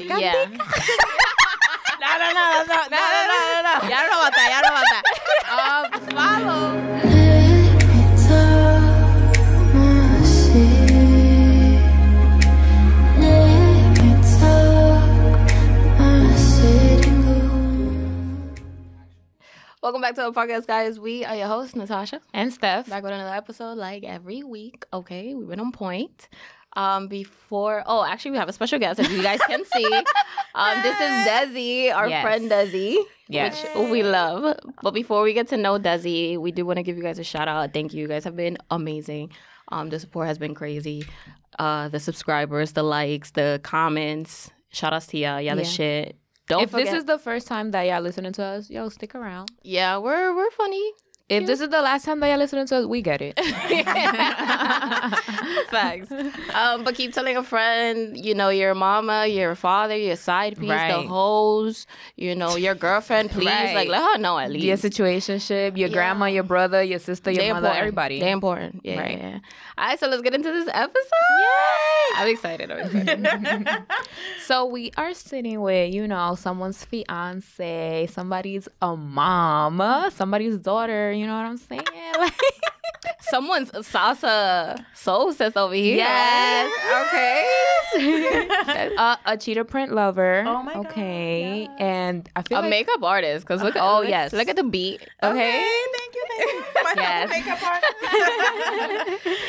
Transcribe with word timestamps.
Yeah. 0.00 0.32
no, 2.00 2.08
no, 2.18 2.28
no, 2.32 2.64
no, 2.64 2.76
no, 2.88 3.00
no, 3.28 3.36
no, 3.52 3.60
no. 3.62 3.74
Ya 3.88 3.98
no 4.08 4.14
bota, 4.24 4.42
ya 4.48 4.58
no 4.60 4.70
bota. 4.72 4.98
Um. 5.52 5.82
Welcome 19.82 20.00
back 20.00 20.14
to 20.14 20.22
the 20.22 20.32
podcast, 20.32 20.68
guys. 20.68 21.00
We 21.00 21.24
are 21.24 21.34
your 21.34 21.48
hosts, 21.48 21.74
Natasha 21.74 22.20
and 22.32 22.52
Steph. 22.52 22.88
Back 22.88 23.02
with 23.02 23.12
another 23.12 23.34
episode, 23.34 23.78
like 23.78 24.04
every 24.04 24.44
week. 24.44 24.84
Okay, 24.92 25.34
we've 25.34 25.48
been 25.48 25.58
on 25.58 25.72
point. 25.72 26.28
Um, 26.74 27.08
before 27.08 27.82
oh, 27.86 28.04
actually, 28.04 28.30
we 28.32 28.38
have 28.38 28.48
a 28.48 28.52
special 28.52 28.78
guest, 28.78 28.98
as 29.00 29.10
you 29.12 29.22
guys 29.22 29.40
can 29.46 29.62
see. 29.64 29.84
Um, 30.54 30.82
this 30.82 30.94
is 31.00 31.28
Desi, 31.28 31.94
our 31.94 32.08
Yes. 32.08 32.22
friend 32.22 32.50
Desi, 32.50 32.96
Yes. 33.28 33.62
which 33.74 33.90
we 33.90 34.02
love. 34.02 34.58
But 34.82 34.92
before 34.94 35.22
we 35.22 35.32
get 35.34 35.48
to 35.48 35.56
know 35.56 35.78
Desi, 35.78 36.38
we 36.38 36.50
do 36.52 36.64
want 36.64 36.78
to 36.78 36.82
give 36.82 36.96
you 36.96 37.02
guys 37.02 37.18
a 37.18 37.24
shout 37.24 37.48
out. 37.48 37.72
Thank 37.72 37.92
you. 37.94 38.00
You 38.02 38.08
guys 38.08 38.24
have 38.24 38.36
been 38.36 38.56
amazing. 38.70 39.32
Um, 39.68 39.88
the 39.90 39.98
support 39.98 40.26
has 40.28 40.38
been 40.38 40.54
crazy. 40.54 41.04
Uh, 41.58 41.88
the 41.88 42.00
subscribers, 42.00 42.72
the 42.72 42.82
likes, 42.82 43.30
the 43.32 43.60
comments. 43.62 44.50
Shout 44.70 44.92
outs 44.94 45.06
to 45.08 45.18
y'all. 45.18 45.40
Y'all 45.40 45.56
the 45.56 45.64
shit. 45.64 46.16
Don't 46.48 46.62
if 46.64 46.70
forget. 46.70 46.86
this 46.86 46.94
is 46.94 47.04
the 47.04 47.18
first 47.18 47.46
time 47.46 47.70
that 47.70 47.82
y'all 47.82 48.00
listening 48.02 48.32
to 48.32 48.42
us, 48.42 48.68
yo, 48.68 48.88
stick 48.88 49.14
around. 49.14 49.50
yeah, 49.62 49.96
we're 49.98 50.34
we're 50.34 50.50
funny. 50.52 50.92
If 51.28 51.46
this 51.46 51.60
is 51.60 51.68
the 51.70 51.80
last 51.80 52.04
time 52.04 52.20
that 52.20 52.28
y'all 52.28 52.38
listening 52.38 52.66
to 52.66 52.76
us, 52.76 52.86
we 52.86 53.00
get 53.00 53.22
it. 53.22 53.38
Facts. 55.70 56.10
Um, 56.54 56.84
but 56.84 56.94
keep 56.94 57.12
telling 57.14 57.36
a 57.36 57.42
friend, 57.42 58.16
you 58.22 58.34
know, 58.34 58.50
your 58.50 58.74
mama, 58.74 59.26
your 59.26 59.54
father, 59.54 59.96
your 59.96 60.16
side 60.16 60.56
piece, 60.58 60.68
the 60.68 60.74
Right. 60.74 61.06
hoes, 61.06 61.86
you 62.16 62.34
know, 62.34 62.56
your 62.56 62.74
girlfriend, 62.74 63.30
please. 63.36 63.46
Right. 63.46 63.74
Like, 63.74 63.88
let 63.88 64.02
her 64.02 64.18
know 64.18 64.38
at 64.38 64.50
least. 64.50 64.64
your 64.66 64.76
situationship, 64.76 65.76
your 65.78 65.88
Yeah. 65.88 65.94
grandma, 65.94 66.26
your 66.26 66.42
brother, 66.42 66.82
your 66.82 66.98
sister, 66.98 67.30
your 67.30 67.42
They 67.42 67.48
mother, 67.52 67.66
important. 67.68 67.78
everybody. 67.80 68.20
They 68.20 68.30
important. 68.30 68.80
Yeah, 68.84 69.00
Right. 69.00 69.18
yeah. 69.18 69.38
All 69.78 69.86
right, 69.86 69.98
so 69.98 70.06
let's 70.06 70.22
get 70.22 70.34
into 70.34 70.50
this 70.52 70.68
episode. 70.72 71.10
Yay! 71.38 72.16
I'm 72.16 72.28
excited. 72.28 72.70
I'm 72.70 72.80
excited. 72.80 73.84
So 74.46 74.66
we 74.66 74.90
are 74.98 75.14
sitting 75.14 75.60
with, 75.62 75.94
you 75.94 76.06
know, 76.06 76.34
someone's 76.34 76.84
fiance, 76.84 78.08
somebody's 78.12 78.68
a 78.82 78.96
mom, 78.96 80.10
somebody's 80.10 80.58
daughter. 80.58 81.12
You 81.12 81.26
know 81.26 81.34
what 81.36 81.46
I'm 81.46 81.56
saying? 81.56 81.82
Like, 82.18 82.34
Someone's 83.20 83.70
salsa 83.72 84.84
soul 84.94 85.32
says 85.32 85.56
over 85.56 85.74
here. 85.74 85.96
Yes. 85.96 86.70
Okay. 87.94 88.48
uh, 88.96 89.16
a 89.26 89.36
cheetah 89.36 89.64
print 89.64 89.92
lover. 89.92 90.44
Oh 90.46 90.62
my 90.62 90.74
God, 90.74 90.86
Okay, 90.86 91.62
yes. 91.62 91.70
and 91.80 92.28
I 92.36 92.42
feel 92.42 92.58
a 92.58 92.62
like 92.62 92.70
makeup 92.70 93.02
artist. 93.02 93.46
Cause 93.46 93.62
look 93.62 93.76
at 93.76 93.82
Oh, 93.82 94.00
look- 94.00 94.08
yes. 94.08 94.32
Look 94.32 94.48
at 94.48 94.56
the 94.56 94.64
beat. 94.64 95.00
Okay. 95.22 95.62
thank 95.92 96.14
you, 96.14 96.24
thank 96.28 96.52
you. 96.52 96.62
My 96.84 96.92
Yes. 96.96 97.30
makeup 97.30 97.62
artist. 99.26 99.40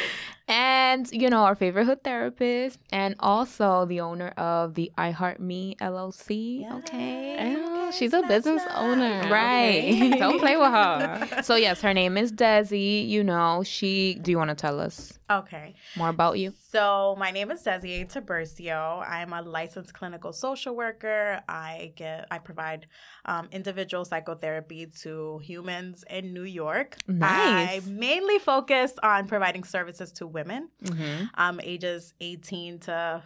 and 0.47 1.09
you 1.11 1.29
know 1.29 1.43
our 1.43 1.55
favorite 1.55 1.85
hood 1.85 2.03
therapist 2.03 2.77
and 2.91 3.15
also 3.19 3.85
the 3.85 4.01
owner 4.01 4.27
of 4.35 4.73
the 4.75 4.91
i 4.97 5.09
heart 5.11 5.39
me 5.39 5.73
llc 5.79 6.69
okay 6.79 7.55
She's 7.91 8.13
a 8.13 8.23
business 8.23 8.61
owner. 8.75 9.29
Right. 9.29 10.15
Don't 10.17 10.39
play 10.39 10.57
with 10.57 10.67
her. 10.67 11.41
so 11.43 11.55
yes 11.55 11.81
her 11.81 11.93
name 11.93 12.17
is 12.17 12.31
desi 12.31 13.07
you 13.07 13.23
know 13.23 13.63
she 13.63 14.15
do 14.21 14.31
you 14.31 14.37
want 14.37 14.49
to 14.49 14.55
tell 14.55 14.79
us 14.79 15.19
okay. 15.29 15.75
more 15.95 16.09
about 16.09 16.37
you 16.37 16.53
So 16.73 17.15
my 17.19 17.31
name 17.31 17.51
is 17.51 17.63
Desi 17.63 18.11
Tiburcio. 18.11 19.07
I'm 19.07 19.31
a 19.33 19.41
licensed 19.41 19.93
clinical 19.93 20.33
social 20.33 20.75
worker. 20.75 21.41
I 21.47 21.93
get 21.95 22.27
I 22.31 22.39
provide 22.39 22.87
um, 23.25 23.47
individual 23.51 24.05
psychotherapy 24.05 24.87
to 25.03 25.39
humans 25.43 26.03
in 26.09 26.33
New 26.33 26.43
York. 26.43 26.97
Nice. 27.07 27.85
I 27.85 27.89
mainly 27.89 28.39
focus 28.39 28.93
on 29.03 29.27
providing 29.27 29.63
services 29.63 30.11
to 30.13 30.27
women, 30.27 30.69
mm-hmm. 30.83 31.25
um, 31.35 31.59
ages 31.63 32.13
18 32.19 32.79
to 32.79 33.23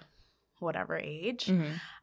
whatever 0.60 0.96
age. 0.98 1.50
Um, 1.50 1.58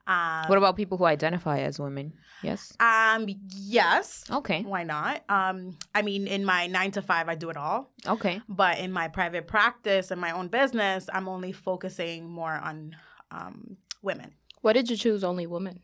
Mm-hmm. 0.06 0.48
what 0.48 0.58
about 0.58 0.76
people 0.76 0.98
who 0.98 1.06
identify 1.06 1.60
as 1.60 1.78
women 1.80 2.12
yes 2.42 2.74
um 2.78 3.26
yes. 3.56 4.24
okay 4.30 4.62
Why 4.62 4.82
not? 4.84 5.22
Um, 5.28 5.78
I 5.94 6.02
mean, 6.02 6.26
in 6.26 6.44
my 6.44 6.66
nine 6.66 6.90
to 6.92 7.02
five, 7.02 7.28
I 7.28 7.34
do 7.36 7.48
it 7.50 7.56
all. 7.56 7.90
okay 8.06 8.40
But 8.48 8.78
in 8.78 8.92
my 8.92 9.08
private 9.08 9.46
practice 9.46 10.10
and 10.10 10.20
my 10.20 10.32
own 10.32 10.48
business, 10.48 11.08
I'm 11.12 11.28
only 11.28 11.52
focusing 11.52 12.28
more 12.28 12.52
on 12.52 12.96
um, 13.30 13.76
women. 14.02 14.34
Why 14.60 14.72
did 14.74 14.90
you 14.90 14.96
choose? 14.96 15.24
Only 15.24 15.46
women. 15.46 15.80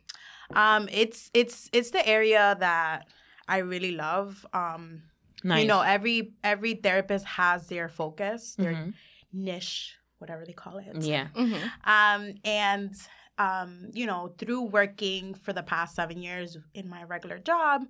Um, 0.54 0.88
it's 0.92 1.30
it's 1.32 1.70
it's 1.72 1.90
the 1.90 2.06
area 2.06 2.56
that 2.60 3.06
I 3.48 3.58
really 3.58 3.92
love. 3.92 4.44
Um, 4.52 5.02
nice 5.44 5.62
You 5.62 5.66
know, 5.68 5.80
every 5.80 6.34
every 6.44 6.74
therapist 6.74 7.24
has 7.40 7.68
their 7.68 7.88
focus, 7.88 8.56
their 8.56 8.74
Mhm. 8.74 8.92
niche, 9.32 9.96
whatever 10.20 10.44
they 10.44 10.52
call 10.52 10.78
it. 10.78 11.02
yeah 11.02 11.28
Mm-hmm. 11.34 11.90
Um, 11.90 12.34
and 12.44 12.94
um, 13.38 13.88
you 13.94 14.06
know, 14.06 14.34
through 14.36 14.64
working 14.64 15.32
for 15.32 15.54
the 15.54 15.62
past 15.62 15.96
seven 15.96 16.22
years 16.22 16.58
in 16.74 16.90
my 16.90 17.04
regular 17.04 17.38
job, 17.38 17.86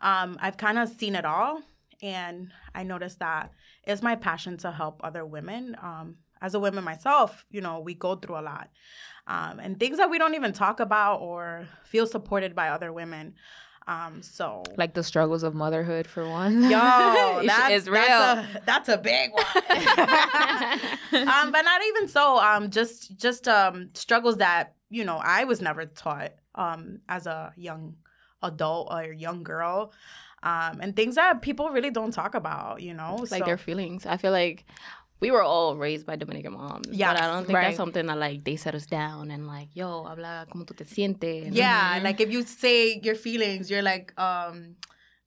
um, 0.00 0.38
I've 0.40 0.56
kind 0.56 0.78
of 0.78 0.88
seen 0.88 1.16
it 1.16 1.24
all, 1.24 1.60
and 2.00 2.52
I 2.72 2.84
noticed 2.84 3.18
that 3.18 3.50
it's 3.84 4.00
my 4.00 4.14
passion 4.14 4.58
to 4.58 4.70
help 4.70 5.00
other 5.02 5.26
women. 5.26 5.76
Um, 5.82 6.18
as 6.40 6.54
a 6.54 6.60
woman 6.60 6.84
myself, 6.84 7.46
you 7.50 7.60
know, 7.60 7.80
we 7.80 7.94
go 7.94 8.14
through 8.14 8.38
a 8.38 8.42
lot, 8.42 8.70
um, 9.26 9.58
and 9.58 9.78
things 9.78 9.98
that 9.98 10.08
we 10.08 10.18
don't 10.18 10.34
even 10.34 10.52
talk 10.52 10.78
about 10.78 11.16
or 11.16 11.66
feel 11.84 12.06
supported 12.06 12.54
by 12.54 12.68
other 12.68 12.92
women. 12.92 13.34
Um, 13.88 14.22
so 14.22 14.62
like 14.76 14.94
the 14.94 15.02
struggles 15.02 15.42
of 15.42 15.54
motherhood 15.54 16.06
for 16.06 16.28
one 16.28 16.62
Yo, 16.62 16.70
that's, 17.46 17.88
real 17.88 18.00
That's 18.02 18.54
a, 18.54 18.62
that's 18.64 18.88
a 18.88 18.98
big 18.98 19.32
one. 19.32 19.44
um, 21.28 21.50
but 21.50 21.62
not 21.62 21.82
even 21.88 22.08
so. 22.08 22.38
Um, 22.38 22.70
just 22.70 23.16
just 23.16 23.48
um 23.48 23.90
struggles 23.94 24.36
that 24.36 24.74
you 24.88 25.04
know 25.04 25.20
I 25.22 25.44
was 25.44 25.60
never 25.60 25.86
taught 25.86 26.32
um 26.54 27.00
as 27.08 27.26
a 27.26 27.52
young 27.56 27.96
adult 28.42 28.88
or 28.90 29.12
young 29.12 29.42
girl. 29.42 29.92
Um, 30.44 30.80
and 30.80 30.96
things 30.96 31.14
that 31.14 31.40
people 31.40 31.70
really 31.70 31.92
don't 31.92 32.10
talk 32.10 32.34
about, 32.34 32.82
you 32.82 32.94
know. 32.94 33.24
like 33.30 33.42
so, 33.42 33.44
their 33.44 33.56
feelings. 33.56 34.06
I 34.06 34.16
feel 34.16 34.32
like 34.32 34.64
we 35.22 35.30
were 35.30 35.42
all 35.42 35.76
raised 35.76 36.04
by 36.04 36.16
Dominican 36.16 36.52
moms. 36.52 36.88
but 36.88 37.16
I 37.16 37.26
don't 37.30 37.46
think 37.46 37.56
right. 37.56 37.64
that's 37.66 37.76
something 37.78 38.06
that 38.10 38.18
like 38.18 38.42
they 38.44 38.56
set 38.56 38.74
us 38.74 38.86
down 38.86 39.30
and 39.30 39.46
like, 39.46 39.68
yo, 39.72 40.02
habla 40.04 40.46
como 40.50 40.64
tú 40.64 40.74
te 40.76 40.84
sientes. 40.84 41.48
yeah, 41.54 41.96
Mhm. 41.98 42.02
like 42.02 42.20
if 42.20 42.30
you 42.34 42.42
say 42.42 42.98
your 43.02 43.14
feelings, 43.14 43.70
you're 43.70 43.86
like, 43.92 44.12
um, 44.18 44.76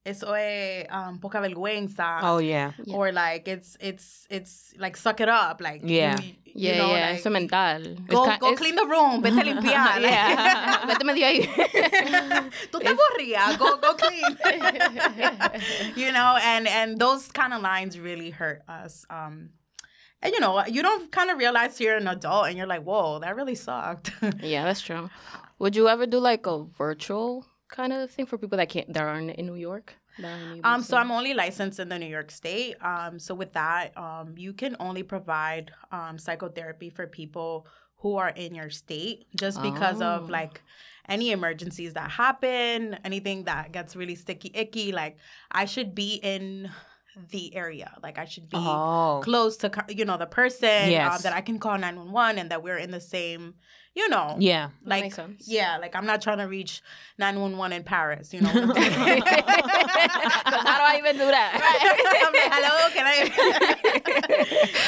eso 0.05 0.33
es 0.33 0.85
um, 0.91 1.17
poca 1.19 1.39
vergüenza. 1.39 2.19
oh 2.21 2.37
yeah 2.39 2.71
Yeah. 2.85 2.95
Or 2.95 3.11
like 3.11 3.47
it's 3.47 3.75
it's 3.79 4.27
it's 4.29 4.73
like 4.77 4.95
suck 4.97 5.19
it 5.21 5.29
up, 5.29 5.61
like 5.61 5.81
Yeah. 5.83 6.19
you, 6.21 6.33
you 6.45 6.69
Yeah, 6.69 6.77
know, 6.77 6.89
yeah, 6.93 7.09
like, 7.09 7.19
eso 7.19 7.29
mental. 7.31 7.81
Go, 8.07 8.25
ki- 8.29 8.37
go 8.39 8.47
it's- 8.51 8.59
clean 8.59 8.75
the 8.75 8.85
room, 8.85 9.23
vete 9.23 9.39
a 9.41 9.43
limpiar. 9.49 10.01
yeah. 10.01 10.85
Vete 10.89 11.03
medio 11.09 11.25
ahí. 11.25 11.41
Tú 12.71 12.79
te 12.79 12.87
aburrías, 12.93 13.57
go 13.57 13.77
go 13.81 13.93
clean. 13.95 14.37
you 15.95 16.11
know, 16.11 16.37
and 16.41 16.67
and 16.67 16.99
those 16.99 17.31
kind 17.31 17.53
of 17.53 17.61
lines 17.61 17.97
really 17.99 18.29
hurt 18.29 18.61
us. 18.69 19.05
Um, 19.09 19.49
and 20.21 20.33
you 20.33 20.39
know, 20.39 20.65
you 20.65 20.81
don't 20.81 21.11
kind 21.11 21.29
of 21.29 21.37
realize 21.37 21.79
you're 21.79 21.97
an 21.97 22.07
adult, 22.07 22.47
and 22.47 22.57
you're 22.57 22.67
like, 22.67 22.83
whoa, 22.83 23.19
that 23.19 23.35
really 23.35 23.55
sucked. 23.55 24.11
yeah, 24.41 24.63
that's 24.65 24.81
true. 24.81 25.09
Would 25.59 25.75
you 25.75 25.87
ever 25.87 26.05
do 26.05 26.19
like 26.19 26.45
a 26.47 26.63
virtual 26.63 27.45
kind 27.69 27.93
of 27.93 28.09
thing 28.11 28.25
for 28.25 28.37
people 28.37 28.57
that 28.57 28.69
can't 28.69 28.91
that 28.93 29.03
aren't 29.03 29.31
in 29.31 29.45
New 29.45 29.55
York? 29.55 29.95
That 30.19 30.31
aren't 30.31 30.57
able 30.59 30.67
Um, 30.67 30.81
so 30.83 30.97
I'm 30.97 31.11
only 31.11 31.33
licensed 31.33 31.79
in 31.79 31.89
the 31.89 31.99
New 31.99 32.07
York 32.07 32.31
State. 32.31 32.75
Um, 32.81 33.19
so 33.19 33.35
with 33.35 33.53
that, 33.53 33.97
um, 33.97 34.33
you 34.37 34.53
can 34.53 34.75
only 34.79 35.03
provide 35.03 35.71
um, 35.91 36.17
psychotherapy 36.17 36.89
for 36.89 37.05
people 37.07 37.67
who 37.97 38.15
are 38.17 38.29
in 38.29 38.53
your 38.55 38.69
state, 38.69 39.27
just 39.35 39.61
because 39.61 40.01
Oh. 40.01 40.05
of 40.07 40.29
like 40.29 40.61
any 41.07 41.31
emergencies 41.31 41.93
that 41.93 42.09
happen, 42.11 42.97
anything 43.03 43.43
that 43.45 43.71
gets 43.71 43.95
really 43.95 44.15
sticky 44.15 44.51
icky. 44.53 44.91
Like 44.91 45.17
I 45.51 45.65
should 45.65 45.93
be 45.95 46.15
in 46.15 46.69
the 47.31 47.55
area, 47.55 47.93
like 48.03 48.17
I 48.17 48.25
should 48.25 48.49
be 48.49 48.57
oh 48.57 49.21
close 49.23 49.55
to 49.57 49.71
you 49.89 50.03
know 50.05 50.17
the 50.17 50.25
person 50.25 50.91
Yes. 50.91 51.15
um, 51.15 51.21
that 51.23 51.33
I 51.33 51.41
can 51.41 51.59
call 51.59 51.77
nine 51.77 51.95
one 51.97 52.11
one, 52.11 52.37
and 52.37 52.51
that 52.51 52.61
we're 52.63 52.77
in 52.77 52.91
the 52.91 52.99
same, 52.99 53.53
you 53.93 54.09
know, 54.09 54.35
yeah 54.39 54.69
like 54.83 55.03
makes 55.03 55.15
sense. 55.15 55.47
yeah, 55.47 55.77
like 55.77 55.95
I'm 55.95 56.05
not 56.05 56.21
trying 56.21 56.39
to 56.39 56.45
reach 56.45 56.81
nine 57.17 57.39
one 57.39 57.57
one 57.57 57.71
in 57.73 57.83
Paris, 57.83 58.33
you 58.33 58.41
know. 58.41 58.49
How 58.53 58.73
do 58.73 58.81
I 60.83 60.95
even 60.99 61.13
do 61.17 61.25
that? 61.25 61.51
I'm 62.25 62.33
like, 62.33 62.51
hello, 62.53 62.89
can 62.93 63.05
I? 63.07 63.15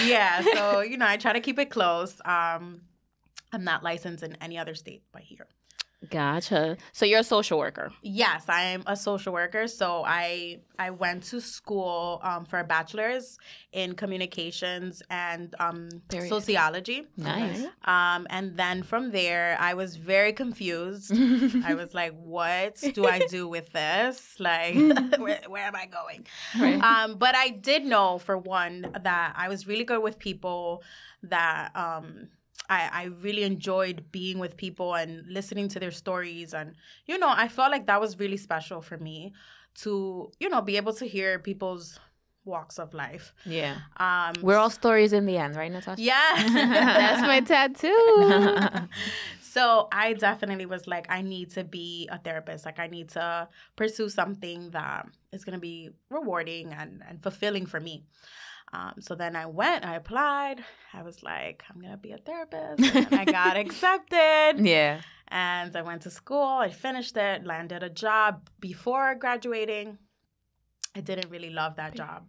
yeah, 0.06 0.41
so 0.53 0.81
you 0.81 0.97
know, 0.97 1.07
I 1.07 1.18
try 1.18 1.33
to 1.33 1.39
keep 1.39 1.59
it 1.59 1.69
close. 1.69 2.19
Um, 2.25 2.81
I'm 3.53 3.63
not 3.63 3.83
licensed 3.83 4.24
in 4.24 4.35
any 4.41 4.57
other 4.57 4.75
state 4.75 5.03
but 5.12 5.21
here. 5.21 5.47
Gotcha. 6.10 6.78
So 6.92 7.06
you're 7.06 7.22
a 7.22 7.24
social 7.24 7.58
worker. 7.58 7.92
Yes, 8.04 8.46
I'm 8.48 8.84
a 8.86 8.96
social 8.96 9.34
worker. 9.34 9.68
So 9.68 10.04
I 10.06 10.60
I 10.78 10.92
went 10.92 11.24
to 11.24 11.42
school 11.42 12.20
um, 12.24 12.46
for 12.46 12.60
a 12.60 12.64
bachelor's 12.64 13.40
in 13.72 13.96
communications 13.96 15.02
and 15.10 15.56
um, 15.60 15.90
sociology. 16.30 17.08
Nice. 17.18 17.66
Um, 17.84 18.28
and 18.30 18.56
then 18.56 18.84
from 18.84 19.10
there, 19.10 19.58
I 19.60 19.74
was 19.74 19.96
very 19.96 20.34
confused. 20.34 21.12
I 21.66 21.74
was 21.74 21.96
like, 21.96 22.14
"What 22.16 22.78
do 22.94 23.08
I 23.08 23.26
do 23.26 23.48
with 23.48 23.74
this? 23.74 24.40
Like, 24.40 24.76
where, 25.18 25.42
where 25.48 25.66
am 25.66 25.76
I 25.76 25.88
going?" 25.88 26.28
Right. 26.60 26.80
Um, 26.80 27.18
but 27.18 27.36
I 27.36 27.50
did 27.50 27.86
know 27.86 28.20
for 28.20 28.38
one 28.38 28.86
that 29.02 29.34
I 29.36 29.50
was 29.50 29.66
really 29.66 29.84
good 29.84 30.04
with 30.04 30.20
people. 30.20 30.84
That 31.24 31.76
um, 31.76 32.30
I, 32.69 32.90
I 32.92 33.04
really 33.22 33.44
enjoyed 33.44 34.12
being 34.12 34.40
with 34.40 34.58
people 34.58 34.94
and 34.96 35.25
listening 35.28 35.68
to 35.69 35.80
their 35.80 35.92
stories, 35.92 36.54
and 36.54 36.75
you 37.06 37.18
know, 37.18 37.30
I 37.30 37.48
felt 37.48 37.72
like 37.72 37.88
that 37.88 38.02
was 38.02 38.19
really 38.19 38.38
special 38.38 38.81
for 38.81 38.98
me 38.98 39.34
to 39.81 40.31
you 40.40 40.50
know 40.50 40.62
be 40.62 40.78
able 40.78 40.94
to 40.94 41.06
hear 41.06 41.40
people's 41.40 42.00
walks 42.46 42.80
of 42.80 42.94
life. 42.94 43.34
Yeah. 43.46 43.75
Um, 43.98 44.34
We're 44.42 44.56
all 44.58 44.69
stories 44.69 45.12
in 45.12 45.25
the 45.25 45.38
end, 45.38 45.56
right, 45.56 45.72
Natasha? 45.72 46.02
yeah, 46.02 46.34
That's 46.54 47.22
my 47.22 47.42
tattoo. 47.42 48.88
So 49.42 49.88
I 49.92 50.13
definitely 50.13 50.68
was 50.68 50.86
like, 50.86 51.08
I 51.10 51.24
need 51.24 51.50
to 51.52 51.63
be 51.63 52.08
a 52.12 52.20
therapist. 52.20 52.63
Like 52.63 52.78
I 52.78 52.86
need 52.86 53.10
to 53.10 53.48
pursue 53.75 54.08
something 54.08 54.70
that 54.70 55.08
is 55.31 55.44
gonna 55.44 55.58
be 55.58 55.90
rewarding 56.12 56.74
and, 56.74 57.02
and 57.08 57.24
fulfilling 57.24 57.66
for 57.66 57.80
me. 57.80 58.04
Um, 58.74 58.96
so 59.00 59.16
then 59.16 59.36
I 59.36 59.46
went, 59.46 59.86
I 59.86 59.96
applied. 59.96 60.64
I 60.94 61.02
was 61.04 61.24
like, 61.24 61.64
I'm 61.69 61.81
gonna 61.81 61.98
be 61.98 62.12
a 62.12 62.18
therapist. 62.18 62.84
And 62.96 63.08
I 63.14 63.25
got 63.25 63.56
accepted. 63.64 64.66
yeah. 64.66 65.02
And 65.30 65.75
I 65.75 65.81
went 65.81 66.04
to 66.04 66.10
school, 66.10 66.44
I 66.44 66.69
finished 66.69 67.18
it, 67.18 67.46
landed 67.46 67.84
a 67.84 67.90
job 67.90 68.50
before 68.60 69.14
graduating. 69.16 69.98
I 70.98 71.02
didn't 71.02 71.30
really 71.30 71.52
love 71.52 71.76
that 71.76 71.96
job. 71.96 72.24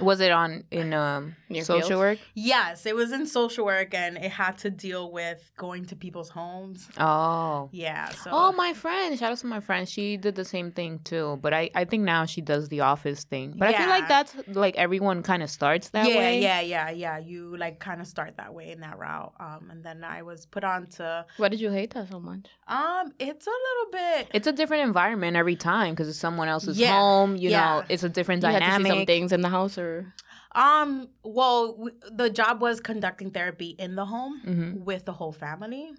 Was 0.00 0.20
it 0.20 0.30
on 0.30 0.64
in 0.70 0.92
um 0.94 1.36
Your 1.48 1.64
social 1.64 1.88
field? 1.88 2.00
work? 2.00 2.18
Yes, 2.34 2.86
it 2.86 2.94
was 2.94 3.12
in 3.12 3.26
social 3.26 3.64
work 3.64 3.92
and 3.94 4.16
it 4.16 4.30
had 4.30 4.54
to 4.58 4.70
deal 4.70 5.10
with 5.12 5.50
going 5.56 5.84
to 5.86 5.96
people's 5.96 6.30
homes. 6.30 6.88
Oh. 6.98 7.68
Yeah. 7.72 8.08
So 8.10 8.30
Oh, 8.32 8.52
my 8.52 8.72
friend. 8.72 9.18
Shout 9.18 9.32
out 9.32 9.38
to 9.38 9.46
my 9.46 9.60
friend. 9.60 9.88
She 9.88 10.16
did 10.16 10.34
the 10.34 10.44
same 10.44 10.72
thing 10.72 11.00
too. 11.04 11.38
But 11.42 11.52
I, 11.54 11.70
I 11.74 11.84
think 11.84 12.02
now 12.04 12.24
she 12.24 12.40
does 12.40 12.68
the 12.68 12.80
office 12.80 13.24
thing. 13.24 13.54
But 13.56 13.68
I 13.68 13.78
feel 13.78 13.88
like 13.88 14.08
that's 14.08 14.34
like 14.48 14.76
everyone 14.76 15.22
kind 15.22 15.42
of 15.42 15.50
starts 15.50 15.90
that 15.90 16.08
yeah, 16.10 16.16
way. 16.18 16.40
Yeah, 16.40 16.60
yeah, 16.60 16.90
yeah. 16.90 17.18
You 17.18 17.56
like 17.56 17.78
kind 17.78 18.00
of 18.00 18.06
start 18.06 18.36
that 18.38 18.52
way 18.54 18.70
in 18.72 18.80
that 18.80 18.98
route. 18.98 19.32
Um, 19.38 19.68
and 19.70 19.84
then 19.84 20.04
I 20.04 20.22
was 20.22 20.46
put 20.46 20.64
on 20.64 20.86
to 20.98 21.26
Why 21.36 21.48
did 21.48 21.60
you 21.60 21.70
hate 21.70 21.92
that 21.94 22.08
so 22.10 22.18
much? 22.18 22.46
um, 22.66 23.12
it's 23.18 23.46
a 23.46 23.50
little 23.66 23.88
bit. 23.92 24.28
It's 24.32 24.46
a 24.46 24.52
different 24.52 24.84
environment 24.84 25.36
every 25.36 25.56
time 25.56 25.90
because 25.92 26.08
it's 26.08 26.18
someone 26.18 26.48
else's 26.48 26.78
Yeah, 26.78 26.98
home. 26.98 27.36
You 27.36 27.50
yeah. 27.50 27.60
know, 27.60 27.84
it's 27.88 28.01
a 28.04 28.08
different 28.08 28.42
You 28.42 28.48
had 28.50 28.58
to 28.60 28.64
see 28.66 28.72
some 28.72 28.82
dynamic. 28.82 29.06
things 29.06 29.32
in 29.32 29.40
the 29.40 29.48
house, 29.48 29.78
or 29.78 30.12
Um, 30.54 31.08
well, 31.22 31.72
w- 31.72 31.96
the 32.10 32.28
job 32.30 32.60
was 32.60 32.80
conducting 32.80 33.30
therapy 33.30 33.74
in 33.78 33.94
the 33.96 34.04
home 34.06 34.40
Mhm. 34.44 34.84
with 34.84 35.04
the 35.06 35.12
whole 35.12 35.32
family. 35.32 35.90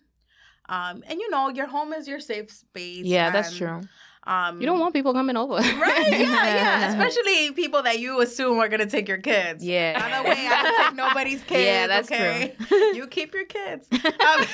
Um, 0.69 1.03
and 1.07 1.19
you 1.19 1.29
know, 1.29 1.49
your 1.49 1.67
home 1.67 1.91
is 1.93 2.07
your 2.07 2.19
safe 2.19 2.49
space. 2.51 3.05
Yeah, 3.05 3.31
that's 3.31 3.55
true. 3.57 3.81
Um, 4.25 4.61
you 4.61 4.65
don't 4.65 4.79
want 4.79 4.93
people 4.93 5.11
coming 5.13 5.35
over, 5.35 5.55
Right? 5.87 6.07
Yeah, 6.11 6.45
yeah. 6.45 6.89
Especially 6.91 7.51
people 7.51 7.83
that 7.83 7.99
you 7.99 8.21
assume 8.21 8.57
are 8.59 8.69
gonna 8.69 8.85
take 8.85 9.09
your 9.09 9.17
kids. 9.17 9.61
Yeah. 9.65 9.99
By 9.99 10.07
the 10.23 10.29
way, 10.29 10.47
I 10.47 10.63
don't 10.63 10.85
take 10.85 10.95
nobody's 10.95 11.43
kids. 11.51 11.65
Yeah, 11.65 11.87
that's 11.87 12.09
okay? 12.09 12.55
true. 12.69 12.77
you 12.95 13.07
keep 13.07 13.33
your 13.33 13.43
kids. 13.43 13.89
Um, 13.91 14.45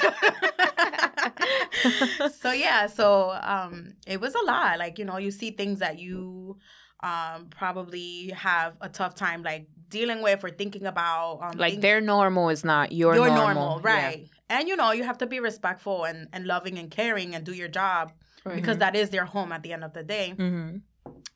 so 2.39 2.51
yeah, 2.51 2.87
so 2.87 3.31
um, 3.41 3.93
it 4.07 4.19
was 4.19 4.33
a 4.35 4.43
lot. 4.45 4.79
Like 4.79 4.97
you 4.99 5.05
know, 5.05 5.17
you 5.17 5.31
see 5.31 5.51
things 5.51 5.79
that 5.79 5.99
you 5.99 6.57
um 7.01 7.47
probably 7.49 8.29
have 8.35 8.75
a 8.81 8.89
tough 8.89 9.15
time 9.15 9.41
like 9.43 9.67
dealing 9.89 10.21
with 10.21 10.43
or 10.43 10.49
thinking 10.49 10.85
about. 10.85 11.39
Um, 11.41 11.57
like 11.57 11.81
their 11.81 12.01
normal 12.01 12.49
is 12.49 12.63
not 12.63 12.91
your, 12.91 13.15
your 13.15 13.27
normal. 13.27 13.53
normal, 13.53 13.79
right? 13.81 14.27
And 14.49 14.67
you 14.67 14.75
know, 14.75 14.91
you 14.91 15.03
have 15.03 15.17
to 15.19 15.27
be 15.27 15.39
respectful 15.39 16.03
and 16.05 16.27
and 16.33 16.45
loving 16.45 16.77
and 16.77 16.91
caring 16.91 17.35
and 17.35 17.45
do 17.45 17.53
your 17.53 17.69
job 17.69 18.11
Right. 18.45 18.55
because 18.55 18.77
that 18.77 18.95
is 18.95 19.09
their 19.09 19.25
home 19.25 19.51
at 19.51 19.63
the 19.63 19.73
end 19.73 19.83
of 19.83 19.93
the 19.93 20.03
day. 20.03 20.31
hmm 20.31 20.77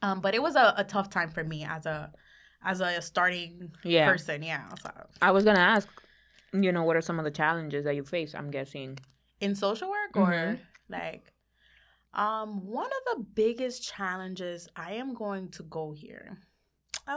Um, 0.01 0.19
but 0.21 0.36
it 0.36 0.42
was 0.42 0.56
a, 0.56 0.74
a 0.77 0.83
tough 0.83 1.10
time 1.10 1.30
for 1.30 1.44
me 1.44 1.63
as 1.65 1.86
a 1.86 2.12
as 2.63 2.80
a 2.81 3.01
starting 3.01 3.71
Yeah. 3.83 4.07
person. 4.10 4.44
Yeah. 4.44 4.69
So 4.81 4.89
I 5.21 5.31
was 5.31 5.44
gonna 5.44 5.60
ask, 5.60 5.89
you 6.54 6.71
know, 6.71 6.83
what 6.83 6.95
are 6.95 7.01
some 7.01 7.19
of 7.19 7.25
the 7.25 7.31
challenges 7.31 7.83
that 7.86 7.95
you 7.95 8.04
face? 8.04 8.36
I'm 8.36 8.51
guessing. 8.51 8.98
in 9.42 9.56
social 9.56 9.89
work 9.89 10.15
or 10.15 10.31
Mhm. 10.31 10.60
like 10.89 11.32
um 12.13 12.68
one 12.68 12.86
of 13.00 13.18
the 13.18 13.24
biggest 13.33 13.83
challenges 13.83 14.68
I 14.75 14.94
am 14.94 15.13
going 15.13 15.50
to 15.51 15.63
go 15.63 15.92
here. 15.94 16.38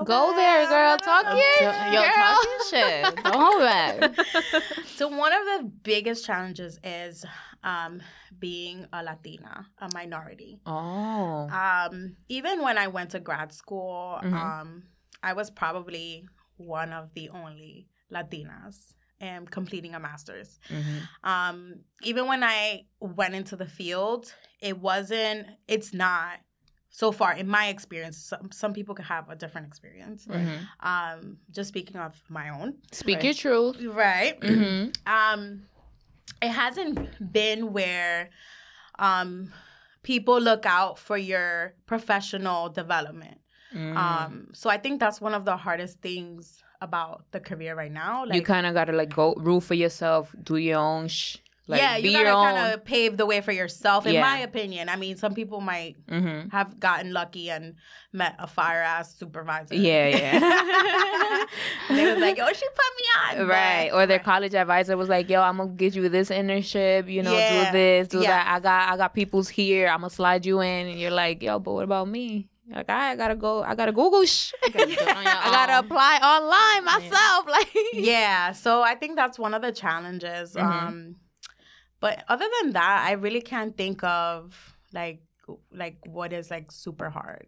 Go 0.04 0.34
there, 0.34 0.66
girl. 0.68 0.96
Talk 0.98 1.26
Okay. 1.26 1.36
your 1.60 1.72
Yo, 1.72 2.00
girl. 2.02 2.14
talk 2.14 2.44
your 2.44 2.64
shit. 2.70 3.22
Don't 3.22 3.60
back. 3.60 4.18
So 4.96 5.08
one 5.08 5.32
of 5.32 5.44
the 5.44 5.70
biggest 5.82 6.24
challenges 6.24 6.78
is 6.82 7.24
um 7.62 8.00
being 8.38 8.86
a 8.92 9.02
Latina, 9.04 9.66
a 9.78 9.88
minority. 9.94 10.60
oh. 10.66 11.48
Um, 11.50 12.16
even 12.28 12.62
when 12.62 12.78
I 12.78 12.88
went 12.88 13.10
to 13.10 13.20
grad 13.20 13.52
school, 13.52 14.18
Mhm. 14.22 14.32
um, 14.34 14.82
I 15.22 15.34
was 15.34 15.50
probably 15.50 16.26
one 16.56 16.92
of 16.92 17.12
the 17.14 17.28
only 17.30 17.88
Latinas 18.10 18.94
um, 19.20 19.46
completing 19.46 19.94
a 19.94 20.00
master's. 20.00 20.58
Mhm. 20.68 21.08
Um, 21.24 21.80
even 22.02 22.26
when 22.26 22.42
I 22.42 22.86
went 23.00 23.34
into 23.34 23.56
the 23.56 23.66
field, 23.66 24.34
it 24.60 24.78
wasn't, 24.78 25.46
it's 25.68 25.92
not 25.92 26.38
so 26.90 27.12
far 27.12 27.32
in 27.34 27.46
my 27.46 27.66
experience. 27.68 28.16
Some, 28.16 28.50
some 28.52 28.72
people 28.72 28.94
could 28.94 29.04
have 29.04 29.28
a 29.28 29.36
different 29.36 29.66
experience. 29.66 30.26
Mhm. 30.26 30.60
Um, 30.80 31.38
just 31.50 31.68
speaking 31.68 31.96
of 31.96 32.14
my 32.28 32.48
own. 32.48 32.74
Speak 32.92 33.16
Right. 33.16 33.24
your 33.24 33.34
truth. 33.34 33.76
Right. 33.82 34.42
hmm 34.42 34.88
Um, 35.06 35.66
it 36.42 36.48
hasn't 36.48 37.32
been 37.32 37.72
where 37.72 38.30
um, 38.98 39.52
people 40.02 40.40
look 40.40 40.64
out 40.64 40.98
for 40.98 41.18
your 41.18 41.74
professional 41.86 42.70
development. 42.70 43.38
Mm. 43.74 43.96
Um, 43.96 44.48
so 44.54 44.70
I 44.70 44.78
think 44.78 45.00
that's 45.00 45.20
one 45.20 45.34
of 45.34 45.44
the 45.44 45.56
hardest 45.56 46.00
things 46.00 46.62
about 46.80 47.24
the 47.32 47.40
career 47.40 47.74
right 47.74 47.92
now. 47.92 48.24
Like, 48.24 48.36
you 48.36 48.42
kind 48.42 48.66
of 48.66 48.74
gotta 48.74 48.92
like 48.92 49.14
go 49.14 49.34
rule 49.36 49.60
for 49.60 49.74
yourself, 49.74 50.34
do 50.42 50.56
your 50.56 50.78
own 50.78 51.08
sh. 51.08 51.36
Like, 51.68 51.80
yeah, 51.80 52.00
be 52.00 52.10
you 52.10 52.12
gotta 52.22 52.30
kind 52.30 52.74
of 52.74 52.84
pave 52.84 53.16
the 53.16 53.26
way 53.26 53.40
for 53.40 53.50
yourself. 53.50 54.06
In 54.06 54.14
Yeah. 54.14 54.20
my 54.20 54.38
opinion, 54.38 54.88
I 54.88 54.94
mean, 54.96 55.16
some 55.16 55.34
people 55.34 55.60
might 55.60 55.96
hmm 56.08 56.48
have 56.52 56.78
gotten 56.78 57.12
lucky 57.12 57.50
and 57.50 57.74
met 58.12 58.36
a 58.38 58.46
fire 58.46 58.82
ass 58.82 59.16
supervisor. 59.16 59.74
Yeah, 59.74 60.06
yeah. 60.08 61.44
they 61.90 62.06
was 62.12 62.20
like, 62.20 62.38
"Oh, 62.40 62.52
she 62.52 62.66
put 62.68 62.92
me 62.98 63.40
on." 63.40 63.48
Right. 63.48 63.88
But- 63.90 63.96
Or 63.96 64.06
their 64.06 64.18
college 64.20 64.54
advisor 64.54 64.96
was 64.96 65.08
like, 65.08 65.28
"Yo, 65.28 65.40
I'm 65.42 65.56
gonna 65.56 65.70
get 65.70 65.94
you 65.96 66.08
this 66.08 66.30
internship. 66.30 67.10
You 67.10 67.22
know, 67.22 67.32
Yeah. 67.36 67.66
do 67.66 67.72
this, 67.78 68.08
do 68.08 68.18
Yes. 68.20 68.26
that. 68.28 68.46
I 68.54 68.60
got, 68.60 68.92
I 68.92 68.96
got 68.96 69.14
people's 69.14 69.48
here. 69.48 69.88
I'm 69.88 70.00
gonna 70.00 70.10
slide 70.10 70.46
you 70.46 70.60
in." 70.60 70.86
And 70.86 71.00
you're 71.00 71.10
like, 71.10 71.42
"Yo, 71.42 71.58
but 71.58 71.72
what 71.72 71.84
about 71.84 72.08
me?" 72.08 72.48
Like, 72.70 72.90
I 72.90 73.14
gotta 73.16 73.36
go. 73.36 73.62
I 73.62 73.74
gotta 73.74 73.92
Google. 73.92 74.24
Sh- 74.24 74.52
gotta 74.72 74.86
do 74.86 74.92
it 74.92 75.00
on 75.16 75.22
your 75.22 75.32
I 75.32 75.50
gotta 75.50 75.78
apply 75.80 76.18
online 76.22 76.84
myself. 76.84 77.46
Like, 77.56 77.68
yeah 77.94 78.52
so 78.52 78.82
i 78.82 78.94
think 78.94 79.16
that's 79.16 79.38
one 79.38 79.54
of 79.54 79.62
the 79.62 79.72
challenges 79.72 80.54
Mhm. 80.54 80.62
um 80.62 81.16
but 82.06 82.24
other 82.28 82.48
than 82.56 82.72
that 82.72 83.04
i 83.10 83.12
really 83.12 83.40
can't 83.52 83.76
think 83.76 84.02
of 84.04 84.76
like 84.92 85.20
like 85.72 85.98
what 86.06 86.32
is 86.32 86.50
like 86.50 86.70
super 86.70 87.10
hard 87.10 87.46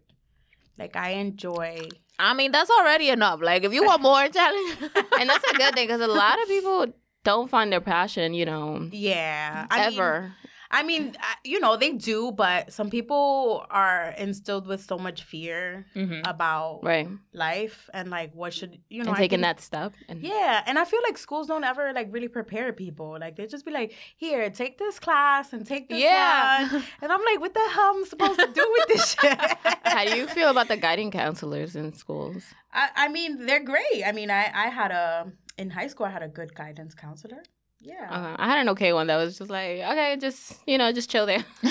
like 0.77 0.95
i 0.95 1.09
enjoy 1.25 1.87
I 2.21 2.33
mean, 2.33 2.51
that's 2.51 2.69
already 2.69 3.07
enough. 3.09 3.39
Like, 3.41 3.63
if 3.63 3.71
you 3.71 3.85
want 3.85 4.01
more 4.01 4.27
challenge, 4.37 4.77
and 5.17 5.29
that's 5.29 5.45
a 5.49 5.53
good 5.55 5.73
thing 5.73 5.87
because 5.87 6.01
a 6.01 6.07
lot 6.07 6.37
of 6.41 6.49
people 6.49 6.87
don't 7.23 7.49
find 7.49 7.71
their 7.71 7.79
passion, 7.79 8.33
you 8.33 8.45
know, 8.45 8.89
yeah 8.91 9.65
I 9.71 9.89
mean- 9.89 9.99
ever. 9.99 10.33
I 10.71 10.83
mean, 10.83 11.15
you 11.43 11.59
know, 11.59 11.77
they 11.77 11.93
do, 11.93 12.31
but 12.31 12.71
some 12.71 12.89
people 12.91 13.65
are 13.71 14.13
instilled 14.19 14.67
with 14.67 14.81
so 14.83 14.97
much 14.99 15.23
fear 15.23 15.87
Mhm. 15.95 16.21
about 16.29 16.81
right. 16.83 17.07
life 17.33 17.89
and 17.91 18.11
like 18.11 18.35
what 18.35 18.53
should 18.53 18.77
you 18.87 19.03
know 19.03 19.09
and 19.09 19.17
taking 19.17 19.41
think- 19.41 19.57
that 19.57 19.61
step. 19.61 19.93
And 20.07 20.21
Yeah, 20.21 20.61
and 20.67 20.77
I 20.77 20.85
feel 20.85 21.01
like 21.07 21.17
schools 21.17 21.47
don't 21.47 21.63
ever 21.63 21.91
like 21.93 22.07
really 22.11 22.27
prepare 22.27 22.71
people. 22.71 23.17
Like 23.19 23.35
they 23.35 23.47
just 23.47 23.65
be 23.65 23.71
like, 23.71 23.93
"Here, 24.15 24.49
take 24.51 24.77
this 24.77 24.99
class 24.99 25.53
and 25.53 25.65
take 25.65 25.89
this 25.89 25.99
Yeah. 25.99 26.71
one," 26.71 26.83
and 27.01 27.11
I'm 27.11 27.23
like, 27.25 27.39
"What 27.39 27.53
the 27.55 27.67
hell 27.75 27.95
am 27.95 28.03
I 28.03 28.07
supposed 28.07 28.39
to 28.39 28.47
do 28.53 28.65
with 28.77 28.87
this 28.89 29.05
shit?" 29.19 29.39
How 29.83 30.05
do 30.05 30.15
you 30.15 30.27
feel 30.27 30.49
about 30.49 30.67
the 30.67 30.77
guiding 30.77 31.09
counselors 31.09 31.75
in 31.75 31.93
schools? 31.93 32.43
I, 32.71 32.89
I 32.95 33.07
mean, 33.07 33.45
they're 33.47 33.63
great. 33.73 34.03
I 34.05 34.11
mean, 34.11 34.29
I 34.29 34.43
I 34.53 34.67
had 34.69 34.91
a 34.91 35.31
in 35.57 35.71
high 35.71 35.87
school. 35.87 36.05
I 36.05 36.11
had 36.11 36.21
a 36.21 36.27
good 36.39 36.53
guidance 36.53 36.93
counselor. 36.93 37.41
Yeah. 37.81 38.07
Uh, 38.09 38.35
I 38.37 38.47
had 38.47 38.59
an 38.59 38.69
okay 38.69 38.91
one 38.93 39.07
that 39.07 39.17
was 39.17 39.37
just 39.37 39.49
like, 39.49 39.79
okay, 39.79 40.17
just 40.19 40.57
you 40.67 40.77
know, 40.77 40.91
just 40.91 41.09
chill 41.09 41.25
there. 41.25 41.45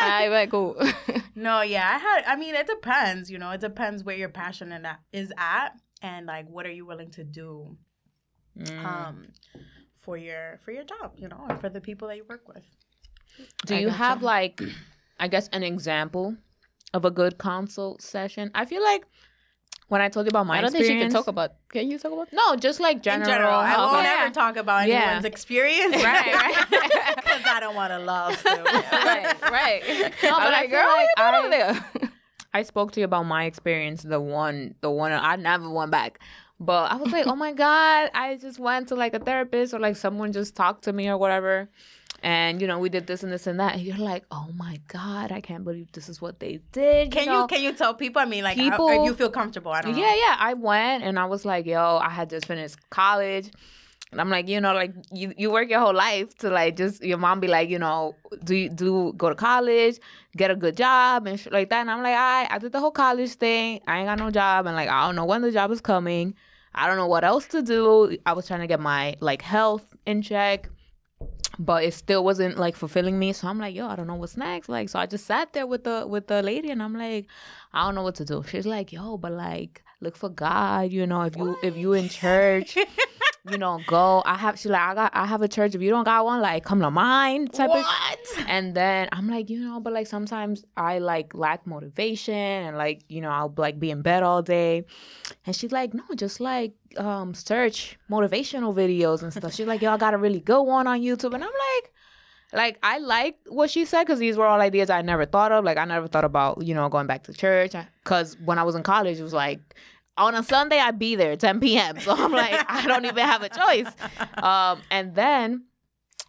I 0.00 0.28
like 0.30 0.50
cool. 0.50 0.76
No, 1.38 1.60
yeah, 1.60 1.86
I 1.94 1.98
had. 1.98 2.24
I 2.26 2.36
mean, 2.36 2.54
it 2.54 2.66
depends. 2.66 3.30
You 3.30 3.36
know, 3.38 3.50
it 3.50 3.60
depends 3.60 4.02
where 4.02 4.16
your 4.16 4.30
passion 4.30 4.72
and 4.72 4.86
that 4.86 5.00
is 5.12 5.30
at, 5.36 5.72
and 6.00 6.24
like 6.26 6.48
what 6.48 6.64
are 6.66 6.70
you 6.72 6.86
willing 6.86 7.10
to 7.12 7.24
do 7.24 7.76
Mm. 8.58 8.86
um 8.86 9.26
for 9.98 10.16
your 10.16 10.58
for 10.64 10.72
your 10.72 10.84
job. 10.84 11.12
You 11.16 11.28
know, 11.28 11.44
and 11.48 11.60
for 11.60 11.68
the 11.68 11.80
people 11.80 12.08
that 12.08 12.16
you 12.16 12.24
work 12.28 12.48
with. 12.48 12.64
Do 13.66 13.74
I 13.74 13.80
you 13.80 13.86
gotcha. 13.88 13.98
have 13.98 14.22
like, 14.22 14.62
I 15.20 15.28
guess, 15.28 15.48
an 15.52 15.62
example 15.62 16.36
of 16.94 17.04
a 17.04 17.10
good 17.10 17.36
consult 17.36 18.00
session? 18.00 18.50
I 18.54 18.64
feel 18.64 18.82
like 18.82 19.04
when 19.88 20.00
I 20.00 20.08
told 20.08 20.26
you 20.26 20.30
about 20.30 20.46
my 20.46 20.58
I 20.58 20.60
don't 20.62 20.72
think 20.72 20.84
she 20.84 20.98
can 20.98 21.10
talk 21.10 21.26
about. 21.28 21.52
Can 21.68 21.90
you 21.90 21.98
talk 21.98 22.12
about? 22.12 22.32
no, 22.32 22.56
just 22.56 22.80
like 22.80 23.02
general. 23.02 23.28
In 23.28 23.34
general. 23.34 23.50
general, 23.52 23.60
I 23.60 23.66
how- 23.68 23.92
won't 23.92 24.04
yeah. 24.04 24.16
ever 24.24 24.34
talk 24.34 24.56
about 24.56 24.88
Yeah. 24.88 25.02
anyone's 25.02 25.24
experience. 25.24 25.94
Right, 26.02 26.34
right. 26.34 26.66
Because 27.16 27.42
I 27.46 27.60
don't 27.60 27.74
want 27.74 27.92
to 27.92 27.98
love 27.98 28.36
Sue. 28.36 28.48
right, 28.64 29.40
right. 29.50 29.82
No, 30.22 30.30
I'm 30.30 30.42
but 30.44 30.54
I 30.54 30.60
like, 30.60 30.70
feel 30.70 30.78
girl, 30.80 30.86
like 30.88 31.08
what 31.16 31.16
you 31.16 31.16
doing 31.16 31.34
I- 31.34 31.38
over 31.38 31.48
there? 32.00 32.10
I 32.54 32.62
spoke 32.62 32.92
to 32.92 33.00
you 33.00 33.04
about 33.04 33.24
my 33.24 33.44
experience, 33.44 34.02
the 34.02 34.18
one, 34.20 34.74
the 34.80 34.90
one 34.90 35.12
I 35.12 35.36
never 35.36 35.68
went 35.68 35.90
back. 35.90 36.20
But 36.58 36.90
I 36.90 36.96
was 36.96 37.12
like, 37.12 37.26
oh 37.26 37.36
my 37.36 37.52
God, 37.52 38.10
I 38.14 38.36
just 38.40 38.58
went 38.58 38.88
to 38.88 38.94
like 38.94 39.12
a 39.12 39.18
therapist 39.18 39.74
or 39.74 39.78
like 39.78 39.94
someone 39.96 40.32
just 40.32 40.56
talked 40.56 40.84
to 40.84 40.92
me 40.92 41.06
or 41.08 41.18
whatever. 41.18 41.68
And 42.22 42.60
you 42.60 42.66
know, 42.66 42.78
we 42.78 42.88
did 42.88 43.06
this 43.06 43.22
and 43.22 43.32
this 43.32 43.46
and 43.46 43.60
that. 43.60 43.74
And 43.74 43.82
you're 43.82 43.96
like, 43.96 44.24
oh 44.30 44.48
my 44.54 44.80
God, 44.88 45.32
I 45.32 45.40
can't 45.40 45.64
believe 45.64 45.92
this 45.92 46.08
is 46.08 46.20
what 46.20 46.40
they 46.40 46.60
did. 46.72 47.10
Can 47.10 47.26
know? 47.26 47.42
you 47.42 47.46
can 47.46 47.62
you 47.62 47.72
tell 47.72 47.94
people? 47.94 48.20
I 48.20 48.24
mean, 48.24 48.44
like, 48.44 48.56
how- 48.56 48.70
People- 48.70 48.88
if 48.88 49.04
you 49.04 49.14
feel 49.14 49.30
comfortable, 49.30 49.72
I 49.72 49.82
don't 49.82 49.92
know. 49.92 49.98
Yeah, 49.98 50.14
yeah. 50.14 50.36
I 50.38 50.54
went 50.54 51.04
and 51.04 51.18
I 51.18 51.26
was 51.26 51.44
like, 51.44 51.66
yo, 51.66 51.98
I 51.98 52.08
had 52.08 52.30
just 52.30 52.46
finished 52.46 52.76
college. 52.90 53.50
And 54.12 54.20
I'm 54.20 54.30
like, 54.30 54.48
you 54.48 54.60
know, 54.60 54.72
like 54.72 54.94
you, 55.12 55.34
you 55.36 55.50
work 55.50 55.68
your 55.68 55.80
whole 55.80 55.92
life 55.92 56.36
to 56.38 56.48
like 56.48 56.76
just 56.76 57.02
your 57.02 57.18
mom 57.18 57.40
be 57.40 57.48
like, 57.48 57.68
you 57.68 57.78
know, 57.78 58.14
do 58.44 58.54
you 58.54 58.68
do 58.68 59.12
go 59.16 59.28
to 59.28 59.34
college, 59.34 59.98
get 60.36 60.50
a 60.50 60.56
good 60.56 60.76
job 60.76 61.26
and 61.26 61.38
shit 61.38 61.52
like 61.52 61.70
that. 61.70 61.80
And 61.80 61.90
I'm 61.90 62.02
like, 62.02 62.14
I 62.16 62.46
I 62.48 62.58
did 62.58 62.72
the 62.72 62.80
whole 62.80 62.92
college 62.92 63.34
thing. 63.34 63.80
I 63.86 63.98
ain't 63.98 64.06
got 64.06 64.18
no 64.18 64.30
job 64.30 64.66
and 64.66 64.76
like 64.76 64.88
I 64.88 65.06
don't 65.06 65.16
know 65.16 65.24
when 65.24 65.42
the 65.42 65.50
job 65.50 65.70
is 65.72 65.80
coming. 65.80 66.34
I 66.74 66.86
don't 66.86 66.96
know 66.96 67.08
what 67.08 67.24
else 67.24 67.46
to 67.48 67.62
do. 67.62 68.16
I 68.24 68.32
was 68.32 68.46
trying 68.46 68.60
to 68.60 68.66
get 68.66 68.80
my 68.80 69.16
like 69.20 69.42
health 69.42 69.84
in 70.06 70.22
check. 70.22 70.68
But 71.58 71.84
it 71.84 71.94
still 71.94 72.22
wasn't 72.22 72.58
like 72.58 72.76
fulfilling 72.76 73.18
me. 73.18 73.32
So 73.32 73.48
I'm 73.48 73.58
like, 73.58 73.74
yo, 73.74 73.88
I 73.88 73.96
don't 73.96 74.06
know 74.06 74.14
what's 74.14 74.36
next. 74.36 74.68
Like, 74.68 74.88
so 74.88 74.98
I 74.98 75.06
just 75.06 75.26
sat 75.26 75.52
there 75.52 75.66
with 75.66 75.84
the 75.84 76.06
with 76.06 76.26
the 76.26 76.42
lady 76.42 76.70
and 76.70 76.82
I'm 76.82 76.94
like, 76.94 77.26
I 77.72 77.84
don't 77.84 77.94
know 77.94 78.02
what 78.02 78.16
to 78.16 78.24
do. 78.24 78.44
She's 78.48 78.66
like, 78.66 78.92
yo, 78.92 79.16
but 79.16 79.32
like 79.32 79.82
look 80.00 80.16
for 80.16 80.28
God, 80.28 80.90
you 80.92 81.06
know, 81.06 81.22
if 81.22 81.36
you 81.36 81.56
if 81.62 81.76
you 81.76 81.92
in 81.94 82.08
church, 82.08 82.76
you 83.50 83.58
know, 83.58 83.80
go. 83.86 84.22
I 84.24 84.36
have 84.36 84.58
she 84.58 84.68
like 84.68 84.82
I 84.82 84.94
got 84.94 85.16
I 85.16 85.26
have 85.26 85.42
a 85.42 85.48
church. 85.48 85.74
If 85.74 85.82
you 85.82 85.90
don't 85.90 86.04
got 86.04 86.24
one, 86.24 86.40
like 86.40 86.64
come 86.64 86.80
to 86.80 86.90
mine 86.90 87.48
type 87.48 87.70
of 87.70 87.82
What? 87.82 88.44
and 88.46 88.74
then 88.74 89.08
I'm 89.12 89.28
like, 89.28 89.48
you 89.50 89.60
know, 89.60 89.80
but 89.80 89.92
like 89.92 90.06
sometimes 90.06 90.64
I 90.76 90.98
like 90.98 91.34
lack 91.34 91.66
motivation 91.66 92.34
and 92.34 92.76
like, 92.76 93.04
you 93.08 93.20
know, 93.20 93.30
I'll 93.30 93.52
like 93.56 93.78
be 93.80 93.90
in 93.90 94.02
bed 94.02 94.22
all 94.22 94.42
day. 94.42 94.84
And 95.46 95.54
she's 95.54 95.72
like, 95.72 95.94
no, 95.94 96.02
just 96.14 96.40
like 96.40 96.72
um 96.96 97.34
search 97.34 97.98
motivational 98.10 98.74
videos 98.74 99.22
and 99.22 99.32
stuff. 99.32 99.54
She's 99.54 99.66
like, 99.66 99.82
yo, 99.82 99.92
I 99.92 99.96
got 99.96 100.14
a 100.14 100.18
really 100.18 100.40
good 100.40 100.62
one 100.62 100.86
on 100.86 101.00
YouTube. 101.00 101.34
And 101.34 101.44
I'm 101.44 101.50
like, 101.50 101.92
like 102.52 102.78
I 102.82 102.98
like 102.98 103.36
what 103.48 103.70
she 103.70 103.84
said 103.84 104.04
because 104.04 104.18
these 104.18 104.36
were 104.36 104.46
all 104.46 104.60
ideas 104.60 104.90
I 104.90 105.02
never 105.02 105.26
thought 105.26 105.52
of. 105.52 105.64
Like 105.64 105.78
I 105.78 105.84
never 105.84 106.06
thought 106.08 106.24
about, 106.24 106.62
you 106.62 106.74
know, 106.74 106.88
going 106.88 107.06
back 107.06 107.24
to 107.24 107.32
church. 107.32 107.72
Because 108.04 108.36
when 108.44 108.58
I 108.58 108.62
was 108.62 108.74
in 108.74 108.82
college, 108.82 109.18
it 109.18 109.22
was 109.22 109.32
like 109.32 109.60
on 110.16 110.34
a 110.34 110.42
Sunday 110.42 110.78
I'd 110.78 110.98
be 110.98 111.16
there 111.16 111.36
10 111.36 111.60
p.m. 111.60 112.00
So 112.00 112.12
I'm 112.12 112.32
like, 112.32 112.64
I 112.68 112.86
don't 112.86 113.04
even 113.04 113.24
have 113.24 113.42
a 113.42 113.48
choice. 113.48 113.92
Um, 114.42 114.80
and 114.90 115.14
then 115.14 115.64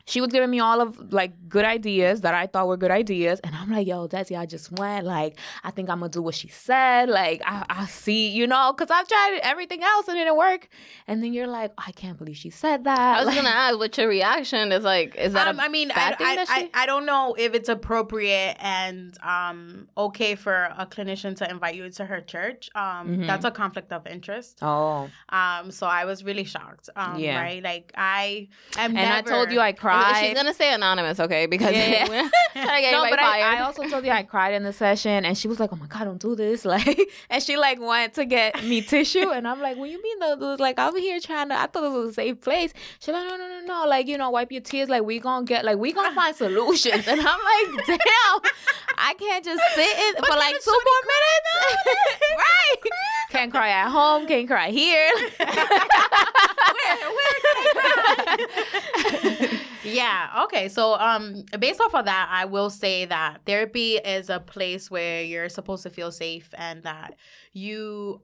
she 0.07 0.21
was 0.21 0.31
giving 0.31 0.49
me 0.49 0.59
all 0.59 0.79
of 0.81 1.11
like 1.13 1.33
good 1.49 1.65
ideas 1.65 2.21
that 2.21 2.33
I 2.33 2.47
thought 2.47 2.67
were 2.67 2.77
good 2.77 2.91
ideas. 2.91 3.39
And 3.43 3.53
I'm 3.55 3.69
like, 3.69 3.85
yo, 3.85 4.07
Desi, 4.07 4.37
I 4.37 4.45
just 4.45 4.71
went. 4.79 5.05
Like, 5.05 5.37
I 5.63 5.71
think 5.71 5.89
I'm 5.89 5.99
gonna 5.99 6.09
do 6.09 6.21
what 6.21 6.33
she 6.35 6.47
said. 6.47 7.09
Like, 7.09 7.41
I, 7.45 7.65
I 7.69 7.85
see, 7.87 8.29
you 8.29 8.47
know, 8.47 8.73
because 8.75 8.89
I've 8.89 9.07
tried 9.07 9.39
everything 9.43 9.83
else 9.83 10.07
and 10.07 10.17
it 10.17 10.21
didn't 10.23 10.37
work. 10.37 10.69
And 11.07 11.21
then 11.21 11.33
you're 11.33 11.47
like, 11.47 11.73
I 11.77 11.91
can't 11.91 12.17
believe 12.17 12.37
she 12.37 12.49
said 12.49 12.85
that. 12.85 12.97
I 12.99 13.19
was 13.19 13.27
Like- 13.27 13.35
gonna 13.35 13.49
ask 13.49 13.77
what 13.77 13.97
your 13.97 14.07
reaction 14.07 14.71
is 14.71 14.83
like. 14.83 15.15
Is 15.15 15.33
that 15.33 15.47
Um, 15.47 15.59
a 15.59 15.63
I 15.63 15.67
mean, 15.67 15.91
I, 15.91 16.15
thing 16.15 16.25
I, 16.27 16.35
that 16.37 16.47
she- 16.47 16.69
I 16.73 16.85
don't 16.85 17.05
know 17.05 17.35
if 17.37 17.53
it's 17.53 17.69
appropriate 17.69 18.55
and 18.59 19.15
um 19.23 19.87
okay 19.97 20.35
for 20.35 20.69
a 20.77 20.85
clinician 20.85 21.35
to 21.37 21.49
invite 21.49 21.75
you 21.75 21.89
to 21.89 22.05
her 22.05 22.21
church. 22.21 22.69
Um, 22.75 23.07
Mhm. 23.19 23.27
that's 23.27 23.45
a 23.45 23.51
conflict 23.51 23.91
of 23.91 24.07
interest. 24.07 24.59
Oh. 24.61 25.09
Um, 25.29 25.71
so 25.71 25.85
I 25.87 26.05
was 26.05 26.23
really 26.23 26.43
shocked. 26.45 26.89
Um, 26.95 27.19
Yeah. 27.19 27.41
right, 27.41 27.61
like 27.61 27.91
I 27.97 28.47
am. 28.77 28.95
And 28.95 29.11
I 29.13 29.21
told 29.21 29.51
you 29.51 29.59
I 29.59 29.71
She's 29.71 29.79
cried. 29.97 30.35
gonna 30.35 30.53
say 30.53 30.73
anonymous, 30.73 31.19
okay? 31.19 31.45
Because 31.45 31.73
Yeah, 31.73 31.89
yeah. 31.89 32.07
we're 32.55 32.63
trying 32.63 32.81
get 32.81 32.91
no, 32.91 33.09
but. 33.09 33.19
I, 33.19 33.57
I 33.57 33.61
also 33.61 33.83
told 33.87 34.05
you 34.05 34.11
I 34.11 34.23
cried 34.23 34.53
in 34.53 34.63
the 34.63 34.73
session, 34.73 35.25
and 35.25 35.37
she 35.37 35.47
was 35.47 35.59
like, 35.59 35.71
"Oh 35.73 35.75
my 35.75 35.87
god, 35.87 36.05
don't 36.05 36.21
do 36.21 36.35
this!" 36.35 36.65
Like, 36.77 36.99
and 37.29 37.41
she 37.41 37.57
like 37.57 37.79
went 37.79 38.13
to 38.15 38.25
get 38.25 38.63
me 38.63 38.81
tissue, 38.93 39.29
and 39.29 39.47
I'm 39.47 39.61
like, 39.61 39.77
"What 39.77 39.89
you 39.89 40.01
mean 40.01 40.19
though?" 40.19 40.35
dude? 40.35 40.59
Like, 40.59 40.77
I'm 40.79 40.95
here 40.97 41.19
trying 41.19 41.49
to. 41.49 41.55
I 41.55 41.67
thought 41.67 41.81
this 41.81 41.93
was 41.93 42.09
a 42.11 42.13
safe 42.13 42.41
place. 42.41 42.73
She's 42.99 43.13
like, 43.13 43.25
"No, 43.25 43.37
no, 43.37 43.47
no, 43.47 43.65
no! 43.65 43.87
Like, 43.87 44.07
you 44.07 44.17
know, 44.17 44.29
wipe 44.29 44.51
your 44.51 44.61
tears. 44.61 44.89
Like, 44.89 45.03
we 45.03 45.19
gonna 45.19 45.45
get, 45.45 45.65
like, 45.65 45.77
we 45.77 45.93
gonna 45.93 46.13
find 46.13 46.35
solutions." 46.35 47.07
And 47.07 47.19
I'm 47.19 47.25
like, 47.25 47.85
"Damn, 47.87 48.41
I 48.97 49.13
can't 49.17 49.43
just 49.45 49.61
sit 49.75 49.97
in 49.99 50.15
for 50.23 50.35
like 50.35 50.55
two 50.63 50.71
more 50.71 51.03
minutes, 51.13 51.99
right? 52.37 52.91
Can't 53.29 53.51
cry 53.51 53.69
at 53.69 53.89
home. 53.89 54.25
Can't 54.25 54.47
cry 54.47 54.71
here. 54.71 55.11
Yeah 59.87 60.43
okay 60.45 60.67
so 60.69 60.93
um 60.95 61.43
based 61.59 61.79
off 61.81 61.93
of 61.95 62.05
that 62.05 62.27
i 62.31 62.45
will 62.45 62.69
say 62.69 63.05
that 63.05 63.41
therapy 63.45 63.95
is 63.95 64.29
a 64.29 64.39
place 64.39 64.89
where 64.91 65.23
you're 65.23 65.49
supposed 65.49 65.83
to 65.83 65.89
feel 65.89 66.11
safe 66.11 66.49
and 66.57 66.83
that 66.83 67.15
you 67.53 68.21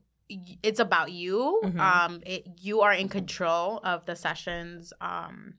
it's 0.62 0.80
about 0.80 1.12
you 1.12 1.60
Mhm. 1.64 1.80
um 1.80 2.22
it, 2.26 2.48
you 2.62 2.82
are 2.82 2.94
in 2.94 3.08
control 3.10 3.80
of 3.84 4.06
the 4.06 4.16
sessions 4.16 4.94
um 5.02 5.56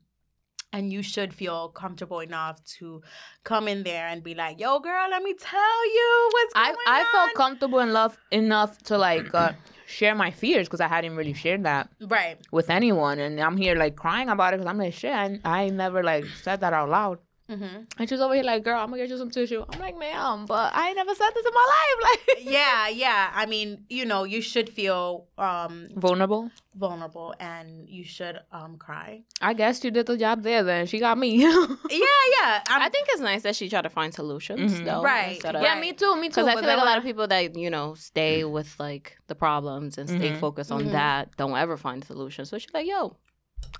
and 0.73 0.91
you 0.91 1.01
should 1.01 1.33
feel 1.33 1.69
comfortable 1.69 2.19
enough 2.19 2.61
to 2.65 3.01
come 3.45 3.67
in 3.69 3.83
there 3.83 4.07
and 4.07 4.23
be 4.23 4.33
like 4.35 4.59
yo 4.59 4.79
girl 4.79 5.07
let 5.09 5.23
me 5.23 5.33
tell 5.33 5.85
you 5.97 6.29
what's 6.33 6.53
I 6.55 6.73
going 6.73 6.77
I 6.87 6.99
on 7.01 7.05
felt 7.11 7.33
comfortable 7.35 7.79
enough 7.79 8.17
enough 8.31 8.77
to 8.89 8.97
like 8.97 9.33
uh, 9.33 9.53
share 9.85 10.15
my 10.15 10.31
fears 10.31 10.67
because 10.67 10.81
I 10.81 10.87
hadn't 10.87 11.15
really 11.15 11.33
shared 11.33 11.63
that 11.63 11.89
right 12.01 12.37
with 12.51 12.69
anyone, 12.69 13.19
and 13.19 13.39
I'm 13.39 13.57
here 13.57 13.75
like 13.75 13.95
crying 13.95 14.29
about 14.29 14.53
it 14.53 14.57
because 14.57 14.69
I'm 14.69 14.77
like 14.77 14.93
shit. 14.93 15.11
I 15.11 15.39
I 15.43 15.69
never 15.69 16.03
like 16.03 16.25
said 16.43 16.61
that 16.61 16.73
out 16.73 16.89
loud, 16.89 17.19
mm-hmm. 17.49 17.81
and 17.99 18.09
she's 18.09 18.19
over 18.19 18.33
here 18.33 18.43
like, 18.43 18.63
girl, 18.63 18.79
I'm 18.79 18.87
gonna 18.89 19.01
get 19.03 19.09
you 19.09 19.17
some 19.17 19.29
tissue. 19.31 19.63
I'm 19.69 19.79
like, 19.79 19.97
ma'am, 19.97 20.45
but 20.45 20.73
I 20.73 20.87
ain't 20.87 20.95
never 20.97 21.13
said 21.15 21.29
this 21.33 21.45
in 21.45 21.53
my 21.53 21.67
life. 21.67 21.81
Like 22.05 22.43
yeah 22.45 22.87
yeah 22.89 23.31
i 23.33 23.45
mean 23.45 23.85
you 23.89 24.05
know 24.05 24.23
you 24.23 24.41
should 24.41 24.69
feel 24.69 25.25
um 25.37 25.87
vulnerable. 25.95 26.51
vulnerable 26.75 27.33
and 27.39 27.87
you 27.89 28.03
should 28.03 28.39
um 28.51 28.77
cry 28.77 29.23
I 29.41 29.53
guess 29.53 29.83
you 29.83 29.91
did 29.91 30.05
the 30.05 30.17
job 30.17 30.43
there. 30.43 30.63
Then 30.63 30.85
she 30.87 30.99
got 30.99 31.17
me. 31.17 31.29
yeah 31.41 31.57
yeah 31.89 32.61
I'm, 32.67 32.81
I 32.81 32.89
think 32.89 33.07
it's 33.09 33.21
nice 33.21 33.43
that 33.43 33.55
she 33.55 33.69
tried 33.69 33.81
to 33.83 33.89
find 33.89 34.13
solutions, 34.13 34.73
Mhm. 34.73 34.85
though. 34.85 35.01
Right. 35.01 35.43
of- 35.45 35.61
yeah, 35.61 35.79
me 35.79 35.93
too. 35.93 36.15
Me 36.15 36.27
too. 36.29 36.41
Because 36.41 36.47
I 36.47 36.55
feel 36.55 36.63
like 36.67 36.81
a 36.81 36.85
lot 36.85 36.97
of 36.97 37.03
people 37.03 37.27
that 37.27 37.55
you 37.55 37.69
know 37.69 37.93
stay 37.95 38.43
with 38.43 38.75
like 38.79 39.17
the 39.27 39.35
problems 39.35 39.97
and 39.97 40.07
stay 40.09 40.31
Mhm. 40.31 40.39
focused 40.39 40.71
on 40.71 40.85
Mhm. 40.85 40.91
that 40.91 41.35
don't 41.37 41.55
ever 41.57 41.77
find 41.77 42.03
solutions. 42.03 42.49
So 42.49 42.57
she's 42.57 42.73
like, 42.73 42.87
"Yo, 42.87 43.17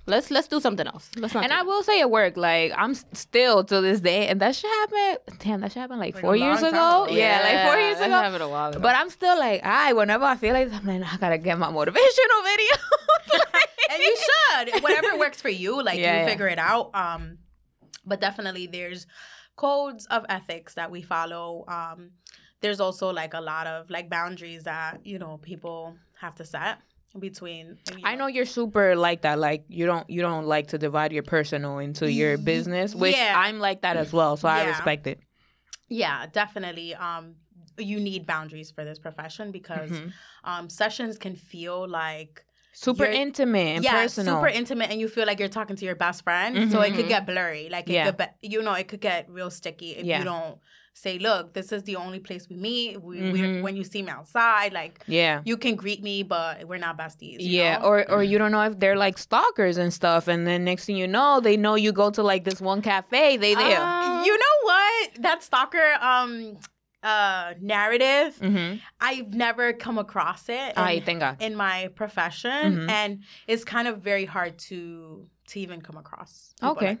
let's 0.06 0.30
let's 0.30 0.48
do 0.48 0.60
something 0.60 0.86
else. 0.86 1.10
Let's 1.16 1.34
not." 1.34 1.44
And 1.44 1.52
I 1.52 1.62
will 1.62 1.82
say 1.82 2.00
it 2.00 2.10
worked. 2.10 2.36
Like 2.36 2.72
I'm 2.76 2.94
still 2.94 3.64
to 3.64 3.80
this 3.80 4.00
day, 4.00 4.28
and 4.28 4.40
that 4.40 4.54
should 4.54 4.70
happen. 4.70 5.36
Damn, 5.38 5.60
that 5.60 5.72
should 5.72 5.80
happen 5.80 5.98
like, 5.98 6.14
Like 6.14 6.22
four 6.22 6.36
years 6.36 6.58
ago. 6.60 6.70
time 6.70 7.08
ago. 7.08 7.14
Yeah, 7.14 7.40
like 7.42 7.66
four 7.72 7.80
years 7.80 7.98
ago. 8.00 8.10
happened 8.10 8.42
a 8.42 8.48
while 8.48 8.70
ago. 8.70 8.80
But 8.80 8.94
I'm 8.96 9.10
still 9.10 9.38
like, 9.38 9.64
I 9.64 9.92
whenever 9.92 10.24
I 10.24 10.36
feel 10.36 10.52
like 10.54 10.72
I'm 10.72 10.84
like, 10.86 11.02
I 11.12 11.16
gotta 11.18 11.38
get 11.38 11.58
my 11.58 11.68
motivational 11.70 12.40
video. 12.44 12.76
and 13.90 14.02
you 14.02 14.16
should 14.16 14.82
whatever 14.82 15.16
works 15.18 15.40
for 15.40 15.48
you 15.48 15.82
like 15.82 15.98
Yeah, 15.98 16.12
you 16.14 16.18
yeah. 16.20 16.26
figure 16.26 16.48
it 16.48 16.58
out 16.58 16.90
um 16.94 17.38
but 18.04 18.20
definitely 18.20 18.66
there's 18.66 19.06
codes 19.56 20.06
of 20.06 20.24
ethics 20.28 20.74
that 20.74 20.90
we 20.90 21.02
follow 21.02 21.64
um 21.68 22.10
there's 22.60 22.80
also 22.80 23.12
like 23.12 23.34
a 23.34 23.40
lot 23.40 23.66
of 23.66 23.88
like 23.90 24.08
boundaries 24.08 24.64
that 24.64 25.04
you 25.04 25.18
know 25.18 25.38
people 25.42 25.96
have 26.20 26.34
to 26.36 26.44
set 26.44 26.78
between 27.20 27.78
you 27.90 27.98
I 28.04 28.14
know 28.16 28.26
you're 28.26 28.46
super 28.46 28.96
like 28.96 29.22
that. 29.22 29.38
Like 29.38 29.64
you 29.68 29.86
don't 29.86 30.08
you 30.10 30.20
don't 30.22 30.46
like 30.46 30.68
to 30.68 30.78
divide 30.78 31.12
your 31.12 31.22
personal 31.22 31.78
into 31.78 32.10
your 32.10 32.38
business, 32.38 32.94
which 32.94 33.16
yeah. 33.16 33.34
I'm 33.36 33.58
like 33.58 33.82
that 33.82 33.96
as 33.96 34.12
well. 34.12 34.36
So 34.36 34.48
I 34.48 34.66
respect 34.66 35.06
it. 35.06 35.20
yeah 35.88 36.26
definitely 36.26 36.94
um 36.94 37.36
you 37.78 38.00
need 38.00 38.26
boundaries 38.26 38.70
for 38.70 38.84
this 38.84 38.98
profession 38.98 39.52
because 39.52 39.90
Mhm. 39.90 40.12
um 40.44 40.68
sessions 40.70 41.18
can 41.18 41.36
feel 41.36 41.86
like 41.88 42.44
Super 42.72 43.04
intimate 43.06 43.68
and 43.76 43.84
yeah, 43.84 44.02
personal. 44.02 44.34
super 44.36 44.48
intimate, 44.48 44.90
and 44.90 45.00
you 45.00 45.08
feel 45.08 45.26
like 45.26 45.38
you're 45.40 45.48
talking 45.60 45.76
to 45.76 45.84
your 45.86 45.94
best 45.94 46.22
friend. 46.24 46.70
So 46.70 46.82
it 46.82 46.92
could 46.94 47.06
Mhm. 47.06 47.08
get 47.08 47.24
blurry. 47.26 47.68
Like 47.70 47.88
it 47.88 47.94
Yeah. 47.94 48.04
could, 48.06 48.18
be, 48.18 48.26
you 48.52 48.60
know, 48.62 48.74
it 48.74 48.86
could 48.86 49.00
get 49.00 49.30
real 49.30 49.50
sticky 49.50 49.90
if 49.96 50.04
Yeah. 50.04 50.18
you 50.18 50.24
don't 50.24 50.58
say, 50.96 51.18
"Look, 51.18 51.52
this 51.52 51.72
is 51.72 51.82
the 51.82 51.96
only 51.96 52.20
place 52.20 52.48
we 52.48 52.56
meet. 52.56 53.02
We, 53.02 53.18
Mhm. 53.18 53.32
we're, 53.32 53.62
when 53.62 53.76
you 53.76 53.84
see 53.84 54.02
me 54.02 54.10
outside, 54.10 54.72
like 54.72 54.94
yeah. 55.06 55.42
you 55.44 55.56
can 55.58 55.74
greet 55.76 56.02
me, 56.02 56.22
but 56.22 56.66
we're 56.68 56.78
not 56.88 56.96
besties." 56.98 57.40
you 57.40 57.60
Yeah, 57.60 57.78
know? 57.78 57.84
or 57.88 58.10
or 58.10 58.22
you 58.22 58.38
don't 58.38 58.52
know 58.56 58.62
if 58.70 58.78
they're 58.80 58.96
like 59.06 59.16
stalkers 59.18 59.76
and 59.76 59.92
stuff, 59.92 60.26
and 60.28 60.46
then 60.46 60.64
next 60.64 60.86
thing 60.86 60.96
you 60.96 61.06
know, 61.06 61.40
they 61.40 61.56
know 61.56 61.74
you 61.74 61.92
go 61.92 62.08
to 62.10 62.22
like 62.22 62.44
this 62.44 62.60
one 62.60 62.80
cafe. 62.82 63.36
They 63.36 63.54
there. 63.54 63.80
Um, 63.80 64.24
you 64.24 64.34
know 64.44 64.56
what? 64.70 65.22
That 65.26 65.42
stalker 65.42 65.88
um 66.00 66.56
uh 67.02 67.54
narrative, 67.60 68.30
mm-hmm. 68.40 68.78
I've 69.00 69.32
never 69.34 69.72
come 69.74 69.98
across 69.98 70.48
it. 70.48 70.72
In- 70.76 71.18
God. 71.18 71.36
in 71.40 71.54
my 71.54 71.88
profession 71.94 72.68
Mhm. 72.76 72.90
and 72.90 73.10
it's 73.46 73.64
kind 73.64 73.86
of 73.86 73.94
very 74.02 74.24
hard 74.24 74.58
to 74.70 74.78
to 75.50 75.60
even 75.60 75.80
come 75.82 75.96
across 75.96 76.54
Okay. 76.62 76.98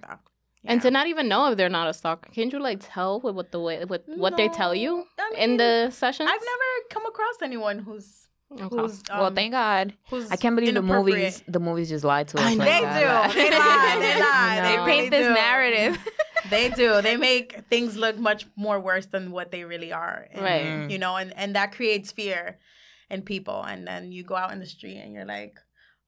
that 0.66 0.72
And 0.72 0.82
to 0.82 0.90
not 0.90 1.06
even 1.06 1.28
know 1.28 1.50
if 1.50 1.56
they're 1.56 1.68
not 1.68 1.88
a 1.88 1.94
stalker, 1.94 2.28
can't 2.32 2.52
you 2.52 2.60
like 2.60 2.78
tell 2.82 3.20
with 3.20 3.34
what 3.34 3.52
the 3.52 3.60
way 3.60 3.84
with 3.84 4.02
what 4.06 4.36
they 4.36 4.48
tell 4.48 4.74
you 4.74 4.92
No, 5.18 5.24
I 5.24 5.40
in 5.44 5.56
the 5.56 5.90
sessions? 5.90 6.28
I've 6.32 6.40
never 6.52 6.68
come 6.90 7.06
across 7.06 7.36
anyone 7.42 7.78
who's 7.80 8.22
Okay. 8.52 8.62
who's 8.76 9.02
um, 9.10 9.18
well, 9.20 9.32
thank 9.34 9.50
God. 9.52 9.92
who's 10.08 10.30
I 10.30 10.36
can't 10.36 10.54
believe 10.54 10.72
the 10.74 10.80
movies. 10.82 11.42
The 11.48 11.58
movies 11.58 11.88
just 11.88 12.04
lied 12.04 12.28
to 12.28 12.38
us. 12.38 12.44
Like. 12.44 12.58
They 12.58 12.80
that. 12.80 13.32
do. 13.32 13.38
They 13.40 13.50
lie. 13.50 13.96
They 14.06 14.20
lie. 14.20 14.60
They 14.62 14.70
They 14.70 14.76
really 14.78 14.92
paint 14.92 15.10
this 15.10 15.26
do. 15.26 15.34
narrative. 15.34 15.98
They 16.48 16.68
do. 16.70 17.02
They 17.02 17.16
make 17.16 17.48
things 17.70 17.96
look 17.96 18.16
much 18.18 18.46
more 18.54 18.78
worse 18.78 19.06
than 19.06 19.32
what 19.32 19.50
they 19.50 19.64
really 19.64 19.92
are. 19.92 20.28
And, 20.30 20.42
Right. 20.44 20.88
You 20.92 20.98
know, 20.98 21.16
and, 21.16 21.36
and 21.36 21.56
that 21.56 21.72
creates 21.72 22.12
fear 22.12 22.58
in 23.10 23.22
people. 23.22 23.64
And 23.64 23.84
then 23.84 24.12
you 24.12 24.22
go 24.22 24.36
out 24.36 24.52
in 24.52 24.60
the 24.60 24.66
street 24.66 24.98
and 24.98 25.12
you're 25.12 25.24
like, 25.24 25.58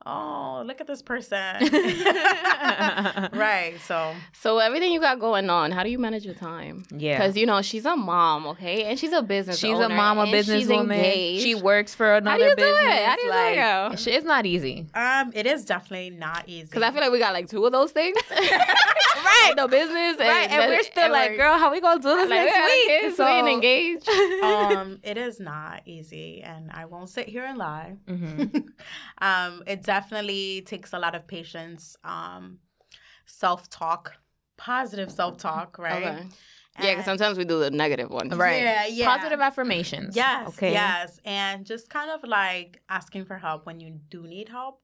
oh, 0.08 0.62
look 0.66 0.80
at 0.80 0.86
this 0.86 1.02
person. 1.02 1.38
right. 3.32 3.74
So, 3.86 4.14
So 4.32 4.58
everything 4.58 4.92
you 4.92 5.00
got 5.00 5.20
going 5.20 5.50
on, 5.50 5.70
how 5.70 5.82
do 5.82 5.90
you 5.90 5.98
manage 5.98 6.24
your 6.24 6.34
time? 6.34 6.84
Yeah. 6.90 7.18
Because 7.18 7.36
you 7.36 7.46
know 7.46 7.62
she's 7.62 7.84
a 7.84 7.96
mom, 7.96 8.46
okay, 8.48 8.84
and 8.84 8.98
she's 8.98 9.12
a 9.12 9.22
business. 9.22 9.58
She's 9.58 9.70
a 9.78 9.84
owner, 9.84 9.94
mama 9.94 10.22
and 10.22 10.30
she's 10.46 10.66
businesswoman. 10.68 10.94
engaged. 10.96 11.42
She 11.42 11.54
works 11.54 11.94
for 11.94 12.14
another 12.16 12.30
how 12.30 12.36
do 12.38 12.44
you 12.44 12.56
do 12.56 12.62
it? 12.64 12.74
business. 12.74 13.04
How 13.06 13.16
do 13.16 13.22
you 13.22 13.32
do 13.32 13.38
it, 13.38 13.54
girl? 13.56 14.14
It's 14.18 14.24
not 14.26 14.46
easy. 14.46 14.86
um, 14.94 15.32
it 15.34 15.46
is 15.46 15.64
definitely 15.64 16.10
not 16.10 16.48
easy. 16.48 16.64
Because 16.66 16.82
I 16.82 16.90
feel 16.90 17.00
like 17.00 17.12
we 17.12 17.18
got 17.18 17.32
like 17.32 17.48
two 17.48 17.64
of 17.64 17.72
those 17.72 17.92
things, 17.92 18.16
right? 18.30 19.52
The 19.56 19.68
business, 19.68 20.16
and 20.18 20.20
right, 20.20 20.50
and 20.50 20.62
the- 20.62 20.76
we're 20.76 20.82
still 20.82 21.04
and 21.04 21.12
like, 21.12 21.30
we're- 21.30 21.36
girl, 21.38 21.58
how 21.58 21.70
we 21.70 21.80
gonna 21.80 22.00
do 22.00 22.08
this 22.16 22.30
like, 22.30 22.46
next 22.46 22.64
week? 22.64 22.86
kids, 22.88 23.18
we 23.18 23.24
ain't 23.24 23.48
engaged. 23.48 24.08
um, 24.42 24.98
it 25.02 25.16
is 25.18 25.38
not 25.40 25.82
easy, 25.86 26.42
and 26.42 26.70
I 26.72 26.84
won't 26.86 27.08
sit 27.08 27.28
here 27.28 27.44
and 27.44 27.58
lie. 27.58 27.96
Mhm. 28.08 28.68
um, 29.20 29.62
it 29.66 29.82
definitely 29.82 29.97
takes 30.66 30.92
a 30.92 30.98
lot 30.98 31.14
of 31.14 31.26
patience, 31.26 31.96
um, 32.04 32.58
self 33.26 33.68
talk, 33.68 34.14
positive 34.56 35.10
self 35.10 35.38
talk, 35.38 35.78
right? 35.78 36.06
Okay. 36.06 36.26
Yeah, 36.80 36.90
because 36.92 37.06
sometimes 37.06 37.38
we 37.38 37.44
do 37.44 37.58
the 37.58 37.70
negative 37.70 38.10
one. 38.10 38.28
Right. 38.28 38.62
Yeah, 38.62 38.86
yeah. 38.86 39.16
Positive 39.16 39.40
affirmations. 39.40 40.14
Yes, 40.14 40.48
Okay. 40.48 40.72
yes, 40.72 41.18
and 41.24 41.66
just 41.66 41.90
kind 41.90 42.10
of 42.10 42.22
like 42.22 42.80
asking 42.88 43.24
for 43.24 43.36
help 43.36 43.66
when 43.66 43.80
you 43.80 43.98
do 44.10 44.22
need 44.22 44.48
help. 44.48 44.80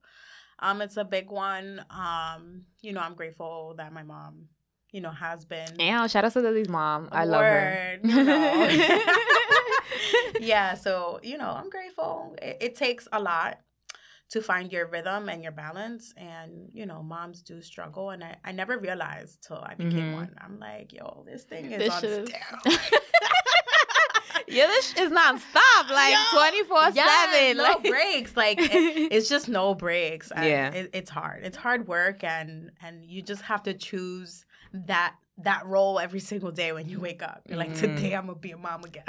Um, 0.59 0.81
it's 0.81 0.97
a 0.97 1.05
big 1.05 1.29
one. 1.29 1.85
Um, 1.89 2.63
you 2.81 2.93
know, 2.93 3.01
I'm 3.01 3.13
grateful 3.13 3.75
that 3.77 3.93
my 3.93 4.03
mom, 4.03 4.47
you 4.91 5.01
know, 5.01 5.11
has 5.11 5.45
been. 5.45 5.79
Yeah, 5.79 6.05
shout 6.07 6.25
out 6.25 6.33
to 6.33 6.41
Lily's 6.41 6.69
mom. 6.69 7.09
I 7.11 7.25
love 7.25 7.45
her. 7.45 7.99
You 8.03 8.23
know. 8.23 8.69
yeah, 10.39 10.73
so 10.75 11.19
you 11.23 11.37
know, 11.37 11.49
I'm 11.49 11.69
grateful. 11.69 12.35
It, 12.41 12.57
it 12.61 12.75
takes 12.75 13.07
a 13.11 13.19
lot 13.19 13.59
to 14.31 14.41
find 14.41 14.71
your 14.71 14.87
rhythm 14.87 15.29
and 15.29 15.43
your 15.43 15.51
balance, 15.51 16.13
and 16.17 16.69
you 16.73 16.85
know, 16.85 17.03
moms 17.03 17.41
do 17.41 17.61
struggle, 17.61 18.09
and 18.09 18.23
I, 18.23 18.35
I 18.43 18.51
never 18.51 18.77
realized 18.77 19.43
till 19.47 19.57
I 19.57 19.75
became 19.75 20.11
Mhm. 20.11 20.15
one. 20.15 20.35
I'm 20.41 20.59
like, 20.59 20.91
yo, 20.93 21.23
this 21.27 21.43
thing 21.43 21.71
is 21.71 21.77
This 21.77 21.93
on 21.93 22.03
is- 22.05 22.29
steroids. 22.29 22.91
yeah, 24.47 24.67
this 24.67 24.93
is 24.97 25.11
non-stop, 25.11 25.89
like 25.89 26.15
twenty 26.33 26.63
four 26.63 26.91
seven, 26.91 27.57
no 27.57 27.79
breaks. 27.89 28.35
Like 28.35 28.59
it- 28.59 29.11
it's 29.11 29.29
just 29.29 29.47
no 29.47 29.73
breaks. 29.75 30.31
And 30.31 30.45
Yeah. 30.45 30.69
it, 30.71 30.89
it's 30.93 31.09
hard. 31.09 31.43
It's 31.45 31.57
hard 31.57 31.87
work, 31.87 32.23
and 32.23 32.71
and 32.81 33.05
you 33.05 33.21
just 33.21 33.43
have 33.43 33.63
to 33.63 33.73
choose 33.73 34.43
that 34.73 35.15
that 35.39 35.65
role 35.65 35.99
every 35.99 36.19
single 36.21 36.51
day 36.51 36.71
when 36.71 36.87
you 36.89 36.99
wake 36.99 37.21
up. 37.21 37.41
You're 37.47 37.57
like, 37.57 37.73
Mhm. 37.73 37.79
today 37.79 38.13
I'm 38.15 38.25
gonna 38.27 38.39
be 38.39 38.51
a 38.51 38.57
mom 38.57 38.83
again. 38.85 39.05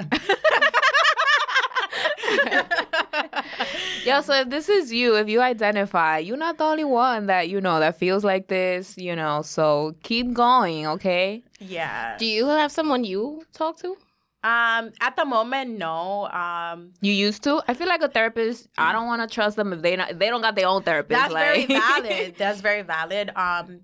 Yo, 4.05 4.21
so 4.21 4.33
if 4.35 4.49
this 4.51 4.69
is 4.69 4.93
you, 4.93 5.17
if 5.17 5.29
you 5.29 5.41
identify, 5.41 6.19
you're 6.19 6.37
not 6.37 6.59
the 6.59 6.65
only 6.65 6.85
one 6.85 7.27
that, 7.27 7.49
you 7.49 7.61
know, 7.61 7.81
that 7.81 7.99
feels 7.99 8.25
like 8.25 8.49
this, 8.49 8.97
you 8.97 9.17
know, 9.17 9.43
so 9.43 9.95
keep 10.03 10.33
going, 10.33 10.87
okay? 10.87 11.43
yeah. 11.59 12.17
Do 12.19 12.27
you 12.27 12.47
have 12.47 12.71
someone 12.71 13.05
you 13.05 13.45
talk 13.53 13.79
to? 13.79 13.97
Um, 14.45 14.93
at 15.01 15.17
the 15.17 15.25
moment, 15.25 15.77
no. 15.77 16.29
Um, 16.29 16.93
You 17.01 17.13
used 17.13 17.43
to? 17.45 17.63
I 17.67 17.75
feel 17.75 17.89
like 17.89 18.03
a 18.03 18.09
therapist, 18.09 18.69
I 18.79 18.93
don't 18.93 19.07
want 19.07 19.29
to 19.29 19.35
trust 19.35 19.57
them 19.57 19.73
if 19.73 19.83
they 19.83 19.97
not, 19.97 20.19
they 20.19 20.29
don't 20.29 20.41
got 20.43 20.55
their 20.55 20.69
own 20.69 20.83
therapist. 20.85 21.19
that's 21.19 21.33
very 21.35 21.67
valid. 21.67 22.35
That's 22.39 22.61
very 22.61 22.83
valid. 22.83 23.31
Um, 23.35 23.81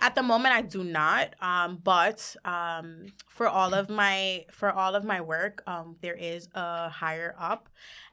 at 0.00 0.14
the 0.14 0.22
moment, 0.22 0.54
I 0.54 0.60
do 0.62 0.84
not. 0.84 1.34
Um, 1.40 1.80
but 1.82 2.36
um, 2.44 3.06
for 3.28 3.48
all 3.48 3.74
of 3.74 3.88
my 3.88 4.44
for 4.52 4.70
all 4.70 4.94
of 4.94 5.02
my 5.04 5.20
work, 5.20 5.62
um, 5.66 5.96
there 6.00 6.14
is 6.14 6.48
a 6.54 6.88
higher 6.90 7.34
up, 7.38 7.68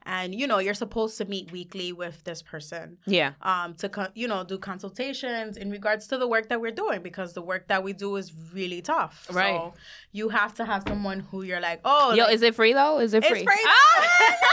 and 0.06 0.34
you 0.34 0.46
know 0.46 0.58
you're 0.58 0.74
supposed 0.74 1.16
to 1.18 1.24
meet 1.24 1.50
weekly 1.52 1.92
with 1.92 2.22
this 2.24 2.42
person. 2.42 2.98
yeah. 3.06 3.32
um, 3.42 3.74
to 3.74 3.88
co- 3.88 4.08
you 4.14 4.26
know 4.28 4.44
do 4.44 4.58
consultations 4.58 5.56
in 5.56 5.70
regards 5.70 6.06
to 6.08 6.18
the 6.18 6.26
work 6.26 6.48
that 6.48 6.60
we're 6.60 6.70
doing 6.84 7.02
because 7.02 7.32
the 7.34 7.42
work 7.42 7.68
that 7.68 7.82
we 7.84 7.92
do 7.92 8.16
is 8.16 8.32
really 8.52 8.82
tough. 8.82 9.26
Right. 9.32 9.54
So 9.56 9.74
you 10.12 10.28
have 10.30 10.54
to 10.54 10.64
have 10.64 10.82
someone 10.88 11.20
who 11.20 11.42
you're 11.42 11.60
like, 11.60 11.80
oh, 11.84 12.12
Yo, 12.14 12.24
like, 12.24 12.34
is 12.34 12.42
it 12.42 12.54
free 12.54 12.72
though? 12.72 12.98
Is 12.98 13.14
it 13.14 13.24
free 13.24 13.40
it's 13.40 13.52
free? 13.52 13.64
Ah! 13.66 14.36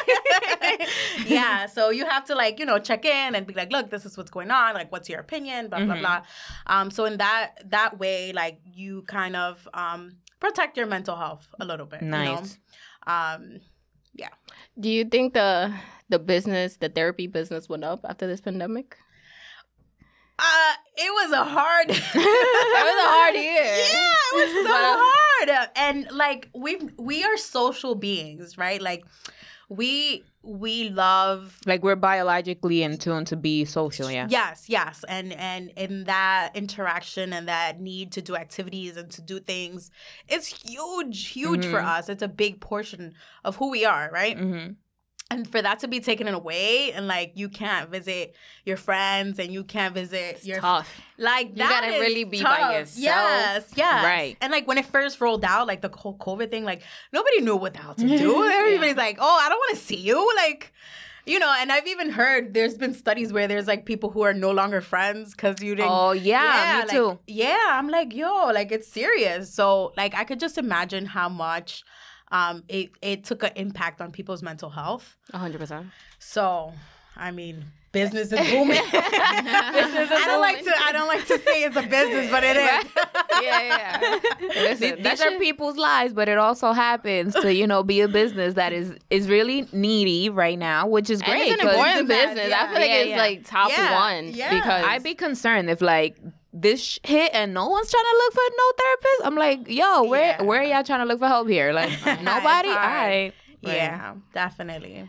yeah, 1.26 1.66
so 1.66 1.90
you 1.90 2.06
have 2.06 2.24
to 2.26 2.34
like 2.34 2.58
you 2.58 2.64
know 2.66 2.78
check 2.78 3.04
in 3.04 3.34
and 3.34 3.46
be 3.46 3.54
like, 3.54 3.70
look, 3.72 3.90
this 3.90 4.04
is 4.06 4.16
what's 4.16 4.30
going 4.30 4.50
on. 4.50 4.74
Like, 4.74 4.90
what's 4.92 5.08
your 5.08 5.20
opinion? 5.20 5.68
Blah 5.68 5.84
blah 5.84 5.94
Mhm. 5.96 6.00
blah. 6.00 6.22
Um, 6.66 6.90
so 6.90 7.04
in 7.04 7.16
that 7.18 7.54
that 7.70 7.98
way, 7.98 8.32
like 8.32 8.60
you 8.74 9.02
kind 9.02 9.36
of 9.36 9.66
um 9.74 10.16
protect 10.38 10.76
your 10.76 10.86
mental 10.86 11.16
health 11.16 11.48
a 11.60 11.64
little 11.64 11.86
bit. 11.86 12.02
Nice. 12.02 12.28
You 12.28 12.34
know? 13.06 13.12
Um, 13.12 13.60
Do 14.78 14.88
you 14.88 15.04
think 15.04 15.34
the 15.34 15.74
the 16.08 16.18
business, 16.18 16.76
the 16.76 16.88
therapy 16.88 17.26
business, 17.26 17.68
went 17.68 17.84
up 17.84 18.00
after 18.04 18.26
this 18.26 18.40
pandemic? 18.40 18.96
uh, 20.40 20.72
it 20.96 21.12
was 21.12 21.32
a 21.32 21.44
hard. 21.44 21.90
It 22.80 22.84
was 22.84 22.98
a 23.04 23.10
hard 23.10 23.34
year. 23.34 23.62
Yeah, 23.62 24.14
it 24.32 24.54
was 24.54 24.66
so 24.66 24.74
uh, 24.74 24.96
hard. 25.02 25.68
And 25.76 26.10
like 26.12 26.48
we 26.54 26.78
we 26.96 27.24
are 27.24 27.36
social 27.36 27.94
beings, 27.94 28.56
right? 28.56 28.80
Like 28.80 29.04
we 29.68 30.24
we 30.42 30.88
love 30.88 31.58
like 31.66 31.82
we're 31.82 31.96
biologically 31.96 32.82
in 32.82 32.96
tune 32.96 33.24
to 33.26 33.36
be 33.36 33.64
social, 33.64 34.10
yeah. 34.10 34.26
Yes, 34.30 34.64
yes. 34.68 35.04
And 35.08 35.32
and 35.34 35.70
in 35.76 36.04
that 36.04 36.52
interaction 36.54 37.32
and 37.32 37.46
that 37.48 37.80
need 37.80 38.12
to 38.12 38.22
do 38.22 38.36
activities 38.36 38.96
and 38.96 39.10
to 39.10 39.20
do 39.22 39.38
things, 39.40 39.90
it's 40.28 40.46
huge, 40.46 41.28
huge 41.28 41.66
for 41.66 41.80
Mhm. 41.80 41.86
us. 41.98 42.08
It's 42.08 42.22
a 42.22 42.28
big 42.28 42.60
portion 42.60 43.14
of 43.44 43.56
who 43.56 43.70
we 43.70 43.84
are, 43.84 44.10
right? 44.12 44.36
Mm-hmm. 44.36 44.72
And 45.32 45.48
for 45.48 45.62
that 45.62 45.78
to 45.80 45.88
be 45.88 46.00
taken 46.00 46.26
away 46.26 46.92
and 46.92 47.06
like 47.06 47.32
you 47.36 47.48
can't 47.48 47.88
visit 47.88 48.34
your 48.64 48.76
friends 48.76 49.38
and 49.38 49.52
you 49.52 49.62
can't 49.62 49.94
visit 49.94 50.36
It's 50.36 50.46
your 50.46 50.58
tough. 50.60 51.00
like 51.18 51.50
You 51.50 51.54
that 51.56 51.82
gotta 51.82 52.00
really 52.00 52.24
be 52.24 52.42
by 52.42 52.78
yourself. 52.78 52.96
Yes, 52.96 53.70
yes. 53.76 54.04
Right. 54.04 54.36
And 54.40 54.50
like 54.50 54.66
when 54.66 54.76
it 54.76 54.86
first 54.86 55.20
rolled 55.20 55.44
out, 55.44 55.68
like 55.68 55.82
the 55.82 55.88
whole 55.88 56.16
COVID 56.18 56.50
thing, 56.50 56.64
like 56.64 56.82
nobody 57.12 57.42
knew 57.42 57.54
what 57.54 57.74
the 57.74 57.78
hell 57.80 57.94
to 57.94 58.08
do. 58.18 58.44
Everybody's 58.50 58.96
like, 58.96 59.18
"Oh, 59.20 59.38
I 59.40 59.48
don't 59.48 59.58
want 59.58 59.78
to 59.78 59.84
see 59.84 59.96
you." 59.96 60.32
Like, 60.36 60.72
you 61.26 61.38
know. 61.38 61.54
And 61.58 61.70
I've 61.70 61.86
even 61.86 62.10
heard 62.10 62.52
there's 62.52 62.76
been 62.76 62.94
studies 62.94 63.32
where 63.32 63.46
there's 63.46 63.68
like 63.68 63.86
people 63.86 64.10
who 64.10 64.22
are 64.22 64.34
no 64.34 64.50
longer 64.50 64.80
friends 64.80 65.32
because 65.32 65.62
you 65.62 65.76
didn't. 65.76 65.92
Oh 65.92 66.10
yeah, 66.10 66.80
me 66.82 66.88
like, 66.88 66.90
too. 66.90 67.18
Yeah, 67.28 67.68
I'm 67.70 67.88
like, 67.88 68.12
yo, 68.14 68.46
like 68.46 68.72
it's 68.72 68.88
serious. 68.88 69.54
So 69.54 69.92
like 69.96 70.14
I 70.16 70.24
could 70.24 70.40
just 70.40 70.58
imagine 70.58 71.06
how 71.06 71.28
much 71.28 71.84
um 72.30 72.62
it 72.68 72.90
it 73.02 73.24
took 73.24 73.42
an 73.42 73.52
impact 73.56 74.00
on 74.00 74.10
people's 74.12 74.42
mental 74.42 74.70
health. 74.70 75.16
hundred 75.32 75.58
percent. 75.58 75.86
So, 76.18 76.72
I 77.16 77.30
mean, 77.30 77.64
business 77.92 78.32
is 78.32 78.38
booming. 78.50 78.68
Business 78.82 78.92
is 78.92 80.10
I 80.12 80.24
don't 80.26 80.40
like 80.40 80.62
to. 80.64 80.72
I 80.84 80.92
don't 80.92 81.08
like 81.08 81.26
to 81.26 81.38
say 81.38 81.64
it's 81.64 81.76
a 81.76 81.82
business, 81.82 82.30
but 82.30 82.44
it 82.44 82.56
is. 82.56 82.90
Yeah, 83.42 83.60
yeah. 83.62 84.18
Listen, 84.54 84.94
These 84.96 85.02
that 85.04 85.20
are 85.20 85.38
people's 85.38 85.76
lives, 85.76 86.12
but 86.12 86.28
it 86.28 86.36
also 86.38 86.72
happens 86.72 87.34
to 87.34 87.52
you 87.54 87.66
know 87.66 87.82
be 87.82 88.00
a 88.00 88.08
business 88.08 88.54
that 88.54 88.72
is 88.72 88.92
is 89.08 89.28
really 89.28 89.66
needy 89.72 90.28
right 90.28 90.58
now, 90.58 90.86
which 90.86 91.10
is 91.10 91.20
And 91.22 91.30
great. 91.30 91.52
it's 91.52 91.62
an 91.62 91.66
'cause 91.68 91.74
important 91.76 92.00
a 92.00 92.04
bad- 92.08 92.28
business. 92.34 92.50
yeah. 92.50 92.62
I 92.62 92.66
feel 92.68 92.74
like 92.80 92.88
Yeah, 92.90 92.96
it's 92.96 93.10
yeah. 93.10 93.16
like 93.16 93.44
top 93.46 93.70
Yeah, 93.70 94.00
one 94.00 94.34
yeah. 94.34 94.54
because 94.54 94.84
I'd 94.84 95.02
be 95.02 95.14
concerned 95.14 95.70
if 95.70 95.80
like 95.80 96.16
this 96.52 96.98
hit 97.04 97.30
and 97.34 97.54
no 97.54 97.68
one's 97.68 97.90
trying 97.90 98.02
to 98.04 98.16
look 98.16 98.32
for 98.34 98.54
no 98.56 98.72
therapist. 98.78 99.20
I'm 99.24 99.34
like, 99.36 99.68
yo, 99.68 100.02
where 100.04 100.36
Yeah. 100.38 100.42
where 100.42 100.60
are 100.60 100.64
y'all 100.64 100.84
trying 100.84 101.00
to 101.00 101.04
look 101.06 101.18
for 101.20 101.28
help 101.28 101.48
here? 101.48 101.72
Like 101.80 101.90
nobody. 102.22 102.68
All 102.68 102.74
right. 102.76 103.32
Yeah, 103.62 104.14
definitely. 104.32 105.08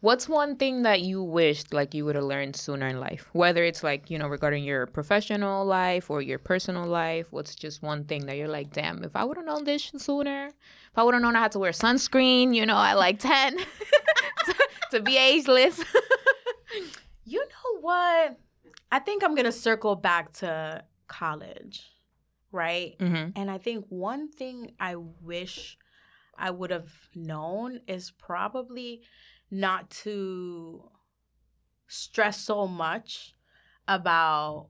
What's 0.00 0.28
one 0.28 0.56
thing 0.56 0.82
that 0.82 1.00
you 1.00 1.22
wished 1.22 1.72
like 1.72 1.94
you 1.94 2.04
would 2.04 2.14
have 2.16 2.24
learned 2.24 2.56
sooner 2.56 2.86
in 2.88 3.00
life? 3.00 3.28
Whether 3.32 3.64
it's 3.64 3.82
like, 3.82 4.10
you 4.10 4.18
know, 4.18 4.26
regarding 4.28 4.64
your 4.64 4.86
professional 4.86 5.64
life 5.64 6.10
or 6.10 6.20
your 6.20 6.38
personal 6.38 6.84
life, 6.86 7.26
what's 7.30 7.54
just 7.54 7.82
one 7.82 8.04
thing 8.04 8.26
that 8.26 8.36
you're 8.36 8.48
like, 8.48 8.72
damn, 8.72 9.02
if 9.04 9.16
I 9.16 9.24
would 9.24 9.36
have 9.38 9.46
known 9.46 9.64
this 9.64 9.90
sooner, 9.96 10.46
if 10.48 10.96
I 10.98 11.02
would 11.04 11.14
have 11.14 11.22
known 11.22 11.36
I 11.36 11.40
had 11.40 11.52
to 11.52 11.58
wear 11.58 11.70
sunscreen, 11.72 12.54
you 12.54 12.66
know, 12.66 12.76
at 12.76 12.94
like 12.98 13.18
10 13.20 13.56
to, 14.44 14.54
to 14.92 15.00
be 15.00 15.16
ageless. 15.16 15.82
You 17.28 17.40
know 17.40 17.80
what? 17.80 18.38
I 18.90 18.98
think 18.98 19.24
I'm 19.24 19.34
gonna 19.34 19.52
circle 19.52 19.96
back 19.96 20.32
to 20.34 20.84
college, 21.08 21.92
right? 22.52 22.96
mm-hmm. 22.98 23.30
And 23.34 23.50
I 23.50 23.58
think 23.58 23.86
one 23.88 24.30
thing 24.30 24.72
I 24.78 24.96
wish 24.96 25.78
I 26.38 26.50
would 26.50 26.70
have 26.70 26.92
known 27.14 27.80
is 27.86 28.10
probably 28.10 29.02
not 29.50 29.90
to 29.90 30.90
stress 31.88 32.40
so 32.40 32.66
much 32.66 33.34
about 33.88 34.68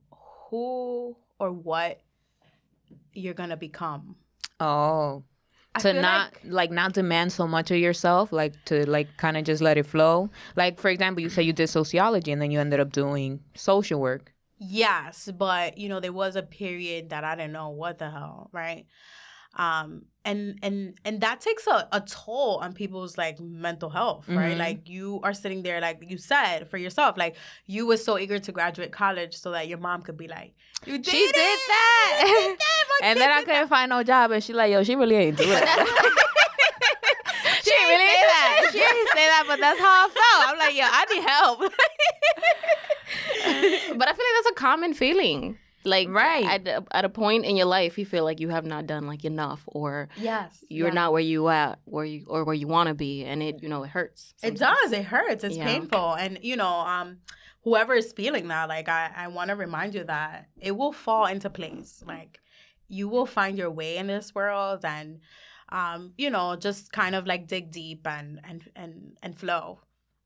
who 0.50 1.16
or 1.38 1.52
what 1.52 2.00
you're 3.12 3.34
gonna 3.34 3.56
become. 3.56 4.16
Oh. 4.60 5.24
To 5.82 5.92
not 5.92 6.32
like- 6.32 6.40
like, 6.44 6.70
not 6.70 6.92
demand 6.94 7.32
so 7.32 7.46
much 7.46 7.70
of 7.70 7.78
yourself, 7.78 8.32
like 8.32 8.52
to 8.66 8.88
like 8.88 9.16
kind 9.16 9.36
of 9.36 9.44
just 9.44 9.62
let 9.62 9.76
it 9.78 9.86
flow. 9.86 10.30
Like 10.56 10.78
for 10.80 10.88
example, 10.88 11.22
you 11.22 11.28
say 11.28 11.42
you 11.42 11.52
did 11.52 11.68
sociology 11.68 12.32
and 12.32 12.40
then 12.40 12.50
you 12.50 12.60
ended 12.60 12.80
up 12.80 12.92
doing 12.92 13.40
social 13.54 14.00
work. 14.00 14.32
Yes, 14.58 15.28
but 15.36 15.76
you 15.76 15.88
know, 15.88 16.00
there 16.00 16.12
was 16.12 16.34
a 16.36 16.42
period 16.42 17.10
that 17.10 17.24
I 17.24 17.34
didn't 17.36 17.52
know 17.52 17.68
what 17.70 17.98
the 17.98 18.10
hell, 18.10 18.48
right? 18.52 18.86
Um, 19.56 20.02
and 20.24 20.58
and 20.62 20.98
and 21.04 21.20
that 21.20 21.40
takes 21.40 21.66
a, 21.66 21.88
a 21.92 22.00
toll 22.00 22.58
on 22.60 22.72
people's 22.74 23.16
like 23.16 23.38
mental 23.40 23.88
health, 23.88 24.28
right? 24.28 24.56
Mhm. 24.56 24.58
Like 24.58 24.88
you 24.88 25.20
are 25.22 25.32
sitting 25.32 25.62
there, 25.62 25.80
like 25.80 26.02
you 26.06 26.18
said 26.18 26.68
for 26.68 26.76
yourself, 26.78 27.16
like 27.16 27.36
you 27.66 27.86
were 27.86 27.96
so 27.96 28.18
eager 28.18 28.38
to 28.38 28.52
graduate 28.52 28.90
college 28.92 29.34
so 29.36 29.52
that 29.52 29.68
your 29.68 29.78
mom 29.78 30.02
could 30.02 30.16
be 30.16 30.26
like, 30.28 30.52
"You 30.84 30.98
did 30.98 31.06
She 31.06 31.18
it! 31.18 31.32
did 31.34 31.58
that. 31.68 32.24
You 32.26 32.34
did 32.50 32.58
that! 32.58 32.72
And 33.04 33.20
then 33.20 33.30
I 33.30 33.42
couldn't 33.44 33.68
find 33.68 33.88
no 33.90 34.02
job, 34.02 34.30
and 34.32 34.42
she 34.42 34.52
like, 34.52 34.72
yo, 34.72 34.82
she 34.82 34.94
really 34.96 35.14
ain't 35.16 35.36
doing 35.36 35.50
that. 35.50 35.86
she 37.62 37.70
really 37.70 38.04
say 38.04 38.18
ain't 38.18 38.26
that. 38.26 38.68
She 38.72 38.78
ain't 38.80 39.08
say 39.14 39.26
that, 39.26 39.44
but 39.46 39.60
that's 39.60 39.78
how 39.78 39.86
I 39.86 40.08
felt. 40.08 40.48
I'm 40.50 40.58
like, 40.58 40.74
yo, 40.74 40.84
I 40.86 41.04
need 41.12 41.24
help. 41.24 41.58
but 43.98 44.08
I 44.08 44.12
feel 44.12 44.24
like 44.26 44.44
that's 44.44 44.50
a 44.50 44.54
common 44.54 44.94
feeling. 44.94 45.58
Like 45.86 46.08
Right. 46.08 46.44
at, 46.44 46.66
a- 46.68 46.84
at 46.90 47.04
a 47.04 47.08
point 47.08 47.44
in 47.44 47.56
your 47.56 47.66
life, 47.66 47.96
you 47.98 48.04
feel 48.04 48.24
like 48.24 48.40
you 48.40 48.48
have 48.50 48.66
not 48.66 48.86
done 48.86 49.06
like 49.06 49.24
enough, 49.24 49.62
or 49.66 50.08
Yes, 50.16 50.64
you're 50.68 50.88
yeah. 50.88 50.94
not 50.94 51.12
where 51.12 51.22
you 51.22 51.48
at, 51.48 51.78
where 51.84 52.04
you 52.04 52.26
or 52.28 52.44
where 52.44 52.54
you 52.54 52.66
want 52.66 52.88
to 52.88 52.94
be, 52.94 53.24
and 53.24 53.42
it 53.42 53.62
you 53.62 53.68
know 53.68 53.82
it 53.84 53.90
hurts. 53.90 54.34
It 54.42 54.56
does. 54.58 54.92
It 54.92 55.04
hurts. 55.04 55.44
It's 55.44 55.56
Yeah. 55.56 55.64
painful. 55.64 56.14
And 56.14 56.38
you 56.42 56.56
know, 56.56 56.74
um, 56.80 57.18
whoever 57.62 57.94
is 57.94 58.12
feeling 58.12 58.48
that, 58.48 58.68
like 58.68 58.88
I, 58.88 59.10
I 59.16 59.28
want 59.28 59.48
to 59.50 59.56
remind 59.56 59.94
you 59.94 60.04
that 60.04 60.48
it 60.60 60.72
will 60.76 60.92
fall 60.92 61.26
into 61.26 61.48
place. 61.50 62.02
Like 62.06 62.40
you 62.88 63.08
will 63.08 63.26
find 63.26 63.56
your 63.58 63.70
way 63.70 63.96
in 63.96 64.06
this 64.08 64.34
world 64.34 64.80
and 64.84 65.20
um, 65.70 66.12
you 66.16 66.30
know, 66.30 66.54
just 66.56 66.92
kind 66.92 67.14
of 67.14 67.26
like 67.26 67.46
dig 67.48 67.70
deep 67.72 68.06
and 68.06 68.40
and 68.44 68.70
and 68.76 69.16
and 69.22 69.36
flow 69.38 69.80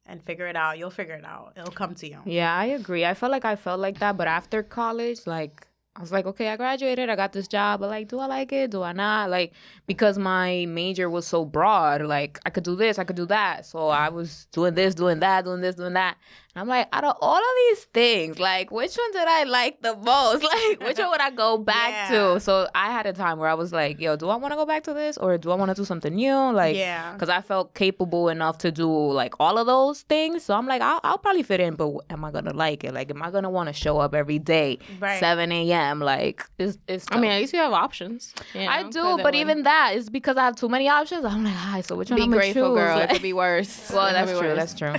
and 0.07 0.23
figure 0.23 0.47
it 0.47 0.57
out. 0.57 0.79
You'll 0.79 0.91
figure 0.91 1.15
it 1.15 1.25
out. 1.25 1.53
It'll 1.57 1.73
come 1.73 1.95
to 1.97 2.09
you. 2.09 2.21
Yeah, 2.25 2.55
I 2.55 2.67
agree. 2.67 3.05
I 3.05 3.15
felt 3.15 3.33
like 3.33 3.45
I 3.45 3.57
felt 3.57 3.81
like 3.81 3.99
that, 4.01 4.17
but 4.17 4.27
after 4.27 4.63
college, 4.63 5.27
like 5.27 5.67
I 5.97 6.01
was 6.01 6.13
like, 6.13 6.25
okay, 6.25 6.49
I 6.49 6.57
graduated, 6.57 7.11
I 7.11 7.17
got 7.17 7.33
this 7.33 7.49
job, 7.49 7.81
but 7.81 7.89
like, 7.89 8.09
do 8.09 8.21
I 8.21 8.27
like 8.27 8.53
it? 8.53 8.71
Do 8.71 8.83
I 8.83 8.93
not? 8.93 9.29
Like, 9.29 9.53
because 9.87 10.19
my 10.19 10.65
major 10.67 11.11
was 11.11 11.27
so 11.27 11.45
broad, 11.45 12.03
like 12.03 12.39
I 12.47 12.51
could 12.51 12.65
do 12.65 12.77
this, 12.77 12.99
I 12.99 13.05
could 13.05 13.17
do 13.17 13.27
that. 13.27 13.67
So 13.67 13.89
I 13.89 14.09
was 14.09 14.47
doing 14.53 14.75
this, 14.75 14.95
doing 14.95 15.21
that, 15.21 15.45
doing 15.45 15.61
this, 15.61 15.75
doing 15.75 15.95
that. 15.95 16.17
And 16.55 16.63
I'm 16.63 16.67
like, 16.69 16.89
out 16.93 17.05
of 17.05 17.17
all 17.21 17.37
of 17.37 17.43
these 17.69 17.85
things, 17.85 18.41
like, 18.41 18.73
which 18.73 18.97
one 18.97 19.13
did 19.13 19.29
I 19.29 19.45
like 19.45 19.83
the 19.83 19.95
most? 19.97 20.43
Like, 20.51 20.81
which 20.81 20.99
one 20.99 21.11
would 21.11 21.21
I 21.21 21.31
go 21.31 21.59
back 21.73 22.11
Yeah. 22.11 22.35
to? 22.35 22.41
So 22.41 22.67
I 22.75 22.91
had 22.91 23.07
a 23.07 23.13
time 23.13 23.39
where 23.39 23.49
I 23.49 23.55
was 23.55 23.73
like, 23.73 24.01
yo, 24.01 24.17
do 24.17 24.29
I 24.29 24.35
want 24.37 24.51
to 24.53 24.57
go 24.57 24.67
back 24.67 24.83
to 24.85 24.93
this 24.95 25.17
or 25.17 25.39
do 25.39 25.53
I 25.53 25.55
want 25.55 25.71
to 25.71 25.75
do 25.81 25.85
something 25.85 26.13
new? 26.13 26.35
Like, 26.53 26.75
yeah. 26.77 27.13
because 27.13 27.29
I 27.29 27.41
felt 27.41 27.75
capable 27.75 28.29
enough 28.29 28.59
to 28.59 28.73
do 28.73 28.89
like 28.89 29.35
all 29.39 29.59
of 29.59 29.67
those 29.67 30.03
things. 30.03 30.43
So 30.45 30.55
I'm 30.55 30.67
like, 30.67 30.83
I'll, 30.83 30.99
I'll 31.05 31.19
probably 31.19 31.45
fit 31.45 31.61
in, 31.61 31.75
but 31.77 31.93
am 32.11 32.25
I 32.25 32.33
gonna 32.33 32.53
like 32.55 32.83
it? 32.83 32.93
Like, 32.95 33.11
am 33.11 33.23
I 33.23 33.31
gonna 33.31 33.51
want 33.51 33.69
to 33.69 33.73
show 33.73 33.99
up 33.99 34.13
every 34.15 34.41
day, 34.41 34.79
Right. 34.99 35.21
7 35.21 35.53
a.m.? 35.53 36.01
Like, 36.01 36.45
it's, 36.59 36.79
it's 36.89 37.07
I 37.13 37.21
mean, 37.21 37.31
at 37.31 37.39
least 37.39 37.53
you 37.53 37.61
have 37.61 37.73
options. 37.73 38.35
you 38.55 38.63
I 38.63 38.83
know, 38.83 38.91
do, 38.91 39.01
'cause 39.03 39.19
it 39.21 39.23
but 39.23 39.35
would 39.35 39.35
even 39.37 39.63
that 39.63 39.93
is 39.95 40.11
because 40.11 40.37
I 40.37 40.47
have 40.47 40.57
too 40.57 40.69
many 40.69 40.89
options. 40.89 41.25
I'm 41.25 41.45
like, 41.45 41.55
hi, 41.55 41.81
so 41.83 41.95
which 41.95 42.11
one 42.11 42.17
be 42.19 42.25
I'm 42.25 42.31
grateful, 42.33 42.71
choose? 42.71 42.75
girl. 42.77 42.99
It 42.99 43.11
could 43.11 43.23
be 43.23 43.33
worse. 43.33 43.91
well, 43.95 44.13
that's 44.13 44.33
true. 44.33 44.41
worse. 44.41 44.57
That's 44.59 44.75
true. 44.75 44.95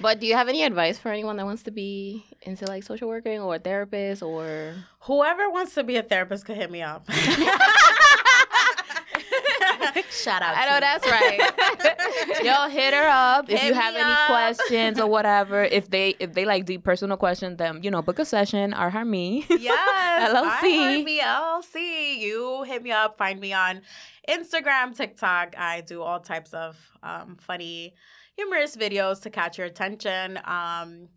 But 0.00 0.20
do 0.20 0.26
you 0.26 0.34
have 0.34 0.48
any 0.48 0.62
advice 0.64 0.98
for 0.98 1.10
anyone 1.10 1.36
that 1.36 1.46
wants 1.46 1.62
to 1.64 1.70
be 1.70 2.24
into 2.42 2.66
like 2.66 2.82
social 2.82 3.08
working 3.08 3.40
or 3.40 3.54
a 3.54 3.58
therapist 3.58 4.22
or? 4.22 4.74
Whoever 5.00 5.48
wants 5.50 5.74
to 5.74 5.84
be 5.84 5.96
a 5.96 6.02
therapist 6.02 6.44
could 6.44 6.56
hit 6.56 6.70
me 6.70 6.82
up. 6.82 7.08
Shout 10.10 10.42
out. 10.42 10.56
I 10.56 10.66
know 10.66 10.74
to 10.76 10.80
that's 10.80 11.06
right. 11.10 12.44
Y'all 12.44 12.68
hit 12.68 12.94
her 12.94 13.08
up 13.08 13.50
if 13.50 13.62
you 13.62 13.74
have 13.74 13.94
me 13.94 14.00
any 14.00 14.14
questions 14.26 14.98
or 14.98 15.06
whatever. 15.06 15.64
If 15.64 15.90
they 15.90 16.14
if 16.18 16.32
they 16.32 16.44
like 16.44 16.64
deep 16.64 16.82
personal 16.82 17.16
questions, 17.16 17.58
then 17.58 17.82
you 17.82 17.90
know, 17.90 18.02
book 18.02 18.18
a 18.18 18.24
session 18.24 18.74
or 18.74 18.90
her 18.90 19.04
me. 19.04 19.44
Yes. 19.50 20.34
LLC. 20.62 21.04
me 21.04 21.20
LLC. 21.20 22.18
You 22.18 22.62
hit 22.64 22.82
me 22.82 22.90
up. 22.90 23.18
Find 23.18 23.40
me 23.40 23.52
on 23.52 23.82
Instagram, 24.28 24.96
TikTok. 24.96 25.56
I 25.58 25.82
do 25.82 26.02
all 26.02 26.20
types 26.20 26.54
of 26.54 26.76
um, 27.02 27.36
funny, 27.40 27.94
humorous 28.36 28.76
videos 28.76 29.22
to 29.22 29.30
catch 29.30 29.58
your 29.58 29.66
attention, 29.66 30.38
um, 30.44 31.08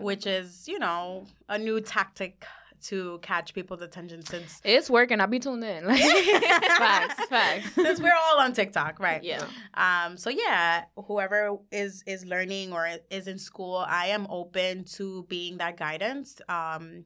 which 0.00 0.26
is, 0.26 0.66
you 0.66 0.78
know, 0.78 1.26
a 1.48 1.58
new 1.58 1.80
tactic 1.80 2.44
to 2.84 3.18
catch 3.22 3.54
people's 3.54 3.80
attention 3.80 4.22
since. 4.24 4.60
It's 4.62 4.90
working. 4.90 5.20
I'll 5.20 5.26
be 5.26 5.38
tuned 5.38 5.64
in. 5.64 5.84
Facts, 5.94 7.24
facts. 7.26 7.74
Since 7.74 8.00
we're 8.00 8.12
all 8.12 8.40
on 8.40 8.52
TikTok, 8.52 9.00
right? 9.00 9.22
Yeah. 9.22 9.44
Um, 9.74 10.16
so 10.16 10.28
yeah, 10.28 10.84
whoever 11.06 11.56
is 11.72 12.02
is 12.06 12.26
learning 12.26 12.72
or 12.72 12.88
is 13.10 13.26
in 13.26 13.38
school, 13.38 13.76
I 13.76 14.08
am 14.08 14.26
open 14.28 14.84
to 14.96 15.24
being 15.28 15.58
that 15.58 15.76
guidance. 15.78 16.40
Um, 16.48 17.04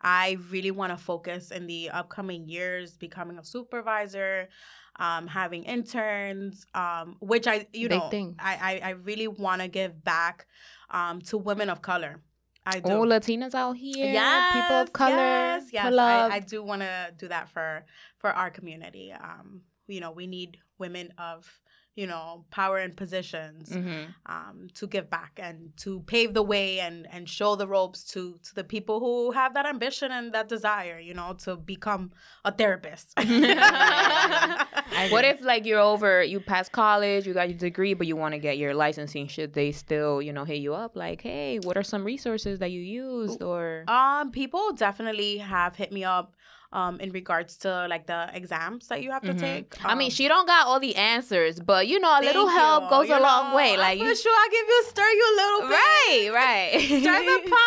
I 0.00 0.38
really 0.50 0.70
want 0.70 0.96
to 0.96 1.02
focus 1.02 1.50
in 1.50 1.66
the 1.66 1.90
upcoming 1.90 2.48
years, 2.48 2.96
becoming 2.96 3.38
a 3.38 3.44
supervisor, 3.44 4.48
um, 4.96 5.26
having 5.26 5.64
interns, 5.64 6.66
um, 6.74 7.16
which 7.20 7.46
I 7.46 7.66
you 7.72 7.88
Big 7.88 7.98
know 7.98 8.08
things. 8.08 8.36
I, 8.38 8.80
I 8.82 8.88
I 8.88 8.90
really 8.90 9.28
want 9.28 9.62
to 9.62 9.68
give 9.68 10.04
back 10.04 10.46
um, 10.90 11.20
to 11.22 11.38
women 11.38 11.70
of 11.70 11.82
color. 11.82 12.20
I 12.66 12.80
do. 12.80 12.92
Oh, 12.92 13.02
Latinas 13.02 13.54
out 13.54 13.76
here. 13.76 14.10
Yes, 14.12 14.54
people 14.54 14.76
of 14.76 14.92
color. 14.92 15.16
Yes, 15.16 15.66
yes. 15.72 15.92
I, 15.92 16.36
I 16.36 16.40
do 16.40 16.62
want 16.62 16.80
to 16.82 17.12
do 17.18 17.28
that 17.28 17.48
for 17.50 17.84
for 18.18 18.30
our 18.30 18.50
community. 18.50 19.12
Um, 19.12 19.62
you 19.86 20.00
know, 20.00 20.12
we 20.12 20.26
need 20.26 20.58
women 20.78 21.12
of 21.18 21.60
you 21.94 22.06
know 22.06 22.44
power 22.50 22.78
and 22.78 22.96
positions 22.96 23.70
Mhm. 23.70 24.14
um, 24.26 24.68
to 24.74 24.86
give 24.86 25.08
back 25.08 25.38
and 25.40 25.76
to 25.76 26.00
pave 26.06 26.34
the 26.34 26.42
way 26.42 26.80
and 26.80 27.06
and 27.12 27.28
show 27.28 27.54
the 27.56 27.66
ropes 27.66 28.02
to 28.12 28.38
to 28.42 28.54
the 28.54 28.64
people 28.64 28.98
who 29.00 29.30
have 29.32 29.54
that 29.54 29.66
ambition 29.66 30.10
and 30.10 30.32
that 30.34 30.48
desire. 30.48 30.98
You 30.98 31.14
know, 31.14 31.34
to 31.44 31.56
become 31.56 32.12
a 32.44 32.50
therapist. 32.52 33.14
What 35.10 35.24
if 35.24 35.40
like 35.42 35.66
you're 35.66 35.80
over, 35.80 36.22
you 36.22 36.40
pass 36.40 36.68
college, 36.68 37.26
you 37.26 37.34
got 37.34 37.48
your 37.48 37.58
degree, 37.58 37.94
but 37.94 38.06
you 38.06 38.16
want 38.16 38.32
to 38.34 38.38
get 38.38 38.58
your 38.58 38.74
licensing? 38.74 39.26
Should 39.28 39.52
they 39.52 39.70
still, 39.72 40.22
you 40.22 40.32
know, 40.32 40.44
hit 40.44 40.58
you 40.58 40.74
up 40.74 40.96
like, 40.96 41.20
hey, 41.22 41.58
what 41.58 41.76
are 41.76 41.82
some 41.82 42.04
resources 42.04 42.58
that 42.60 42.70
you 42.70 42.80
used 42.80 43.42
or? 43.42 43.84
Um, 43.88 44.30
people 44.30 44.72
definitely 44.72 45.38
have 45.38 45.76
hit 45.76 45.92
me 45.92 46.04
up 46.04 46.34
um 46.74 46.98
in 47.00 47.10
regards 47.12 47.56
to 47.64 47.86
like 47.88 48.06
the 48.06 48.28
exams 48.34 48.88
that 48.90 49.00
you 49.04 49.10
have 49.12 49.22
to 49.22 49.32
Mhm. 49.34 49.38
take. 49.46 49.66
I 49.84 49.94
mean, 49.94 50.06
Um, 50.10 50.16
she 50.16 50.28
don't 50.28 50.46
got 50.46 50.66
all 50.66 50.80
the 50.80 50.96
answers, 50.96 51.60
but 51.60 51.86
you 51.86 51.98
know, 52.00 52.12
a 52.18 52.22
little 52.28 52.48
help 52.48 52.84
you. 52.84 52.90
goes 52.90 53.08
You 53.08 53.14
a 53.16 53.20
long 53.30 53.54
way. 53.54 53.76
Like, 53.76 53.98
for 53.98 54.04
you, 54.04 54.16
sure, 54.16 54.34
I'll 54.42 54.50
give 54.56 54.66
you 54.74 54.80
stir 54.92 55.10
you 55.20 55.26
a 55.32 55.34
little 55.42 55.60
bit. 55.68 55.78
right, 55.80 56.28
right. 56.42 56.70
Stir 57.00 57.20
the 57.30 57.38
pot. 57.52 57.64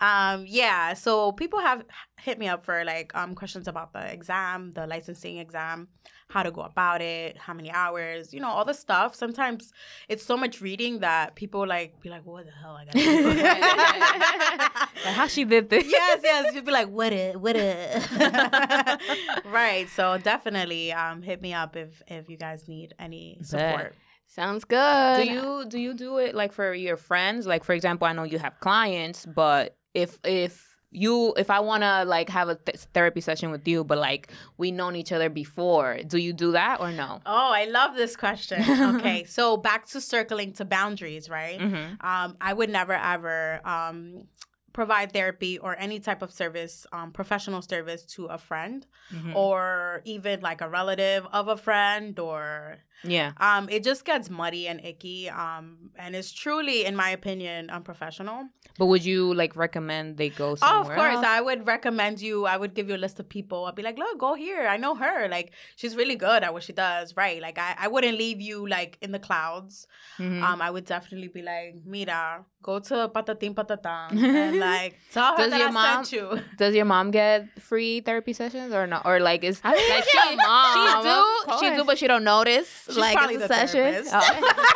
um, 0.08 0.44
yeah. 0.48 0.94
So 0.94 1.32
people 1.32 1.60
have 1.60 1.84
hit 2.20 2.38
me 2.38 2.48
up 2.48 2.64
for 2.64 2.84
like 2.84 3.14
um 3.14 3.34
questions 3.34 3.68
about 3.68 3.92
the 3.92 4.12
exam, 4.12 4.72
the 4.74 4.86
licensing 4.86 5.38
exam, 5.38 5.88
how 6.30 6.44
to 6.44 6.50
go 6.50 6.62
about 6.62 7.02
it, 7.02 7.36
how 7.36 7.52
many 7.52 7.70
hours, 7.70 8.32
you 8.32 8.40
know, 8.40 8.48
all 8.48 8.64
the 8.64 8.72
stuff. 8.72 9.14
Sometimes 9.14 9.72
it's 10.08 10.24
so 10.24 10.36
much 10.36 10.60
reading 10.60 11.00
that 11.00 11.34
people 11.34 11.66
like 11.66 12.00
be 12.00 12.08
like, 12.08 12.24
"What 12.24 12.46
the 12.46 12.52
hell 12.52 12.78
I 12.78 12.84
got?" 12.84 12.94
like, 15.04 15.14
how 15.14 15.26
she 15.26 15.44
did 15.44 15.68
this? 15.68 15.84
yes, 15.86 16.20
yes. 16.22 16.54
You'd 16.54 16.64
be 16.64 16.72
like, 16.72 16.88
what 16.88 17.12
it, 17.12 17.40
what 17.40 17.56
it. 17.56 18.10
right. 19.44 19.88
So 19.90 20.18
definitely 20.18 20.92
um, 20.92 21.22
hit 21.22 21.42
me 21.42 21.52
up 21.52 21.76
if 21.76 22.02
if 22.06 22.30
you 22.30 22.36
guys 22.36 22.68
need 22.68 22.94
any 22.98 23.40
support. 23.42 23.94
Sounds 24.28 24.64
good. 24.64 25.24
do 25.24 25.32
you 25.32 25.64
do 25.68 25.78
you 25.78 25.94
do 25.94 26.18
it 26.18 26.36
like 26.36 26.52
for 26.52 26.72
your 26.72 26.96
friends? 26.96 27.46
Like, 27.46 27.64
for 27.64 27.72
example, 27.72 28.06
I 28.06 28.12
know 28.12 28.22
you 28.22 28.38
have 28.38 28.60
clients, 28.60 29.26
but 29.26 29.76
if 29.92 30.18
if 30.24 30.69
you 30.92 31.32
if 31.36 31.50
I 31.50 31.60
want 31.60 31.82
to 31.84 32.04
like 32.04 32.28
have 32.30 32.48
a 32.48 32.56
th- 32.56 32.78
therapy 32.94 33.20
session 33.20 33.50
with 33.50 33.66
you, 33.68 33.84
but 33.84 33.98
like 33.98 34.32
we 34.58 34.70
known 34.72 34.96
each 34.96 35.12
other 35.12 35.28
before, 35.30 35.98
do 36.06 36.18
you 36.18 36.32
do 36.32 36.52
that 36.52 36.80
or 36.80 36.90
no? 36.90 37.20
Oh, 37.24 37.52
I 37.54 37.66
love 37.66 37.94
this 37.96 38.16
question. 38.16 38.62
Okay, 38.96 39.24
so 39.24 39.56
back 39.56 39.86
to 39.88 40.00
circling 40.00 40.52
to 40.54 40.64
boundaries, 40.64 41.28
right? 41.30 41.60
Mm-hmm. 41.60 42.04
Um, 42.06 42.36
I 42.40 42.52
would 42.52 42.70
never 42.70 42.94
ever 42.94 43.60
um, 43.64 44.24
provide 44.72 45.12
therapy 45.12 45.58
or 45.58 45.76
any 45.78 46.00
type 46.00 46.22
of 46.22 46.30
service, 46.32 46.86
um, 46.92 47.12
professional 47.12 47.62
service 47.62 48.04
to 48.14 48.26
a 48.26 48.38
friend 48.38 48.86
Mm-hmm. 49.12 49.34
or 49.36 50.02
even 50.04 50.40
like 50.40 50.60
a 50.60 50.68
relative 50.68 51.26
of 51.32 51.48
a 51.48 51.56
friend 51.56 52.16
or 52.20 52.76
Yeah. 53.04 53.32
um, 53.38 53.68
it 53.70 53.82
just 53.82 54.04
gets 54.04 54.28
muddy 54.28 54.68
and 54.68 54.78
icky 54.84 55.28
um, 55.30 55.76
and 55.96 56.14
it's 56.14 56.32
truly 56.32 56.84
in 56.84 56.94
my 56.96 57.10
opinion 57.10 57.70
unprofessional 57.70 58.48
But 58.78 58.86
would 58.86 59.04
you 59.04 59.32
like 59.34 59.56
recommend 59.56 60.16
they 60.16 60.30
go 60.30 60.50
Oh, 60.50 60.54
somewhere? 60.56 60.80
of 60.96 60.98
course. 60.98 61.16
else? 61.16 61.26
I 61.26 61.40
would 61.40 61.66
recommend 61.66 62.20
you. 62.20 62.46
I 62.46 62.56
would 62.56 62.72
give 62.74 62.88
you 62.88 62.96
a 62.96 63.02
list 63.06 63.20
of 63.20 63.26
people. 63.28 63.66
I'd 63.66 63.74
be 63.74 63.82
like, 63.82 63.98
look, 63.98 64.16
go 64.18 64.32
here. 64.34 64.66
I 64.74 64.76
know 64.84 64.94
her. 64.94 65.28
Like, 65.28 65.52
she's 65.76 65.94
really 66.00 66.16
good 66.16 66.40
at 66.46 66.50
what 66.54 66.62
she 66.62 66.72
does. 66.72 67.14
Right. 67.16 67.40
Like, 67.46 67.58
I, 67.58 67.74
I 67.84 67.86
wouldn't 67.88 68.16
leave 68.16 68.40
you 68.40 68.66
like 68.76 68.96
in 69.04 69.10
the 69.12 69.18
clouds. 69.18 69.86
Mhm. 70.18 70.40
Um, 70.42 70.58
I 70.62 70.70
would 70.70 70.86
definitely 70.86 71.28
be 71.28 71.42
like, 71.42 71.74
mira, 71.84 72.44
go 72.62 72.78
to 72.88 73.08
patatin 73.14 73.52
patatan 73.54 74.12
and 74.22 74.58
like, 74.70 74.92
tell 75.12 75.32
her 75.36 75.42
Does 75.42 75.50
that 75.50 75.58
your 75.60 75.68
I 75.68 75.72
mom- 75.72 76.04
sent 76.04 76.12
you. 76.16 76.26
Does 76.62 76.74
your 76.74 76.84
mom 76.94 77.10
get 77.10 77.60
free 77.60 78.00
therapy 78.00 78.32
sessions 78.32 78.72
or 78.72 78.86
not? 78.86 79.02
Or 79.04 79.20
like 79.20 79.44
is 79.44 79.60
I 79.64 79.72
mean, 79.76 79.90
like 79.90 80.06
your 80.14 80.36
mom, 80.36 80.72
she 80.78 80.86
do 81.08 81.58
she 81.60 81.76
do, 81.76 81.84
but 81.84 81.98
she 81.98 82.06
don't 82.06 82.24
notice. 82.24 82.68
She's 82.90 82.98
like 82.98 83.16
probably 83.16 83.36
it's 83.36 83.48
the 83.48 83.54
session. 83.54 84.04
Oh. 84.12 84.74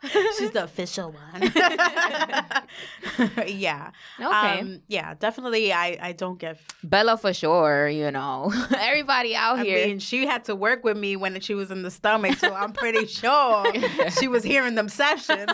She's 0.38 0.52
the 0.52 0.64
official 0.64 1.12
one. 1.12 1.42
yeah. 3.48 3.90
okay. 4.20 4.60
Um, 4.60 4.80
yeah, 4.86 5.14
definitely. 5.14 5.72
I, 5.72 5.98
I 6.00 6.12
don't 6.12 6.38
get. 6.38 6.58
Bella 6.84 7.16
for 7.16 7.32
sure. 7.32 7.88
You 7.88 8.10
know, 8.10 8.52
everybody 8.76 9.34
out 9.34 9.58
I 9.58 9.64
here. 9.64 9.86
mean, 9.86 9.98
she 9.98 10.26
had 10.26 10.44
to 10.44 10.54
work 10.54 10.84
with 10.84 10.96
me 10.96 11.16
when 11.16 11.40
she 11.40 11.54
was 11.54 11.70
in 11.70 11.82
the 11.82 11.90
stomach, 11.90 12.38
so 12.38 12.52
I'm 12.54 12.72
pretty 12.72 13.06
sure 13.06 13.64
she 14.18 14.28
was 14.28 14.44
hearing 14.44 14.74
them 14.76 14.88
sessions. 14.88 15.50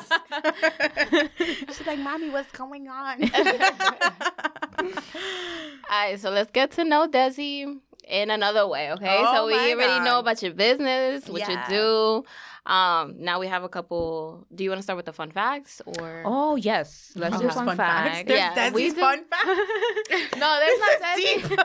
She's 1.38 1.86
like, 1.86 1.98
"Mommy, 1.98 2.30
what's 2.30 2.52
going 2.52 2.88
on?" 2.88 3.22
All 3.34 4.90
right, 5.90 6.18
so 6.20 6.30
let's 6.30 6.50
get 6.50 6.70
to 6.72 6.84
know 6.84 7.08
Desi 7.08 7.80
in 8.08 8.30
another 8.30 8.66
way, 8.66 8.92
okay? 8.92 9.18
Oh 9.20 9.34
so 9.34 9.46
we 9.46 9.54
already 9.54 9.98
God. 9.98 10.04
know 10.04 10.18
about 10.18 10.42
your 10.42 10.52
business, 10.52 11.28
what 11.28 11.40
Yes. 11.40 11.50
you 11.70 11.76
do. 11.76 12.24
Um, 12.66 13.16
now 13.18 13.40
we 13.40 13.46
have 13.46 13.62
a 13.62 13.68
couple. 13.68 14.46
Do 14.54 14.64
you 14.64 14.70
want 14.70 14.78
to 14.78 14.82
start 14.82 14.96
with 14.96 15.04
the 15.06 15.12
fun 15.12 15.30
facts 15.30 15.82
or? 15.84 16.22
oh 16.24 16.56
yes, 16.56 17.12
let's 17.14 17.38
do 17.38 17.44
Okay. 17.46 17.54
fun, 17.54 17.66
Fun 17.66 17.76
facts. 17.76 18.08
facts. 18.10 18.28
There's 18.28 18.56
Yeah, 18.56 18.70
we 18.72 18.88
do- 18.90 18.94
fun 19.00 19.24
facts. 19.24 19.46
no, 20.38 20.58
there's 20.60 20.80
not 20.80 21.00
that 21.00 21.16
is 21.18 21.42
deep. 21.48 21.58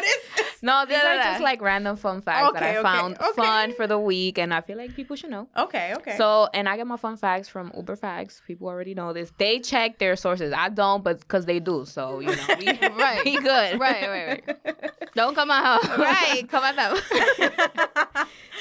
What 0.00 0.08
is 0.08 0.22
this? 0.36 0.46
No, 0.62 0.84
these 0.84 0.98
are 0.98 1.16
just 1.16 1.40
like 1.40 1.62
random 1.62 1.96
fun 1.96 2.20
facts 2.20 2.52
that 2.52 2.62
I 2.62 2.72
okay, 2.76 2.82
found 2.82 3.18
okay. 3.18 3.32
fun 3.34 3.72
for 3.72 3.86
the 3.86 3.98
week, 3.98 4.36
and 4.36 4.52
I 4.52 4.60
feel 4.60 4.76
like 4.76 4.94
people 4.94 5.16
should 5.16 5.30
know. 5.30 5.48
Okay, 5.56 5.94
okay. 5.96 6.18
So, 6.18 6.48
and 6.52 6.68
I 6.68 6.76
get 6.76 6.86
my 6.86 6.98
fun 6.98 7.16
facts 7.16 7.48
from 7.48 7.72
Uber 7.74 7.96
Facts. 7.96 8.42
People 8.46 8.68
already 8.68 8.92
know 8.92 9.14
this. 9.14 9.32
They 9.38 9.60
check 9.60 9.98
their 9.98 10.16
sources. 10.16 10.52
I 10.52 10.68
don't, 10.68 11.02
but 11.02 11.20
because 11.20 11.46
they 11.46 11.60
do. 11.60 11.86
So, 11.86 12.20
you 12.20 12.36
know, 12.36 12.56
we, 12.58 12.66
Right. 12.88 13.24
we 13.24 13.38
good. 13.40 13.80
Right, 13.80 14.06
right, 14.06 14.42
right. 14.66 14.90
Don't 15.14 15.34
come 15.34 15.50
out. 15.50 15.82
right. 15.96 16.46
Come 16.46 16.62
on 16.62 16.76
now. 16.76 16.94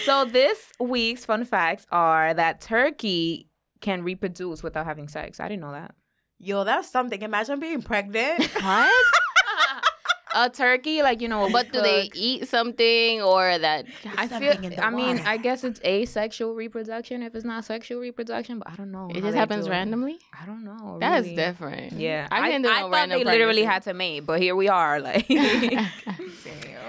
so, 0.05 0.23
this 0.23 0.71
week's 0.79 1.25
fun 1.25 1.43
facts 1.43 1.85
are 1.91 2.33
that 2.33 2.61
turkey 2.61 3.49
can 3.81 4.03
reproduce 4.03 4.63
without 4.63 4.85
having 4.85 5.09
sex. 5.09 5.41
I 5.41 5.49
didn't 5.49 5.61
know 5.61 5.73
that. 5.73 5.93
Yo, 6.37 6.63
that's 6.63 6.89
something. 6.89 7.21
Imagine 7.21 7.59
being 7.59 7.81
pregnant. 7.81 8.41
What? 8.61 8.93
A 10.35 10.49
turkey, 10.49 11.01
like 11.01 11.21
you 11.21 11.27
know, 11.27 11.47
what 11.47 11.51
But 11.51 11.71
do 11.71 11.81
they 11.81 12.09
eat 12.13 12.47
something 12.47 13.21
or 13.21 13.57
that? 13.57 13.85
I 14.17 14.27
feel. 14.27 14.51
in 14.51 14.61
the 14.69 14.85
I 14.85 14.89
mean. 14.89 15.19
I 15.25 15.37
guess 15.37 15.63
it's 15.63 15.81
asexual 15.83 16.53
reproduction 16.55 17.23
if 17.23 17.33
it's 17.35 17.45
not 17.45 17.65
sexual 17.65 17.99
reproduction, 17.99 18.59
but 18.59 18.71
I 18.71 18.75
don't 18.75 18.91
know. 18.91 19.09
It 19.13 19.21
just 19.21 19.35
happens 19.35 19.67
randomly. 19.67 20.19
I 20.39 20.45
don't 20.45 20.63
know. 20.63 20.97
That's 20.99 21.23
really. 21.25 21.35
different. 21.35 21.93
Yeah, 21.93 22.27
I 22.31 22.47
I, 22.47 22.51
can 22.51 22.61
do 22.61 22.69
I 22.69 22.73
no 22.73 22.81
thought 22.81 22.91
random 22.91 23.19
they 23.19 23.25
literally 23.25 23.63
had 23.63 23.83
to 23.83 23.93
mate, 23.93 24.21
but 24.21 24.39
here 24.39 24.55
we 24.55 24.67
are. 24.67 24.99
Like, 25.09 25.29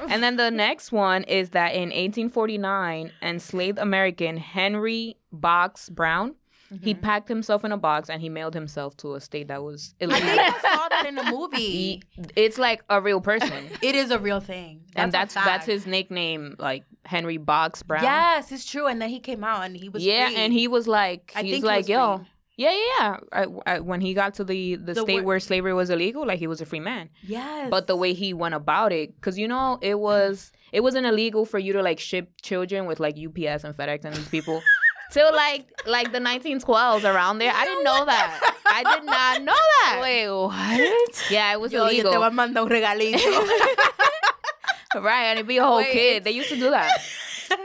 and 0.09 0.22
then 0.22 0.37
the 0.37 0.50
next 0.50 0.92
one 0.92 1.22
is 1.24 1.50
that 1.50 1.74
in 1.74 1.90
1849, 1.90 3.12
enslaved 3.22 3.79
American 3.79 4.37
Henry 4.37 5.16
Box 5.33 5.88
Brown, 5.88 6.35
he 6.70 6.94
mm-hmm. 6.94 7.00
packed 7.02 7.28
himself 7.28 7.64
in 7.64 7.72
a 7.72 7.76
box 7.76 8.09
and 8.09 8.22
he 8.22 8.28
mailed 8.28 8.54
himself 8.54 8.96
to 8.98 9.14
a 9.14 9.20
state 9.20 9.48
that 9.48 9.62
was 9.62 9.94
I 10.00 10.04
illegal. 10.04 10.20
think 10.28 10.40
I 10.40 10.76
saw 10.76 10.88
that 10.88 11.06
in 11.09 11.18
a 11.18 11.30
movie. 11.30 11.56
He- 11.59 12.02
it's 12.37 12.59
like 12.59 12.83
a 12.88 13.00
real 13.00 13.20
person, 13.20 13.68
It 13.83 13.94
is 13.94 14.11
a 14.11 14.18
real 14.18 14.40
thing. 14.40 14.83
and 14.94 15.11
that's 15.11 15.35
that's 15.35 15.66
his 15.66 15.87
nickname, 15.87 16.54
like 16.59 16.85
Henry 17.04 17.38
Box 17.38 17.83
Brown. 17.83 18.04
Yes, 18.04 18.52
it's 18.52 18.64
true. 18.64 18.87
And 18.87 19.02
then 19.02 19.09
he 19.11 19.18
came 19.20 19.42
out 19.42 19.64
and 19.64 19.76
he 19.76 19.88
was 19.88 20.04
yeah, 20.04 20.26
free. 20.26 20.37
and 20.37 20.52
he 20.52 20.68
was 20.68 20.87
like, 20.87 21.33
I 21.35 21.42
he's 21.42 21.52
think 21.52 21.64
he 21.64 21.66
like, 21.66 21.78
was 21.78 21.88
yo. 21.88 22.16
free. 22.18 22.26
Yeah, 22.56 22.72
yeah, 22.72 22.85
yeah. 22.98 23.16
I, 23.33 23.46
I, 23.76 23.80
when 23.80 24.02
he 24.02 24.12
got 24.12 24.35
to 24.35 24.44
the, 24.44 24.76
the, 24.76 24.92
The 24.92 25.00
state 25.00 25.14
wor- 25.20 25.24
where 25.24 25.40
slavery 25.40 25.72
was 25.72 25.88
illegal, 25.88 26.26
like 26.26 26.38
he 26.38 26.46
was 26.46 26.61
a 26.61 26.66
free 26.66 26.78
man. 26.80 27.09
yes, 27.22 27.70
but 27.70 27.87
the 27.87 27.96
way 27.96 28.12
he 28.12 28.35
went 28.35 28.54
about 28.54 28.92
it 28.92 29.14
because 29.14 29.38
you 29.38 29.48
know 29.48 29.78
it 29.80 29.98
was 29.98 30.52
it 30.70 30.80
wasn't 30.80 31.06
illegal 31.06 31.46
for 31.46 31.59
you 31.59 31.72
to 31.72 31.83
like 31.83 31.98
ship 31.98 32.30
children 32.42 32.85
with 32.85 33.00
like 33.00 33.16
ups 33.16 33.64
and 33.64 33.74
fedex 33.76 34.04
and 34.04 34.14
these 34.14 34.28
people 34.28 34.62
till 35.11 35.33
like 35.35 35.66
like 35.87 36.12
the 36.12 36.18
1912s 36.20 37.05
around 37.05 37.38
there 37.38 37.53
i 37.55 37.64
didn't 37.64 37.85
know 37.85 38.05
that 38.05 38.55
i 38.66 38.83
did 38.94 39.05
not 39.05 39.42
know 39.42 39.53
that 39.53 39.99
Wait, 40.03 40.29
what? 40.31 41.25
yeah 41.31 41.53
it 41.53 41.61
was 41.61 41.73
yo, 41.73 41.85
yo 41.85 41.88
te 41.90 41.94
illegal 42.01 42.12
voy 42.20 42.27
a 42.27 42.31
mandar 42.31 42.62
un 42.62 42.68
regalito. 42.68 43.18
right 45.03 45.25
and 45.27 45.38
it'd 45.38 45.46
be 45.49 45.59
a 45.59 45.64
whole 45.64 45.77
Wait, 45.79 45.92
kid 45.92 46.25
they 46.25 46.31
used 46.33 46.49
to 46.49 46.57
do 46.57 46.70
that 46.70 46.90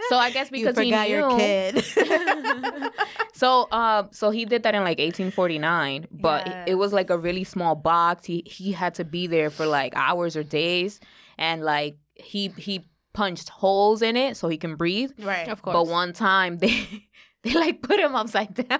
so 0.09 0.17
i 0.17 0.29
guess 0.31 0.49
you 0.51 0.59
because 0.65 0.77
he 0.77 0.89
forgot 0.91 1.07
knew 1.07 1.15
your 1.15 1.37
kid. 1.37 1.83
so 3.33 3.63
uh 3.71 4.03
so 4.11 4.29
he 4.29 4.45
did 4.45 4.63
that 4.63 4.73
in 4.75 4.81
like 4.83 4.97
1849 4.99 6.07
but 6.11 6.47
it- 6.47 6.69
it 6.71 6.75
was 6.75 6.93
like 6.93 7.09
a 7.09 7.17
really 7.17 7.43
small 7.43 7.75
box 7.75 8.25
he 8.25 8.43
he 8.45 8.71
had 8.71 8.93
to 8.95 9.03
be 9.03 9.27
there 9.27 9.49
for 9.49 9.65
like 9.65 9.93
hours 9.95 10.35
or 10.35 10.43
days 10.43 10.99
and 11.37 11.63
like 11.63 11.97
he 12.15 12.49
he 12.57 12.85
punched 13.13 13.49
holes 13.49 14.01
in 14.01 14.15
it 14.17 14.35
so 14.37 14.47
he 14.49 14.57
can 14.57 14.75
breathe 14.75 15.11
right. 15.19 15.47
Of 15.47 15.61
course. 15.61 15.73
but 15.73 15.87
one 15.87 16.11
time 16.13 16.57
they 16.57 17.07
they 17.53 17.53
like 17.53 17.81
put 17.81 17.99
him 17.99 18.15
upside 18.15 18.53
down. 18.67 18.79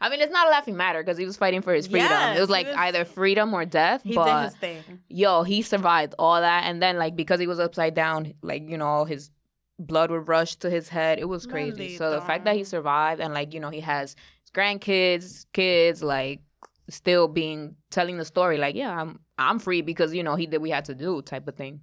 I 0.00 0.08
mean 0.10 0.20
it's 0.20 0.32
not 0.32 0.46
a 0.46 0.50
laughing 0.50 0.76
matter 0.76 1.02
because 1.02 1.18
he 1.18 1.24
was 1.24 1.36
fighting 1.36 1.62
for 1.62 1.72
his 1.74 1.86
freedom. 1.86 2.08
Yes, 2.10 2.36
it 2.36 2.40
was 2.40 2.50
like 2.50 2.66
was- 2.66 2.76
either 2.76 3.04
freedom 3.04 3.52
or 3.54 3.64
death 3.64 4.02
He 4.04 4.14
but 4.14 4.26
did 4.26 4.44
his 4.44 4.56
thing. 4.56 5.00
yo 5.08 5.42
he 5.42 5.62
survived 5.62 6.14
all 6.18 6.40
that. 6.40 6.64
And 6.64 6.80
then 6.82 6.98
like 6.98 7.16
because 7.16 7.40
he 7.40 7.46
was 7.46 7.58
upside 7.58 7.94
down 7.94 8.34
like 8.42 8.68
you 8.68 8.76
know 8.78 9.04
his 9.04 9.30
blood 9.78 10.10
would 10.10 10.28
rush 10.28 10.56
to 10.56 10.68
his 10.68 10.88
head. 10.90 11.18
It 11.18 11.24
was 11.28 11.46
crazy. 11.46 11.96
So 11.96 12.10
the 12.10 12.20
fact 12.20 12.44
that 12.44 12.54
he 12.54 12.64
survived 12.64 13.20
and 13.20 13.32
like 13.34 13.54
you 13.54 13.60
know 13.60 13.70
he 13.70 13.80
has 13.80 14.14
his 14.42 14.50
grandkids 14.54 15.46
kids 15.52 16.02
like 16.02 16.40
still 16.88 17.28
being 17.28 17.76
telling 17.90 18.16
the 18.18 18.24
story 18.24 18.58
like 18.58 18.74
yeah 18.74 18.90
i'm 19.00 19.20
i'm 19.38 19.60
free 19.60 19.80
because 19.80 20.12
you 20.12 20.24
know 20.24 20.34
he 20.34 20.44
did 20.46 20.56
what 20.56 20.62
we 20.62 20.70
had 20.70 20.84
to 20.84 20.92
do 20.94 21.22
type 21.22 21.46
of 21.46 21.54
thing 21.54 21.80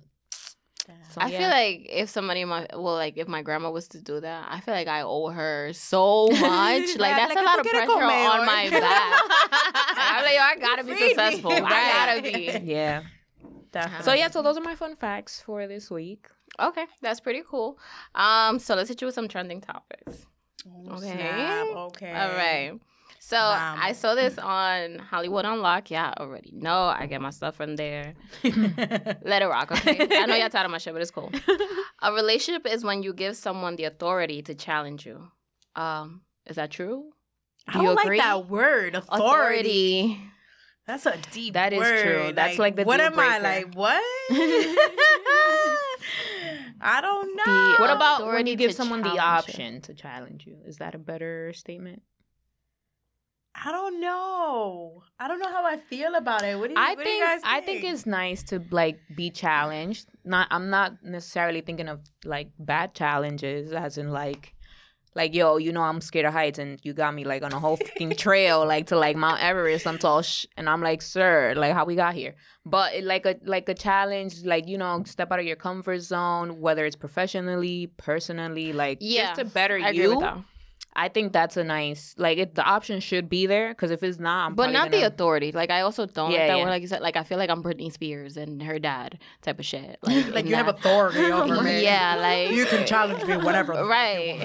So, 1.10 1.21
I 1.21 1.30
yeah. 1.30 1.38
feel 1.38 1.50
like 1.50 1.88
if 1.89 2.10
somebody, 2.10 2.45
my 2.45 2.67
well, 2.73 2.93
like 2.95 3.17
if 3.17 3.28
my 3.28 3.41
grandma 3.41 3.69
was 3.71 3.88
to 3.89 4.02
do 4.02 4.19
that, 4.19 4.47
I 4.50 4.60
feel 4.62 4.73
like 4.73 4.88
I 4.88 5.02
owe 5.02 5.28
her 5.30 5.71
so 5.73 6.28
much. 6.32 6.39
like 6.39 7.12
Yeah, 7.12 7.15
that's 7.15 7.36
like, 7.36 7.38
a 7.39 7.43
lot 7.43 7.60
of 7.60 7.65
pressure 7.65 7.91
on 8.04 8.39
hoy?" 8.39 8.45
my 8.45 8.69
back. 8.69 9.21
I'm 9.97 10.23
like, 10.23 10.36
yo, 10.36 10.41
I 10.41 10.56
gotta 10.60 10.84
be 10.84 10.93
Feed 10.93 11.02
me. 11.02 11.08
successful. 11.10 11.52
I 11.54 12.15
gotta 12.15 12.21
be. 12.21 12.52
yeah 12.73 13.04
Definitely. 13.71 14.06
so 14.06 14.13
yeah 14.13 14.30
so 14.30 14.41
those 14.41 14.58
are 14.58 14.62
my 14.63 14.76
fun 14.76 14.95
facts 14.95 15.41
for 15.41 15.67
this 15.67 15.91
week 15.91 16.28
Okay, 16.60 16.86
that's 17.02 17.19
pretty 17.19 17.43
cool. 17.47 17.78
Um, 18.15 18.58
so 18.58 18.73
let's 18.73 18.89
hit 18.89 19.00
you 19.02 19.06
with 19.06 19.13
some 19.13 19.28
trending 19.28 19.62
topics. 19.62 20.26
Oh, 20.67 20.95
Okay. 20.95 21.12
snap. 21.12 21.67
Okay. 21.67 22.12
All 22.12 22.30
right. 22.32 22.71
So 23.28 23.36
Bam. 23.36 23.78
I 23.82 23.92
saw 23.92 24.16
this 24.16 24.38
on 24.38 25.00
Hollywood 25.00 25.44
Unlocked. 25.44 25.92
Yeah, 25.92 26.13
I 26.16 26.22
already 26.24 26.52
know. 26.54 26.84
I 26.84 27.08
get 27.08 27.20
my 27.20 27.32
stuff 27.32 27.56
from 27.58 27.76
there. 27.76 28.13
Let 28.44 29.42
it 29.42 29.48
rock, 29.50 29.70
okay? 29.74 29.98
I 30.12 30.26
know 30.28 30.36
y'all 30.36 30.48
tired 30.48 30.63
of 30.63 30.72
my 30.72 30.78
shit, 30.78 30.94
but 30.94 31.02
it's 31.02 31.12
cool. 31.12 31.30
A 32.02 32.13
relationship 32.13 32.66
is 32.66 32.86
when 32.86 33.04
you 33.04 33.12
give 33.13 33.36
someone 33.36 33.76
the 33.76 33.84
authority 33.84 34.42
to 34.44 34.56
challenge 34.56 35.06
you. 35.06 35.28
Um, 35.76 36.22
is 36.46 36.56
that 36.56 36.72
true? 36.72 37.10
I 37.68 37.74
Do 37.74 37.80
you 37.80 37.86
don't 37.88 38.00
agree? 38.00 38.18
like 38.20 38.26
that 38.26 38.48
word, 38.48 38.96
authority. 38.96 40.18
That's 40.86 41.06
a 41.06 41.18
deep 41.32 41.56
That 41.56 41.74
is 41.74 41.80
word. 41.80 42.02
true. 42.04 42.32
That's 42.34 42.58
like 42.58 42.78
the 42.78 42.86
what 42.86 42.96
deal 42.98 43.08
am 43.08 43.20
I 43.20 43.40
like? 43.40 43.74
What? 43.76 44.02
I 46.80 47.02
don't 47.02 47.36
know. 47.36 47.44
The 47.46 47.76
What 47.82 47.90
about 47.90 48.26
when 48.28 48.48
you 48.48 48.56
give 48.56 48.74
someone 48.74 49.02
the 49.02 49.10
challenge 49.16 49.48
you. 49.50 49.54
option 49.54 49.82
to 49.82 49.94
challenge 49.94 50.46
you? 50.48 50.60
Is 50.66 50.78
that 50.78 50.96
a 50.96 50.98
better 50.98 51.52
statement? 51.52 52.04
I 53.63 53.72
don't 53.72 54.00
know. 54.00 55.04
I 55.20 55.28
don't 55.28 55.39
know 55.39 55.50
how 55.52 55.65
I 55.65 55.78
feel 55.78 56.15
about 56.15 56.43
it. 56.43 56.58
What 56.60 56.67
do 56.67 56.74
you, 56.74 56.80
I 56.80 56.93
what 56.93 57.04
do 57.04 57.10
you 57.10 57.26
think 57.26 57.41
I 57.46 57.62
think 57.62 57.84
it's 57.84 58.06
nice 58.06 58.43
to 58.43 58.62
like 58.72 59.00
be 59.15 59.30
challenged. 59.30 60.08
Not 60.24 60.48
I'm 60.52 60.70
not 60.70 61.04
necessarily 61.04 61.62
thinking 61.62 61.88
of 61.88 62.02
like 62.24 62.50
bad 62.60 62.93
challenges 62.93 63.74
as 63.74 63.98
in 63.98 64.12
like 64.12 64.54
like 65.15 65.34
yo, 65.34 65.58
you 65.58 65.72
know 65.72 65.82
I'm 65.82 66.02
scared 66.02 66.28
of 66.28 66.34
heights 66.34 66.60
and 66.60 66.80
you 66.84 66.93
got 66.93 67.15
me 67.15 67.24
like 67.24 67.41
on 67.41 67.52
a 67.52 67.60
whole 67.60 67.78
fucking 67.78 68.12
trail 68.17 68.65
like 68.65 68.88
to 68.88 68.98
like 68.98 69.15
Mount 69.15 69.41
Everest, 69.41 69.88
I'm 69.88 69.98
tall 69.98 70.22
sh- 70.22 70.46
and 70.56 70.70
I'm 70.70 70.82
like, 70.82 71.02
"Sir, 71.02 71.56
like 71.58 71.74
how 71.74 71.86
we 71.86 71.96
got 71.96 72.13
here?" 72.13 72.36
But 72.63 72.93
it, 72.93 73.04
like 73.04 73.26
a 73.26 73.38
like 73.43 73.67
a 73.70 73.74
challenge 73.74 74.43
like 74.46 74.67
you 74.67 74.78
know, 74.78 75.02
step 75.06 75.32
out 75.32 75.39
of 75.39 75.46
your 75.46 75.56
comfort 75.56 76.00
zone, 76.02 76.62
whether 76.62 76.86
it's 76.86 76.96
professionally, 76.96 77.91
personally, 77.98 78.72
like 78.74 79.00
Yeah, 79.02 79.34
just 79.36 79.39
to 79.39 79.46
better 79.46 79.78
I 79.80 79.89
you. 79.89 80.20
With 80.98 80.98
that. 80.98 81.06
I 81.06 81.10
think 81.10 81.34
that's 81.34 81.58
a 81.58 81.64
nice 81.64 82.16
like 82.18 82.38
it, 82.38 82.56
the 82.56 82.64
option 82.64 83.00
should 83.00 83.30
be 83.30 83.46
there 83.46 83.70
because 83.70 83.92
if 83.92 84.04
it's 84.04 84.20
not, 84.20 84.48
I'm 84.48 84.56
But 84.56 84.72
not 84.72 84.92
the 84.92 84.98
gonna- 84.98 85.08
authority. 85.08 85.52
Like 85.52 85.70
I 85.70 85.82
also 85.82 86.06
don't 86.06 86.32
Yeah, 86.32 86.40
like 86.40 86.48
that 86.48 86.58
yeah. 86.58 86.64
word. 86.64 86.70
Like 86.72 86.82
you 86.82 86.88
said, 86.88 87.02
like 87.02 87.16
I 87.16 87.24
feel 87.24 87.38
like 87.38 87.50
I'm 87.50 87.64
Britney 87.64 87.92
Spears 87.92 88.38
and 88.38 88.62
her 88.64 88.80
dad 88.80 89.20
type 89.42 89.60
of 89.60 89.66
shit. 89.66 89.98
Like, 90.08 90.28
like 90.34 90.46
in 90.46 90.48
you 90.48 90.56
have 90.56 90.68
authority 90.68 91.20
over 91.32 91.62
me. 91.64 91.84
Yeah, 91.84 92.16
like 92.16 92.52
you 92.52 92.66
can 92.66 92.86
challenge 92.88 93.24
me 93.26 93.38
whenever. 93.38 93.74
the 93.74 93.80
fuck 93.80 93.86
you 93.86 93.90
Right. 93.90 94.40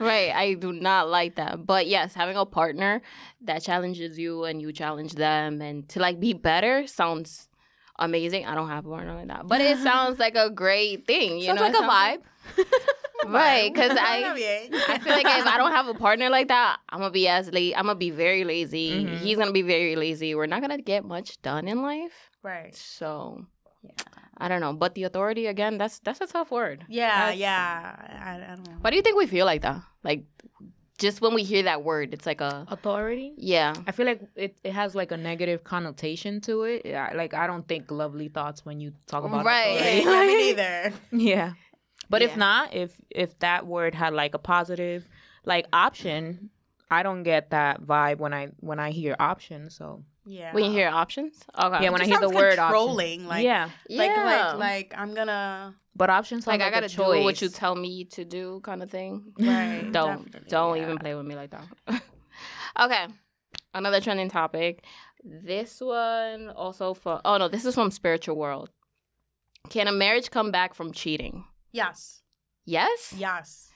right. 0.00 0.32
I 0.34 0.54
do 0.58 0.72
not 0.72 1.08
like 1.08 1.36
that. 1.36 1.66
But 1.66 1.86
yes, 1.86 2.14
having 2.14 2.36
a 2.36 2.46
partner 2.46 3.02
that 3.42 3.62
challenges 3.62 4.18
you 4.18 4.44
and 4.44 4.60
you 4.62 4.72
challenge 4.72 5.14
them 5.14 5.60
and 5.60 5.88
to 5.90 6.00
like 6.00 6.20
be 6.20 6.32
better 6.32 6.86
sounds 6.86 7.48
amazing. 7.98 8.46
I 8.46 8.54
don't 8.54 8.68
have 8.68 8.84
one 8.84 8.98
partner 9.04 9.14
like 9.16 9.28
that. 9.28 9.46
But 9.46 9.60
it 9.60 9.78
sounds 9.78 10.18
like 10.18 10.36
a 10.36 10.50
great 10.50 11.06
thing. 11.06 11.38
You 11.38 11.46
Sounds 11.46 11.60
know, 11.60 11.66
like 11.66 11.74
It 11.74 12.18
a 12.58 12.64
vibe. 12.64 12.66
Right, 13.26 13.74
'cause 13.74 13.88
because 13.90 13.98
I- 14.00 14.68
I 14.88 14.98
feel 14.98 15.12
like 15.14 15.26
if 15.26 15.46
I 15.46 15.56
don't 15.56 15.72
have 15.72 15.88
a 15.88 15.94
partner 15.94 16.28
like 16.30 16.48
that, 16.48 16.78
I'm 16.88 17.00
gonna 17.00 17.10
be 17.12 17.28
as 17.28 17.50
late. 17.52 17.74
I'm 17.76 17.86
gonna 17.86 17.98
be 17.98 18.10
very 18.10 18.44
lazy. 18.44 19.04
Mhm. 19.04 19.18
He's 19.18 19.36
gonna 19.38 19.52
be 19.52 19.62
very 19.62 19.96
lazy. 19.96 20.34
We're 20.34 20.46
not 20.46 20.60
gonna 20.60 20.78
get 20.82 21.04
much 21.04 21.40
done 21.42 21.68
in 21.68 21.82
life. 21.82 22.30
right. 22.42 22.74
So, 22.74 23.44
yeah 23.82 23.90
I 24.38 24.48
don't 24.48 24.60
know. 24.60 24.74
But 24.74 24.94
the 24.94 25.04
authority 25.04 25.46
again, 25.46 25.78
that's 25.78 25.98
that's 26.00 26.20
a 26.20 26.26
tough 26.26 26.50
word. 26.50 26.84
Yeah, 26.88 27.32
That's- 27.32 27.38
yeah. 27.38 27.96
I, 28.22 28.34
I 28.52 28.54
don't 28.54 28.66
know. 28.68 28.76
Why 28.82 28.90
do 28.90 28.96
you 28.96 29.02
think 29.02 29.16
we 29.16 29.26
feel 29.26 29.46
like 29.46 29.62
that? 29.62 29.80
Like, 30.04 30.24
just 30.98 31.20
when 31.22 31.32
we 31.34 31.42
hear 31.42 31.62
that 31.64 31.82
word, 31.84 32.12
it's 32.12 32.26
like 32.26 32.40
a 32.42 32.64
Authority. 32.68 33.32
yeah. 33.38 33.72
I 33.86 33.92
feel 33.92 34.04
like 34.06 34.20
it, 34.36 34.56
it 34.64 34.72
has 34.72 34.94
like 34.94 35.10
a 35.12 35.16
negative 35.16 35.64
connotation 35.64 36.40
to 36.42 36.62
it. 36.64 36.82
Yeah, 36.84 37.12
like 37.14 37.32
I 37.34 37.46
don't 37.46 37.66
think 37.66 37.90
lovely 37.90 38.28
thoughts 38.28 38.64
when 38.64 38.78
you 38.80 38.92
talk 39.06 39.24
about 39.24 39.44
Right. 39.44 39.74
Yeah, 39.80 40.00
authority. 40.00 40.04
yeah, 40.04 40.36
me 40.36 40.36
neither. 40.46 40.92
Yeah. 41.12 41.52
But 42.08 42.22
Yeah. 42.22 42.28
if 42.28 42.36
not, 42.36 42.74
if 42.74 43.00
if 43.10 43.38
that 43.40 43.66
word 43.66 43.94
had 43.94 44.12
like 44.14 44.34
a 44.34 44.38
positive 44.38 45.08
like 45.44 45.66
option, 45.72 46.50
I 46.90 47.02
don't 47.02 47.22
get 47.22 47.50
that 47.50 47.82
vibe 47.82 48.18
when 48.18 48.32
I 48.32 48.48
when 48.60 48.78
I 48.78 48.90
hear 48.90 49.16
option. 49.18 49.70
So 49.70 50.04
Yeah. 50.24 50.52
When 50.52 50.64
you 50.64 50.70
hear 50.72 50.88
options, 50.88 51.38
okay. 51.56 51.84
yeah, 51.84 51.90
when 51.90 52.02
I 52.02 52.06
hear 52.06 52.18
the 52.20 52.26
sounds 52.26 52.34
word 52.34 52.58
option, 52.58 52.78
controlling, 52.78 53.26
like 53.26 53.44
yeah. 53.44 53.70
like 53.88 54.10
yeah. 54.10 54.52
like 54.52 54.58
like 54.58 54.94
I'm 54.96 55.14
gonna 55.14 55.74
But 55.94 56.10
options 56.10 56.46
like 56.46 56.60
sound 56.60 56.74
I 56.74 56.80
gotta 56.80 56.86
a 56.92 57.18
do 57.18 57.24
what 57.24 57.40
you 57.40 57.48
tell 57.48 57.74
me 57.74 58.04
to 58.06 58.24
do, 58.24 58.60
kind 58.62 58.82
of 58.82 58.90
thing. 58.90 59.32
right. 59.38 59.88
don't 59.90 60.24
definitely, 60.24 60.48
don't 60.48 60.76
yeah. 60.76 60.82
even 60.82 60.98
play 60.98 61.14
with 61.14 61.26
me 61.26 61.34
like 61.36 61.50
that. 61.50 61.66
okay, 62.80 63.06
another 63.74 64.00
trending 64.00 64.28
topic. 64.28 64.84
This 65.24 65.80
one 65.80 66.50
also 66.50 66.94
for 66.94 67.20
oh 67.24 67.36
no, 67.38 67.48
this 67.48 67.64
is 67.64 67.74
from 67.74 67.90
spiritual 67.90 68.36
world. 68.36 68.70
Can 69.70 69.88
a 69.88 69.92
marriage 69.92 70.30
come 70.30 70.52
back 70.52 70.74
from 70.74 70.92
cheating? 70.92 71.44
Yes. 71.76 72.22
Yes. 72.64 73.14
Yes. 73.16 73.70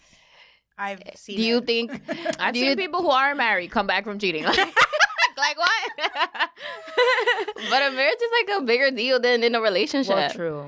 I've 0.79 1.01
eh, 1.05 1.13
seen. 1.15 1.37
Do 1.37 1.43
you 1.43 1.59
it. 1.59 1.67
think? 1.67 1.93
I've 2.41 2.55
do 2.55 2.61
seen 2.61 2.71
you- 2.71 2.77
people 2.77 3.03
who 3.03 3.11
are 3.11 3.35
married 3.35 3.71
come 3.71 3.87
back 3.87 4.05
from 4.05 4.19
cheating. 4.19 4.45
like 5.47 5.59
what? 5.59 5.91
but 7.71 7.83
a 7.83 7.91
marriage 7.91 8.23
is 8.23 8.33
like 8.41 8.59
a 8.59 8.65
bigger 8.65 8.91
deal 8.91 9.21
than 9.21 9.45
in 9.45 9.55
a 9.55 9.61
relationship. 9.61 10.17
well, 10.17 10.31
true. 10.31 10.67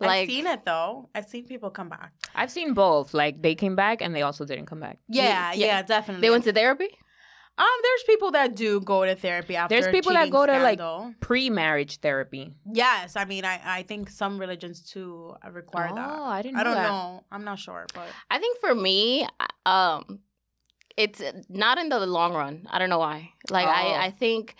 Like 0.00 0.10
I've 0.10 0.28
seen 0.28 0.46
it 0.46 0.64
though. 0.64 1.08
I've 1.14 1.26
seen 1.26 1.46
people 1.46 1.70
come 1.70 1.88
back. 1.88 2.12
I've 2.34 2.50
seen 2.50 2.74
both. 2.74 3.14
Like 3.14 3.40
they 3.40 3.54
came 3.54 3.76
back 3.76 4.02
and 4.02 4.14
they 4.14 4.22
also 4.22 4.44
didn't 4.44 4.66
come 4.66 4.80
back. 4.80 4.98
Yeah, 5.08 5.52
yeah. 5.52 5.66
yeah, 5.66 5.82
definitely. 5.82 6.20
they 6.20 6.30
went 6.30 6.44
to 6.44 6.52
therapy. 6.52 6.88
Um, 7.56 7.66
there's 7.82 8.02
people 8.04 8.32
that 8.32 8.56
do 8.56 8.80
go 8.80 9.04
to 9.04 9.14
therapy 9.14 9.54
after. 9.54 9.74
There's 9.74 9.88
people 9.92 10.12
that 10.12 10.28
go 10.30 10.44
to, 10.44 10.58
like. 10.58 10.80
Pre-marriage 11.20 11.98
therapy. 11.98 12.52
Yes, 12.72 13.14
I 13.14 13.24
mean, 13.26 13.44
I 13.44 13.60
I 13.64 13.82
think 13.84 14.10
some 14.10 14.38
religions 14.38 14.80
too 14.80 15.34
require 15.50 15.90
oh, 15.92 15.94
that. 15.94 16.10
Oh, 16.10 16.24
I 16.24 16.42
didn't. 16.42 16.56
I 16.58 16.64
don't 16.64 16.74
that. 16.74 16.88
know. 16.88 17.24
I'm 17.30 17.44
not 17.44 17.58
sure, 17.60 17.86
but 17.94 18.08
I 18.28 18.38
think 18.38 18.58
for 18.58 18.74
me, 18.74 19.26
um, 19.66 20.18
it's 20.96 21.22
not 21.48 21.78
in 21.78 21.88
the 21.90 22.00
long 22.06 22.34
run. 22.34 22.66
I 22.70 22.78
don't 22.78 22.90
know 22.90 22.98
why. 22.98 23.30
Like 23.50 23.66
Oh. 23.66 23.70
I, 23.70 24.06
I 24.06 24.10
think, 24.10 24.56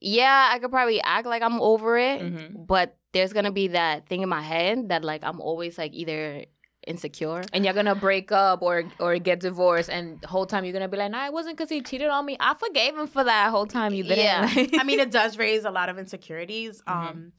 yeah, 0.00 0.50
I 0.52 0.58
could 0.58 0.70
probably 0.70 1.00
act 1.00 1.26
like 1.26 1.42
I'm 1.42 1.60
over 1.60 1.96
it, 1.96 2.20
Mhm. 2.22 2.66
but 2.66 2.96
there's 3.12 3.32
gonna 3.32 3.52
be 3.52 3.68
that 3.68 4.08
thing 4.08 4.22
in 4.22 4.28
my 4.28 4.42
head 4.42 4.88
that 4.88 5.04
like 5.04 5.22
I'm 5.22 5.40
always 5.40 5.78
like 5.78 5.92
either 5.94 6.44
insecure. 6.86 7.42
and 7.52 7.64
you're 7.64 7.74
gonna 7.74 7.94
break 7.94 8.32
up 8.32 8.62
or 8.62 8.84
or 8.98 9.18
get 9.18 9.40
divorced, 9.40 9.88
and 9.90 10.20
the 10.20 10.28
whole 10.28 10.46
time 10.46 10.64
you're 10.64 10.72
gonna 10.72 10.88
be 10.88 10.96
like, 10.96 11.10
"Nah, 11.12 11.26
it 11.26 11.32
wasn't 11.32 11.56
because 11.56 11.70
he 11.70 11.80
cheated 11.82 12.08
on 12.08 12.26
me. 12.26 12.36
I 12.40 12.54
forgave 12.54 12.96
him 12.96 13.06
for 13.06 13.24
that 13.24 13.50
whole 13.50 13.66
time 13.66 13.94
you 13.94 14.02
didn't." 14.02 14.18
Yeah. 14.18 14.66
I 14.80 14.84
mean, 14.84 15.00
it 15.00 15.10
does 15.20 15.38
raise 15.38 15.64
a 15.64 15.70
lot 15.70 15.88
of 15.88 15.98
insecurities. 15.98 16.82
Mhm. 16.88 16.92
Um, 17.10 17.32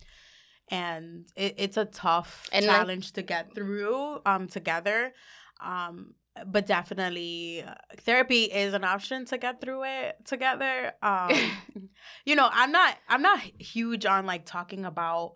and 0.69 1.25
it, 1.36 1.56
it's 1.58 1.77
a 1.77 1.86
tough 1.86 2.47
And, 2.51 2.65
like- 2.65 2.75
challenge 2.77 3.12
to 3.13 3.21
get 3.21 3.53
through 3.53 4.19
um 4.25 4.47
together. 4.47 5.13
Um, 5.62 6.13
but 6.47 6.65
definitely 6.65 7.63
uh, 7.65 7.75
therapy 8.01 8.45
is 8.45 8.73
an 8.73 8.84
option 8.84 9.23
to 9.25 9.38
get 9.38 9.62
through 9.62 9.84
it 9.84 10.15
together. 10.25 10.93
Um, 11.03 11.32
you 12.25 12.36
know, 12.36 12.49
I'm 12.51 12.71
not 12.71 12.97
I'm 13.08 13.21
not 13.21 13.39
huge 13.60 14.06
on 14.06 14.25
like 14.25 14.45
talking 14.45 14.84
about 14.86 15.34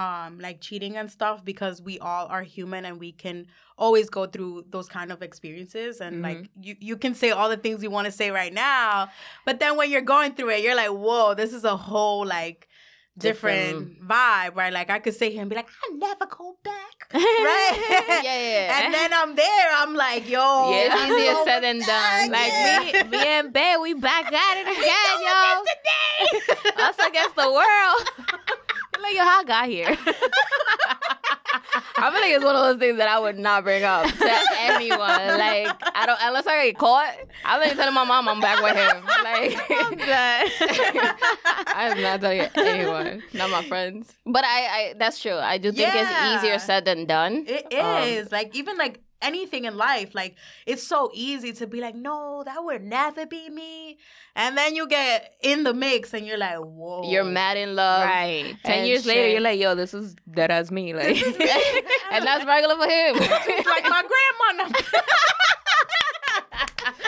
um 0.00 0.38
like 0.40 0.58
cheating 0.66 0.96
and 0.96 1.10
stuff 1.10 1.44
because 1.44 1.76
we 1.88 1.98
all 1.98 2.26
are 2.34 2.42
human 2.42 2.82
and 2.88 2.98
we 2.98 3.12
can 3.12 3.46
always 3.76 4.08
go 4.08 4.22
through 4.26 4.64
those 4.70 4.88
kind 4.88 5.10
of 5.14 5.18
experiences 5.28 6.00
and 6.00 6.22
like 6.22 6.48
you 6.60 6.74
you 6.80 6.96
can 6.96 7.14
say 7.14 7.30
all 7.30 7.48
the 7.54 7.56
things 7.64 7.82
you 7.82 7.90
want 7.90 8.06
to 8.06 8.12
say 8.20 8.30
right 8.30 8.54
now 8.54 9.08
but 9.44 9.60
then 9.60 9.76
when 9.78 9.90
you're 9.90 10.08
going 10.16 10.32
through 10.34 10.50
it 10.56 10.62
you're 10.64 10.76
like 10.84 10.88
whoa 11.04 11.34
this 11.34 11.52
is 11.52 11.64
a 11.64 11.76
whole 11.76 12.24
like 12.26 12.68
different, 13.18 14.00
vibe 14.08 14.56
right 14.56 14.72
like 14.72 14.88
i 14.88 14.98
could 14.98 15.14
sit 15.14 15.32
here 15.32 15.42
and 15.42 15.50
be 15.50 15.56
like 15.56 15.68
i 15.68 15.94
never 15.96 16.26
go 16.26 16.56
back 16.64 16.96
right 17.14 18.20
yeah, 18.24 18.38
yeah. 18.48 18.84
and 18.84 18.94
then 18.94 19.10
i'm 19.12 19.34
there 19.34 19.68
i'm 19.80 19.94
like 19.94 20.24
yo 20.28 20.70
Yeah, 20.70 20.88
it's 20.88 21.12
easier 21.12 21.36
said 21.44 21.60
than 21.60 21.78
done. 21.80 22.30
like 22.30 22.52
yeah. 22.52 23.02
me, 23.02 23.10
me 23.10 23.18
and 23.36 23.52
Bear, 23.52 23.80
we 23.80 23.92
back 23.94 24.32
at 24.32 24.54
it 24.60 24.66
again, 24.78 25.16
yo. 25.26 25.36
Us 26.86 26.96
against 27.08 27.34
the 27.36 27.50
world. 27.50 28.02
Like, 29.02 29.14
yo, 29.14 29.22
how 29.24 29.40
I 29.40 29.44
got 29.44 29.68
here? 29.68 29.96
I 32.02 32.10
feel 32.10 32.20
like 32.20 32.32
it's 32.32 32.44
one 32.44 32.54
of 32.56 32.62
those 32.62 32.78
things 32.78 32.96
that 32.98 33.08
I 33.08 33.18
would 33.18 33.38
not 33.38 33.64
bring 33.64 33.84
up 33.84 34.06
to 34.06 34.40
anyone. 34.60 34.98
Like 34.98 35.68
I 35.94 36.04
don't 36.06 36.18
unless 36.22 36.46
I 36.46 36.66
get 36.66 36.78
caught. 36.78 37.14
I'm 37.44 37.60
not 37.60 37.76
telling 37.76 37.94
my 37.94 38.04
mom 38.04 38.28
I'm 38.28 38.40
back 38.40 38.62
with 38.62 38.74
him. 38.76 39.04
Like 39.04 39.56
I 41.68 41.88
am 41.92 42.00
not 42.00 42.20
telling 42.20 42.40
anyone, 42.54 43.22
not 43.34 43.50
my 43.50 43.62
friends. 43.64 44.14
But 44.24 44.44
I, 44.44 44.66
I 44.66 44.94
that's 44.98 45.20
true. 45.20 45.34
I 45.36 45.58
do 45.58 45.72
think 45.72 45.92
Yeah. 45.92 46.34
it's 46.34 46.44
easier 46.44 46.58
said 46.58 46.84
than 46.84 47.04
done. 47.06 47.44
It 47.46 47.66
is 47.72 48.26
Um, 48.26 48.28
like 48.32 48.56
even 48.56 48.76
like 48.78 49.00
anything 49.22 49.64
in 49.64 49.76
life, 49.76 50.14
like 50.14 50.36
it's 50.66 50.82
so 50.82 51.10
easy 51.14 51.52
to 51.54 51.66
be 51.66 51.80
like, 51.80 51.94
no, 51.94 52.42
that 52.44 52.64
would 52.64 52.82
never 52.82 53.26
be 53.26 53.48
me, 53.50 53.98
and 54.34 54.56
then 54.56 54.74
you 54.74 54.86
get 54.88 55.34
in 55.42 55.64
the 55.64 55.74
mix 55.74 56.14
and 56.14 56.26
you're 56.26 56.38
like, 56.38 56.58
whoa, 56.58 57.10
You're 57.10 57.24
mad 57.24 57.56
in 57.56 57.74
love, 57.74 58.06
right. 58.06 58.56
Ten 58.64 58.78
and 58.80 58.88
years 58.88 59.06
later, 59.06 59.28
you're 59.28 59.40
like, 59.40 59.60
yo, 59.60 59.74
this 59.74 59.94
is 59.94 60.16
that 60.28 60.50
as 60.50 60.70
me. 60.70 60.94
Like, 60.94 61.08
This 61.14 61.22
is 61.22 61.38
me. 61.38 61.48
and 62.12 62.24
that's 62.24 62.44
regular 62.44 62.76
for 62.76 62.84
him. 62.84 63.16
It's 63.16 63.66
like 63.66 63.84
my 63.84 64.02
grandma. 64.02 64.72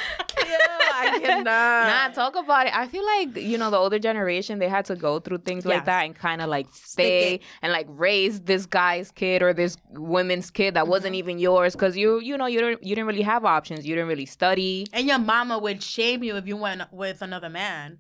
I 0.95 1.19
cannot. 1.21 1.45
Nah, 1.45 2.09
talk 2.15 2.37
about 2.37 2.67
it. 2.67 2.77
I 2.77 2.87
feel 2.87 3.05
like 3.05 3.37
you 3.37 3.59
know 3.59 3.71
the 3.71 3.77
older 3.77 3.99
generation 3.99 4.59
they 4.59 4.69
had 4.69 4.85
to 4.87 4.97
go 4.97 5.19
through 5.21 5.39
things 5.39 5.65
like 5.67 5.85
that 5.87 6.05
and 6.05 6.15
kind 6.15 6.41
of 6.41 6.49
like 6.49 6.67
stay 6.73 7.41
and 7.63 7.73
like 7.73 7.87
raise 7.89 8.41
this 8.43 8.67
guy's 8.67 9.11
kid 9.11 9.43
or 9.43 9.53
this 9.53 9.77
woman's 9.91 10.51
kid 10.51 10.75
that 10.75 10.87
wasn't 10.89 11.15
even 11.15 11.39
yours 11.39 11.75
because 11.75 11.97
you 11.97 12.21
you 12.21 12.37
know 12.39 12.47
you 12.47 12.61
don't 12.61 12.83
you 12.83 12.95
didn't 12.95 13.07
really 13.07 13.23
have 13.23 13.45
options. 13.45 13.87
You 13.87 13.95
didn't 13.95 14.09
really 14.09 14.27
study. 14.27 14.87
And 14.93 15.07
your 15.07 15.19
mama 15.19 15.59
would 15.59 15.83
shame 15.83 16.23
you 16.23 16.37
if 16.37 16.47
you 16.47 16.57
went 16.57 16.83
with 16.93 17.23
another 17.23 17.49
man. 17.49 17.99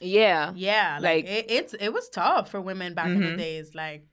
Yeah. 0.00 0.52
Yeah, 0.56 0.98
like, 1.00 1.24
Like- 1.26 1.32
it, 1.32 1.44
it's 1.50 1.74
it 1.74 1.90
was 1.90 2.08
tough 2.08 2.50
for 2.50 2.60
women 2.60 2.94
back 2.94 3.06
in 3.06 3.20
the 3.20 3.26
Mhm. 3.28 3.38
days. 3.38 3.74
Like 3.74 4.06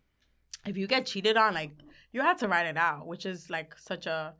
if 0.65 0.77
you 0.77 0.85
get 0.87 1.05
cheated 1.07 1.35
on, 1.37 1.53
like 1.53 1.71
you 2.11 2.21
had 2.21 2.37
to 2.39 2.47
write 2.47 2.67
it 2.67 2.77
out, 2.77 3.07
which 3.07 3.25
is 3.25 3.49
like 3.49 3.75
such 3.77 4.05
a 4.05 4.33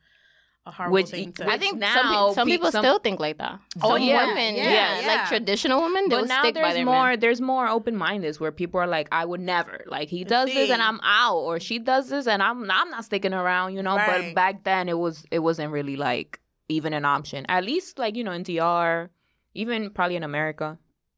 a 0.70 0.72
horrible 0.72 0.94
Which- 0.94 1.08
thing 1.10 1.34
to. 1.34 1.50
I 1.50 1.58
think 1.58 1.78
now 1.80 1.94
some, 1.96 2.08
pe- 2.30 2.34
some 2.36 2.48
people 2.48 2.72
some- 2.72 2.84
still 2.84 3.00
think 3.00 3.20
like 3.20 3.38
that. 3.40 3.60
Oh, 3.82 3.94
some 3.96 4.02
yeah, 4.02 4.28
women, 4.28 4.56
yeah, 4.56 4.64
yeah, 4.78 5.02
yeah. 5.02 5.08
like 5.08 5.28
traditional 5.28 5.82
women, 5.82 6.10
they 6.10 6.16
But 6.18 6.28
now 6.28 6.42
stick 6.42 6.56
by 6.56 6.62
there's 6.62 6.74
their 6.76 6.86
more 6.86 7.08
man. 7.10 7.20
there's 7.20 7.42
more 7.42 7.68
open 7.68 7.96
mindedness 7.96 8.40
where 8.40 8.52
people 8.52 8.80
are 8.80 8.88
like, 8.88 9.08
I 9.12 9.24
would 9.26 9.42
never. 9.42 9.84
Like 9.88 10.08
he 10.10 10.24
does 10.24 10.48
this 10.54 10.70
and 10.70 10.82
I'm 10.82 11.00
out 11.04 11.38
or 11.48 11.60
she 11.60 11.80
does 11.80 12.10
this 12.10 12.26
and 12.28 12.42
I'm 12.42 12.70
I'm 12.70 12.90
not 12.92 13.04
sticking 13.06 13.34
around, 13.34 13.74
you 13.76 13.82
know. 13.84 13.96
Right. 13.98 14.28
But 14.28 14.36
back 14.36 14.64
then 14.64 14.88
it 14.90 14.98
was 14.98 15.26
it 15.32 15.40
wasn't 15.40 15.72
really 15.72 15.96
like 15.96 16.40
even 16.70 16.94
an 16.94 17.06
option. 17.06 17.46
At 17.50 17.64
least 17.64 17.98
like, 18.00 18.16
you 18.16 18.24
know, 18.24 18.32
in 18.32 18.44
DR, 18.44 19.10
even 19.56 19.90
probably 19.90 20.16
in 20.16 20.24
America. 20.24 20.78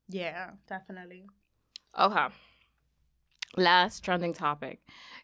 yeah, 0.09 0.51
definitely. 0.67 1.25
Okay. 1.99 2.27
Last 3.57 4.03
trending 4.05 4.33
topic. 4.33 4.79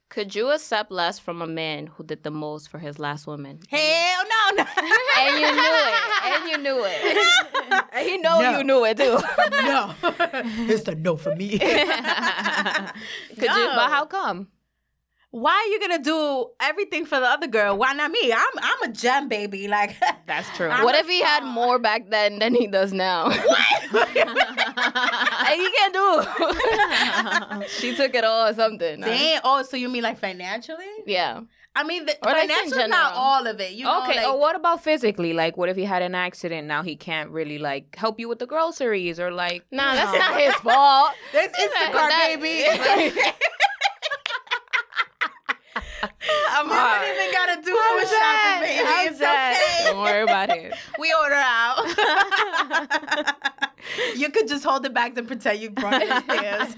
Could 0.09 0.33
you 0.35 0.51
accept 0.51 0.89
less 0.89 1.19
from 1.19 1.41
a 1.41 1.47
man 1.47 1.87
who 1.87 2.03
did 2.03 2.23
the 2.23 2.31
most 2.31 2.69
for 2.69 2.79
his 2.79 2.97
last 2.97 3.27
woman? 3.27 3.59
Hell 3.69 4.23
no, 4.23 4.63
no. 4.63 4.65
And 5.19 5.39
you 5.41 5.51
knew 5.51 5.75
it. 5.75 5.93
And 6.23 6.49
you 6.49 6.57
knew 6.57 6.85
it. 6.85 7.87
and 7.91 8.07
he 8.07 8.17
know 8.17 8.39
No. 8.41 8.57
you 8.57 8.63
knew 8.63 8.85
it 8.85 8.97
too. 8.97 9.17
no, 9.51 9.93
it's 10.71 10.87
a 10.87 10.95
no 10.95 11.17
for 11.17 11.35
me. 11.35 11.59
Could 11.59 11.69
you 13.37 13.47
No. 13.47 13.73
but 13.75 13.89
how 13.89 14.05
come? 14.05 14.47
Why 15.37 15.53
are 15.53 15.67
you 15.71 15.79
gonna 15.79 16.03
do 16.03 16.47
everything 16.59 17.05
for 17.05 17.19
the 17.19 17.27
other 17.27 17.45
girl? 17.45 17.77
Why 17.77 17.93
not 17.93 18.09
me? 18.09 18.33
I'm 18.33 18.53
I'm 18.59 18.89
a 18.89 18.91
gem 18.91 19.29
baby. 19.29 19.67
Like 19.67 19.95
That's 20.25 20.49
true. 20.57 20.67
I'm 20.67 20.83
what 20.83 20.95
if 20.95 21.07
he 21.07 21.21
had 21.21 21.43
more 21.43 21.77
back 21.77 22.09
then 22.09 22.39
than 22.39 22.55
he 22.55 22.65
does 22.65 22.91
now? 22.91 23.25
and 23.29 23.35
he 25.61 25.71
can't 25.77 25.93
do. 25.93 26.23
she 27.67 27.95
took 27.95 28.15
it 28.15 28.23
all 28.23 28.47
or 28.47 28.53
something. 28.55 29.01
Damn. 29.01 29.41
Oh, 29.43 29.61
so 29.61 29.77
you 29.77 29.89
mean 29.89 30.01
like 30.01 30.17
financially? 30.17 30.85
Yeah. 31.05 31.41
I 31.75 31.83
mean, 31.83 32.07
the, 32.07 32.17
Or 32.27 32.31
like 32.31 32.45
in 32.45 32.49
financial 32.49 32.79
is 32.79 32.89
not 32.89 33.13
all 33.13 33.45
of 33.45 33.59
it. 33.59 33.73
You 33.73 33.83
know, 33.85 34.01
okay, 34.05 34.15
like, 34.15 34.27
or 34.27 34.39
what 34.39 34.55
about 34.55 34.83
physically? 34.83 35.33
Like 35.33 35.55
what 35.57 35.69
if 35.69 35.77
he 35.77 35.83
had 35.83 36.01
an 36.01 36.15
accident 36.15 36.65
now 36.65 36.81
he 36.81 36.95
can't 36.95 37.29
really 37.29 37.59
like 37.59 37.95
help 37.95 38.19
you 38.19 38.27
with 38.27 38.39
the 38.39 38.47
groceries 38.47 39.19
or 39.19 39.29
like 39.31 39.63
Nah, 39.71 39.93
that's 39.93 40.17
not 40.17 40.41
his 40.41 40.55
fault. 40.55 41.11
There's 41.31 41.51
That- 41.51 41.91
Instacart, 41.93 42.09
that- 42.09 42.39
baby. 42.41 43.41
I'm 46.57 46.71
I 46.71 46.75
haven't 46.75 47.13
even 47.13 47.31
gotta 47.33 47.61
do 47.61 47.71
no 47.71 47.99
shopping, 48.05 48.61
baby. 48.61 48.83
I'm 48.87 49.07
it's 49.09 49.19
dead. 49.19 49.55
okay. 49.55 49.83
Don't 49.91 50.01
worry 50.01 50.23
about 50.23 50.49
it. 50.49 50.73
We 50.99 51.13
order 51.21 51.35
out. 51.35 51.85
you 54.15 54.29
could 54.31 54.47
just 54.47 54.63
hold 54.63 54.83
it 54.85 54.93
back 54.93 55.15
and 55.17 55.27
pretend 55.27 55.59
you 55.59 55.69
brought 55.69 56.01
it 56.01 56.09
upstairs. 56.09 56.73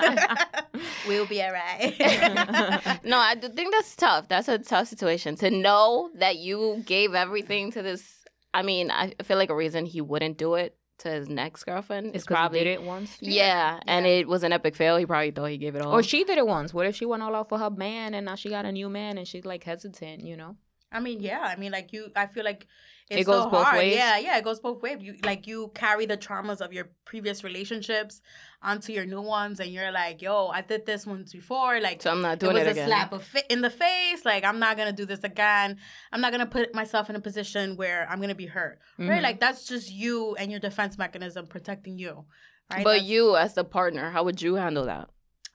we'll 1.08 1.26
be 1.26 1.42
all 1.42 1.54
right. 1.54 3.00
no, 3.06 3.18
I 3.18 3.36
do 3.36 3.48
think 3.48 3.72
that's 3.72 3.96
tough. 3.96 4.28
That's 4.28 4.50
a 4.50 4.60
tough 4.60 4.90
situation 4.90 5.36
to 5.38 5.50
know 5.50 6.10
that 6.16 6.36
you 6.38 6.84
gave 6.86 7.16
everything 7.16 7.72
to 7.72 7.82
this. 7.82 8.26
I 8.54 8.64
mean, 8.64 8.92
I 8.92 9.14
feel 9.24 9.38
like 9.38 9.50
a 9.50 9.56
reason 9.56 9.86
he 9.86 10.02
wouldn't 10.02 10.38
do 10.38 10.56
it 10.56 10.76
to 11.00 11.10
his 11.10 11.30
next 11.30 11.64
girlfriend 11.64 12.08
It's 12.08 12.18
is 12.18 12.26
probably 12.26 12.60
probably 12.60 12.64
did 12.66 12.74
it 12.82 12.84
once. 12.84 13.18
yeah, 13.22 13.80
and 13.88 14.06
Yeah. 14.06 14.12
it 14.12 14.28
was 14.28 14.44
an 14.44 14.52
epic 14.54 14.76
fail. 14.76 14.98
He 14.98 15.06
probably 15.06 15.32
thought 15.32 15.46
he 15.46 15.58
gave 15.58 15.76
it 15.76 15.82
all. 15.82 15.94
Or 15.94 16.04
she 16.04 16.24
did 16.24 16.38
it 16.38 16.46
once. 16.48 16.74
What 16.74 16.86
if 16.86 16.96
she 16.96 17.06
went 17.06 17.24
all 17.24 17.36
out 17.36 17.50
for 17.50 17.58
her 17.58 17.70
man 17.70 18.14
and 18.14 18.26
now 18.26 18.36
she 18.36 18.50
got 18.50 18.66
a 18.66 18.72
new 18.72 18.90
man 18.90 19.18
and 19.18 19.28
she's 19.28 19.46
like 19.46 19.64
hesitant, 19.64 20.24
you 20.26 20.36
know? 20.38 20.56
I 20.92 21.00
mean, 21.00 21.20
yeah. 21.22 21.42
I 21.42 21.56
mean, 21.56 21.72
like 21.72 21.94
you. 21.94 22.12
I 22.16 22.26
feel 22.26 22.44
like 22.44 22.62
it's 22.64 22.70
It 23.10 23.24
goes 23.26 23.44
so 23.44 23.50
both 23.50 23.64
hard. 23.66 23.78
ways? 23.78 23.96
Yeah, 23.96 24.18
yeah. 24.20 24.38
It 24.38 24.44
goes 24.44 24.60
both 24.60 24.82
ways. 24.84 24.98
You 25.02 25.16
like 25.24 25.48
you 25.48 25.72
carry 25.74 26.06
the 26.06 26.16
traumas 26.18 26.62
of 26.62 26.72
your 26.74 26.90
previous 27.06 27.44
relationships 27.44 28.22
onto 28.62 28.94
your 28.94 29.06
new 29.06 29.22
ones, 29.22 29.60
and 29.60 29.72
you're 29.72 29.92
like, 29.92 30.22
"Yo, 30.22 30.48
I 30.48 30.62
did 30.62 30.86
this 30.86 31.08
once 31.08 31.32
before. 31.34 31.80
Like, 31.80 32.02
so 32.02 32.12
I'm 32.12 32.22
not 32.22 32.38
doing 32.40 32.56
it 32.56 32.60
was 32.60 32.64
it, 32.64 32.68
a 32.68 32.72
again. 32.72 32.88
slap 32.88 33.12
of 33.14 33.24
fi- 33.24 33.44
in 33.50 33.62
the 33.62 33.70
face. 33.72 34.26
Like, 34.26 34.44
I'm 34.44 34.60
not 34.60 34.78
gonna 34.78 34.92
do 34.94 35.06
this 35.06 35.24
again. 35.24 35.78
I'm 36.12 36.22
not 36.22 36.32
gonna 36.32 36.46
put 36.46 36.76
myself 36.76 37.10
in 37.10 37.16
a 37.16 37.22
position 37.22 37.78
where 37.78 38.08
I'm 38.10 38.22
gonna 38.22 38.36
be 38.36 38.46
hurt. 38.46 38.80
Right? 39.00 39.10
Mhm. 39.20 39.24
Like, 39.24 39.40
that's 39.40 39.66
just 39.66 39.92
you 39.92 40.36
and 40.36 40.52
your 40.52 40.60
defense 40.60 40.98
mechanism 40.98 41.48
protecting 41.48 41.98
you. 41.98 42.26
Right? 42.72 42.84
But 42.84 42.92
That's- 42.92 43.10
you, 43.10 43.36
as 43.36 43.56
the 43.56 43.64
partner, 43.64 44.12
how 44.12 44.24
would 44.26 44.40
you 44.42 44.56
handle 44.56 44.86
that? 44.86 45.10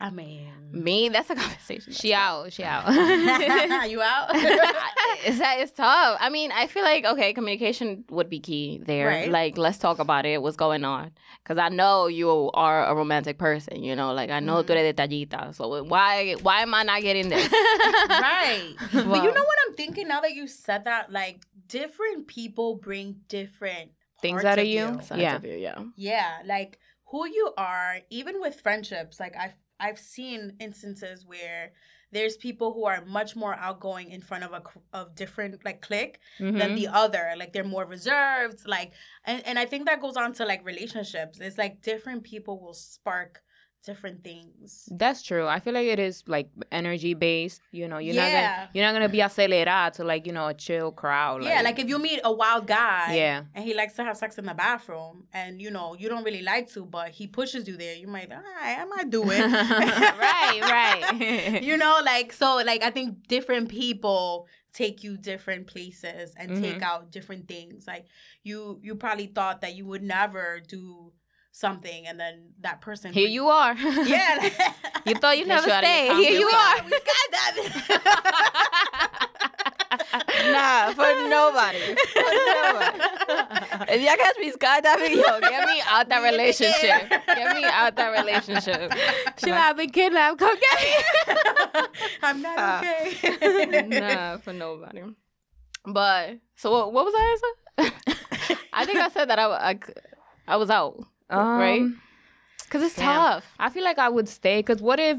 I 0.04 0.10
mean, 0.10 0.50
Me, 0.72 1.08
that's 1.08 1.30
a 1.30 1.34
conversation. 1.44 1.92
She 1.94 2.12
out. 2.12 2.52
She 2.52 2.62
out. 2.62 2.84
you 3.92 4.02
out? 4.02 4.34
is 5.26 5.38
that 5.38 5.56
it's 5.60 5.72
tough. 5.72 6.18
I 6.20 6.28
mean, 6.28 6.50
I 6.52 6.66
feel 6.66 6.82
like 6.82 7.04
okay, 7.12 7.32
communication 7.32 8.04
would 8.10 8.28
be 8.28 8.40
key 8.40 8.82
there. 8.84 9.08
Right. 9.08 9.30
Like, 9.30 9.56
let's 9.56 9.78
talk 9.78 9.98
about 9.98 10.26
it. 10.26 10.42
What's 10.42 10.56
going 10.58 10.84
on? 10.84 11.12
Because 11.42 11.58
I 11.58 11.68
know 11.70 12.06
you 12.08 12.50
are 12.52 12.84
a 12.86 12.94
romantic 12.94 13.38
person. 13.38 13.82
You 13.82 13.94
know, 13.96 14.12
like 14.12 14.30
I 14.30 14.40
know 14.40 14.56
Mhm. 14.62 14.66
tú 14.66 14.70
eres 14.76 14.92
detallita. 14.92 15.54
So 15.54 15.62
why 15.84 16.34
why 16.42 16.60
am 16.62 16.74
I 16.74 16.82
not 16.82 17.00
getting 17.02 17.28
this? 17.30 17.48
right. 18.08 18.74
But 18.92 19.22
you 19.24 19.30
know 19.32 19.44
what 19.50 19.58
I'm 19.66 19.74
thinking 19.74 20.08
now 20.08 20.20
that 20.20 20.34
you 20.34 20.46
said 20.46 20.84
that? 20.84 21.10
Like 21.12 21.40
different 21.68 22.26
people 22.28 22.76
bring 22.76 23.20
different 23.28 23.92
Things 24.20 24.42
parts 24.42 24.46
out 24.46 24.58
of 24.58 24.66
you? 24.66 24.86
Sides 25.02 25.20
Yeah. 25.20 25.36
of 25.36 25.44
you, 25.44 25.56
yeah. 25.56 25.78
Yeah, 25.96 26.30
like 26.44 26.78
who 27.10 27.26
you 27.28 27.52
are, 27.56 28.00
even 28.10 28.40
with 28.40 28.60
friendships. 28.60 29.20
Like 29.20 29.36
I've 29.36 29.54
I've 29.80 29.98
seen 29.98 30.56
instances 30.60 31.24
where 31.26 31.72
there's 32.12 32.36
people 32.36 32.72
who 32.72 32.84
are 32.84 33.04
much 33.04 33.34
more 33.36 33.54
outgoing 33.54 34.10
in 34.10 34.20
front 34.20 34.44
of 34.44 34.52
a 34.52 34.62
of 34.92 35.14
different 35.14 35.64
like 35.64 35.80
clique 35.82 36.18
than 36.38 36.54
Mhm. 36.54 36.76
the 36.76 36.88
other. 36.88 37.34
Like 37.36 37.52
they're 37.52 37.64
more 37.64 37.84
reserved. 37.84 38.66
Like 38.66 38.92
and 39.24 39.44
and 39.46 39.58
I 39.58 39.66
think 39.66 39.86
that 39.86 40.00
goes 40.00 40.16
on 40.16 40.32
to 40.34 40.44
like 40.44 40.64
relationships. 40.64 41.40
It's 41.40 41.58
like 41.58 41.82
different 41.82 42.22
people 42.24 42.60
will 42.60 42.74
spark 42.74 43.42
different 43.84 44.24
things. 44.24 44.88
That's 44.90 45.22
true. 45.22 45.46
I 45.46 45.60
feel 45.60 45.74
like 45.74 45.86
it 45.86 45.98
is 45.98 46.24
like 46.26 46.48
energy 46.72 47.14
based. 47.14 47.60
You 47.70 47.86
know, 47.88 47.98
you're 47.98 48.14
not 48.14 48.30
Yeah. 48.30 48.56
gonna 48.56 48.70
you're 48.74 48.84
not 48.86 48.92
gonna 48.92 49.08
be 49.08 49.18
acelerada 49.18 49.92
to 49.94 50.04
like 50.04 50.26
you 50.26 50.32
know 50.32 50.48
a 50.48 50.54
chill 50.54 50.90
crowd. 50.92 51.42
yeah, 51.44 51.60
like 51.62 51.78
if 51.78 51.88
you 51.88 51.98
meet 51.98 52.20
a 52.24 52.32
wild 52.32 52.66
guy, 52.66 53.14
yeah, 53.14 53.42
and 53.54 53.64
he 53.64 53.74
likes 53.74 53.94
to 53.94 54.04
have 54.04 54.16
sex 54.16 54.38
in 54.38 54.46
the 54.46 54.54
bathroom, 54.54 55.26
and 55.32 55.60
you 55.60 55.70
know 55.70 55.94
you 55.98 56.08
don't 56.08 56.24
really 56.24 56.42
like 56.42 56.68
to, 56.74 56.84
but 56.84 57.10
he 57.10 57.26
pushes 57.26 57.68
you 57.68 57.76
there, 57.76 57.94
you 57.96 58.08
might, 58.08 58.30
all 58.32 58.38
right, 58.38 58.78
I 58.80 58.84
might 58.86 59.10
do 59.10 59.22
it. 59.30 59.40
right, 60.18 60.60
right. 60.62 61.62
you 61.62 61.76
know, 61.76 62.00
like 62.04 62.32
so, 62.32 62.56
like 62.64 62.82
I 62.82 62.90
think 62.90 63.26
different 63.28 63.68
people 63.68 64.46
take 64.72 65.04
you 65.04 65.16
different 65.16 65.66
places 65.68 66.34
and 66.36 66.60
take 66.60 66.80
Mhm. 66.80 66.82
out 66.82 67.10
different 67.12 67.46
things. 67.46 67.86
Like 67.86 68.06
you, 68.42 68.80
you 68.82 68.96
probably 68.96 69.26
thought 69.28 69.60
that 69.60 69.74
you 69.76 69.86
would 69.86 70.02
never 70.02 70.60
do 70.66 71.12
something, 71.64 72.06
and 72.08 72.18
then 72.18 72.48
that 72.62 72.80
person 72.80 73.12
Here 73.12 73.24
would- 73.24 73.30
you 73.32 73.46
are. 73.48 73.74
yeah. 73.78 74.42
you 75.06 75.14
thought 75.20 75.38
you'd 75.38 75.46
Get 75.46 75.54
never 75.54 75.68
you 75.68 75.72
out 75.72 75.84
of 75.84 75.88
your 75.88 76.14
stay. 76.14 76.14
Here 76.22 76.38
you 76.40 76.48
are. 76.48 76.84
we 76.84 76.92
skydiving. 76.98 78.00
Nah, 80.50 80.92
for 80.92 81.06
nobody. 81.28 81.78
For 81.78 82.20
nobody. 82.20 82.98
If 83.92 84.00
y'all 84.02 84.16
catch 84.16 84.36
me 84.38 84.52
skydiving, 84.52 85.14
yo, 85.16 85.40
get 85.40 85.66
me 85.66 85.80
out 85.88 86.08
that 86.08 86.20
We 86.22 86.28
in 86.28 86.32
the 86.34 86.38
relationship. 86.38 87.08
Get 87.26 87.56
me 87.56 87.64
out 87.64 87.96
that 87.96 88.10
relationship. 88.18 88.92
She 89.38 89.50
might 89.50 89.56
have 89.58 89.76
been 89.76 89.90
kidnapped. 89.90 90.38
Come 90.38 90.56
get 90.58 90.80
me. 90.82 91.82
I'm 92.22 92.42
not 92.42 92.58
Uh, 92.58 92.82
okay. 92.82 93.86
nah, 93.88 94.36
for 94.38 94.52
nobody. 94.52 95.02
But 95.86 96.38
so 96.56 96.70
what, 96.72 96.92
what 96.92 97.04
was 97.06 97.14
I 97.16 97.36
answer? 97.86 97.94
I 98.72 98.84
think 98.84 98.98
I 98.98 99.08
said 99.08 99.30
that 99.30 99.38
I, 99.38 99.46
I, 99.70 99.78
I 100.48 100.56
was 100.56 100.70
out 100.70 101.06
Right? 101.30 101.80
Um, 101.82 102.00
because 102.62 102.82
it's 102.82 102.96
Damn. 102.96 103.04
tough. 103.14 103.44
I 103.58 103.70
feel 103.70 103.84
like 103.84 103.98
I 103.98 104.08
would 104.08 104.28
stay 104.28 104.58
because 104.58 104.80
what 104.82 104.98
if, 104.98 105.18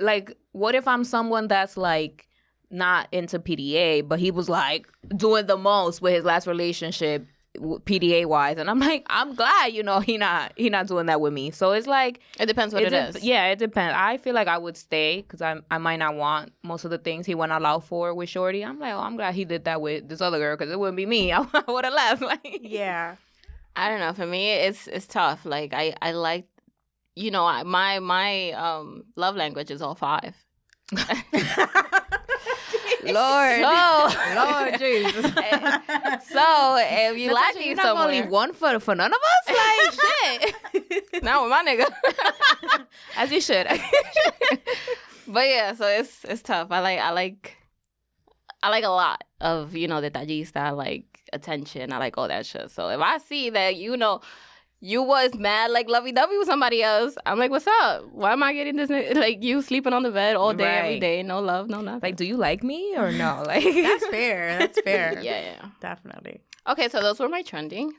like, 0.00 0.36
what 0.52 0.74
if 0.74 0.86
I'm 0.86 1.04
someone 1.04 1.48
that's 1.48 1.76
like 1.76 2.28
not 2.70 3.08
into 3.12 3.38
PDA, 3.38 4.06
but 4.06 4.18
he 4.18 4.30
was 4.30 4.48
like 4.48 4.86
doing 5.16 5.46
the 5.46 5.56
most 5.56 6.00
with 6.00 6.14
his 6.14 6.24
last 6.24 6.46
relationship, 6.46 7.26
PDA 7.58 8.24
wise, 8.26 8.56
and 8.58 8.70
I'm 8.70 8.78
like, 8.88 9.04
I'm 9.10 9.34
glad, 9.34 9.72
you 9.74 9.82
know, 9.82 10.00
he 10.00 10.16
not 10.16 10.52
he 10.56 10.70
not 10.70 10.86
doing 10.86 11.06
that 11.06 11.20
with 11.20 11.32
me. 11.32 11.50
So 11.50 11.72
it's 11.72 11.86
like, 11.86 12.20
It 12.40 12.46
depends 12.46 12.72
what 12.72 12.82
it 12.82 12.90
dep- 12.90 13.16
is. 13.16 13.22
Yeah, 13.24 13.48
it 13.48 13.58
depends. 13.58 13.94
I 13.96 14.16
feel 14.16 14.34
like 14.34 14.48
I 14.48 14.56
would 14.58 14.76
stay 14.76 15.22
because 15.22 15.42
I 15.42 15.56
I 15.70 15.78
might 15.78 15.96
not 15.98 16.14
want 16.14 16.52
most 16.62 16.84
of 16.84 16.90
the 16.90 16.98
things 16.98 17.26
he 17.26 17.34
went 17.34 17.52
all 17.52 17.66
out 17.66 17.84
for 17.84 18.14
with 18.14 18.28
Shorty. 18.28 18.64
I'm 18.64 18.78
like, 18.78 18.94
oh, 18.94 19.00
I'm 19.00 19.16
glad 19.16 19.34
he 19.34 19.44
did 19.44 19.64
that 19.64 19.80
with 19.80 20.08
this 20.08 20.20
other 20.20 20.38
girl 20.38 20.56
because 20.56 20.72
it 20.72 20.78
wouldn't 20.78 20.96
be 20.96 21.06
me. 21.06 21.32
I, 21.32 21.40
would 21.68 21.84
have 21.84 21.94
left. 21.94 22.22
Like, 22.32 22.60
yeah. 22.62 23.16
I 23.76 23.88
don't 23.88 24.00
know. 24.00 24.12
For 24.12 24.26
me, 24.26 24.50
it's 24.52 24.86
it's 24.86 25.06
tough. 25.06 25.44
Like 25.44 25.72
I 25.74 25.94
I 26.02 26.12
like, 26.12 26.46
you 27.16 27.30
know, 27.30 27.46
I, 27.46 27.62
my 27.62 27.98
my 28.00 28.50
um 28.52 29.04
love 29.16 29.36
language 29.36 29.70
is 29.70 29.80
all 29.82 29.94
five. 29.94 30.34
Lord, 33.04 33.60
So- 33.62 34.10
Lord 34.36 34.78
Jesus. 34.78 35.32
So 36.32 36.76
if 36.78 37.18
you 37.18 37.32
like 37.34 37.56
me 37.56 37.74
not 37.74 37.84
gonna 37.84 38.10
leave 38.10 38.22
somewhere, 38.24 38.30
one 38.30 38.52
for 38.52 38.78
for 38.80 38.94
none 38.94 39.12
of 39.12 39.18
us. 39.18 39.56
Like 39.56 40.54
shit. 41.12 41.22
not 41.22 41.42
with 41.42 41.50
my 41.50 41.64
nigga. 41.66 42.86
As 43.16 43.30
you 43.32 43.40
should. 43.40 43.66
but 45.26 45.46
yeah, 45.48 45.74
so 45.74 45.86
it's 45.86 46.24
it's 46.24 46.42
tough. 46.42 46.68
I 46.70 46.80
like 46.80 46.98
I 47.00 47.10
like 47.10 47.56
I 48.62 48.70
like 48.70 48.84
a 48.84 48.88
lot 48.88 49.24
of 49.40 49.74
you 49.74 49.88
know 49.88 50.00
detallista, 50.00 50.56
I 50.58 50.70
like 50.70 51.11
attention. 51.32 51.92
I 51.92 51.98
like 51.98 52.16
all 52.18 52.28
that 52.28 52.46
shit. 52.46 52.70
So 52.70 52.88
if 52.88 53.00
I 53.00 53.18
see 53.18 53.50
that 53.50 53.76
you 53.76 53.96
know 53.96 54.20
you 54.84 55.00
was 55.02 55.34
mad 55.36 55.70
like 55.70 55.88
lovey 55.88 56.10
dovey 56.12 56.36
with 56.38 56.48
somebody 56.48 56.82
else, 56.82 57.16
I'm 57.24 57.38
like, 57.38 57.50
what's 57.52 57.66
up? 57.66 58.04
Why 58.12 58.32
am 58.32 58.42
I 58.42 58.52
getting 58.52 58.76
this? 58.76 58.90
Like 59.16 59.42
you 59.42 59.62
sleeping 59.62 59.92
on 59.92 60.02
the 60.02 60.10
bed 60.10 60.34
all 60.36 60.52
day 60.54 60.64
every 60.78 60.90
Right. 60.94 61.00
day, 61.00 61.22
no 61.22 61.40
love, 61.40 61.68
no 61.68 61.80
nothing. 61.80 62.00
like, 62.02 62.16
do 62.16 62.24
you 62.24 62.36
like 62.36 62.62
me 62.64 62.94
or 62.96 63.12
no? 63.12 63.42
Like 63.46 63.62
That's 63.64 64.06
fair. 64.08 64.58
That's 64.58 64.80
fair. 64.80 65.12
yeah, 65.22 65.40
yeah. 65.40 65.66
Definitely. 65.80 66.40
Okay, 66.68 66.88
so 66.88 67.00
those 67.00 67.18
were 67.20 67.28
my 67.28 67.42
trending 67.42 67.92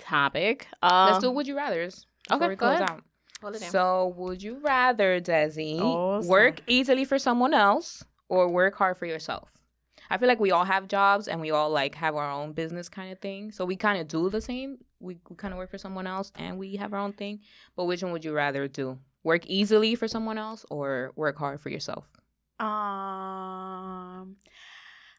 topic. 0.00 0.68
Um, 0.82 1.06
Let's 1.06 1.18
do 1.18 1.30
would 1.30 1.46
you 1.46 1.56
rather's. 1.56 2.06
okay, 2.30 2.48
we 2.48 2.56
go 2.56 2.66
close 2.66 2.80
ahead. 2.80 2.90
out. 2.90 3.02
Hold 3.42 3.56
it. 3.56 3.62
So, 3.62 4.14
would 4.16 4.42
you 4.42 4.58
rather, 4.62 5.20
Desi, 5.20 5.80
Oh, 5.80 6.20
work 6.26 6.60
easily 6.68 7.04
for 7.04 7.18
someone 7.18 7.52
else 7.54 8.04
or 8.28 8.48
work 8.48 8.74
hard 8.76 8.96
for 8.98 9.06
yourself? 9.06 9.48
I 10.10 10.18
feel 10.18 10.28
like 10.28 10.40
we 10.40 10.50
all 10.50 10.64
have 10.64 10.88
jobs 10.88 11.28
and 11.28 11.40
we 11.40 11.50
all 11.50 11.70
like 11.70 11.94
have 11.96 12.14
our 12.16 12.30
own 12.30 12.52
business 12.52 12.88
kind 12.88 13.12
of 13.12 13.18
thing. 13.18 13.52
So 13.52 13.64
we 13.64 13.76
kind 13.76 14.00
of 14.00 14.08
do 14.08 14.30
the 14.30 14.40
same. 14.40 14.78
We, 15.00 15.18
we 15.28 15.36
kind 15.36 15.52
of 15.52 15.58
work 15.58 15.70
for 15.70 15.78
someone 15.78 16.06
else 16.06 16.32
and 16.36 16.58
we 16.58 16.76
have 16.76 16.92
our 16.92 17.00
own 17.00 17.12
thing. 17.12 17.40
But 17.76 17.84
which 17.84 18.02
one 18.02 18.12
would 18.12 18.24
you 18.24 18.32
rather 18.32 18.68
do? 18.68 18.98
Work 19.24 19.46
easily 19.46 19.94
for 19.94 20.08
someone 20.08 20.38
else 20.38 20.64
or 20.70 21.12
work 21.16 21.38
hard 21.38 21.60
for 21.60 21.68
yourself? 21.68 22.04
Um, 22.58 24.36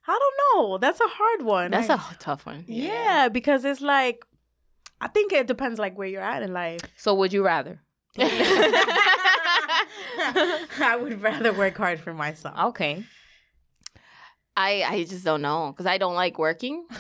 I 0.08 0.10
don't 0.20 0.34
know. 0.56 0.78
That's 0.78 1.00
a 1.00 1.08
hard 1.08 1.42
one. 1.44 1.72
That's 1.72 1.90
a 1.90 2.02
tough 2.20 2.46
one. 2.46 2.66
yeah, 2.68 3.30
because 3.30 3.66
it's 3.66 3.82
like 3.82 4.24
I 5.02 5.08
think 5.10 5.34
it 5.34 5.48
depends 5.48 5.80
like 5.80 5.98
where 5.98 6.08
you're 6.08 6.22
at 6.22 6.44
in 6.44 6.54
life. 6.54 6.82
So 6.96 7.14
would 7.16 7.34
you 7.34 7.44
rather? 7.44 7.82
I 8.18 8.98
would 11.02 11.22
rather 11.22 11.52
work 11.54 11.78
hard 11.78 12.00
for 12.00 12.14
myself. 12.14 12.58
Okay. 12.68 13.04
I 14.56 14.84
I 14.84 15.04
just 15.04 15.26
don't 15.26 15.42
know 15.42 15.72
because 15.72 15.86
I 15.86 15.98
don't 15.98 16.16
like 16.16 16.38
working. 16.40 16.86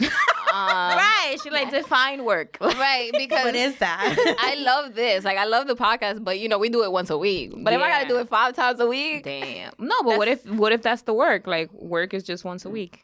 Um, 0.53 0.59
right. 0.69 1.35
She 1.41 1.49
like 1.49 1.71
define 1.71 2.25
work. 2.25 2.59
right 2.61 3.09
because 3.17 3.43
What 3.43 3.55
is 3.55 3.75
that? 3.77 4.35
I 4.39 4.53
love 4.61 4.93
this. 4.93 5.25
Like 5.25 5.37
I 5.39 5.45
love 5.45 5.65
the 5.65 5.73
podcast, 5.75 6.23
but 6.23 6.37
you 6.37 6.47
know 6.47 6.59
we 6.59 6.69
do 6.69 6.83
it 6.83 6.91
once 6.91 7.09
a 7.09 7.17
week. 7.17 7.53
But 7.57 7.73
if 7.73 7.81
I 7.81 7.89
gotta 7.89 8.07
do 8.07 8.19
it 8.19 8.29
five 8.29 8.55
times 8.55 8.79
a 8.79 8.85
week, 8.85 9.23
Damn. 9.23 9.71
No, 9.79 9.95
but 10.03 10.19
what 10.19 10.27
if 10.27 10.45
what 10.47 10.71
if 10.71 10.83
that's 10.83 11.01
the 11.03 11.13
work? 11.15 11.47
Like 11.47 11.73
work 11.73 12.13
is 12.13 12.21
just 12.21 12.45
once 12.45 12.65
a 12.65 12.69
week. 12.69 13.03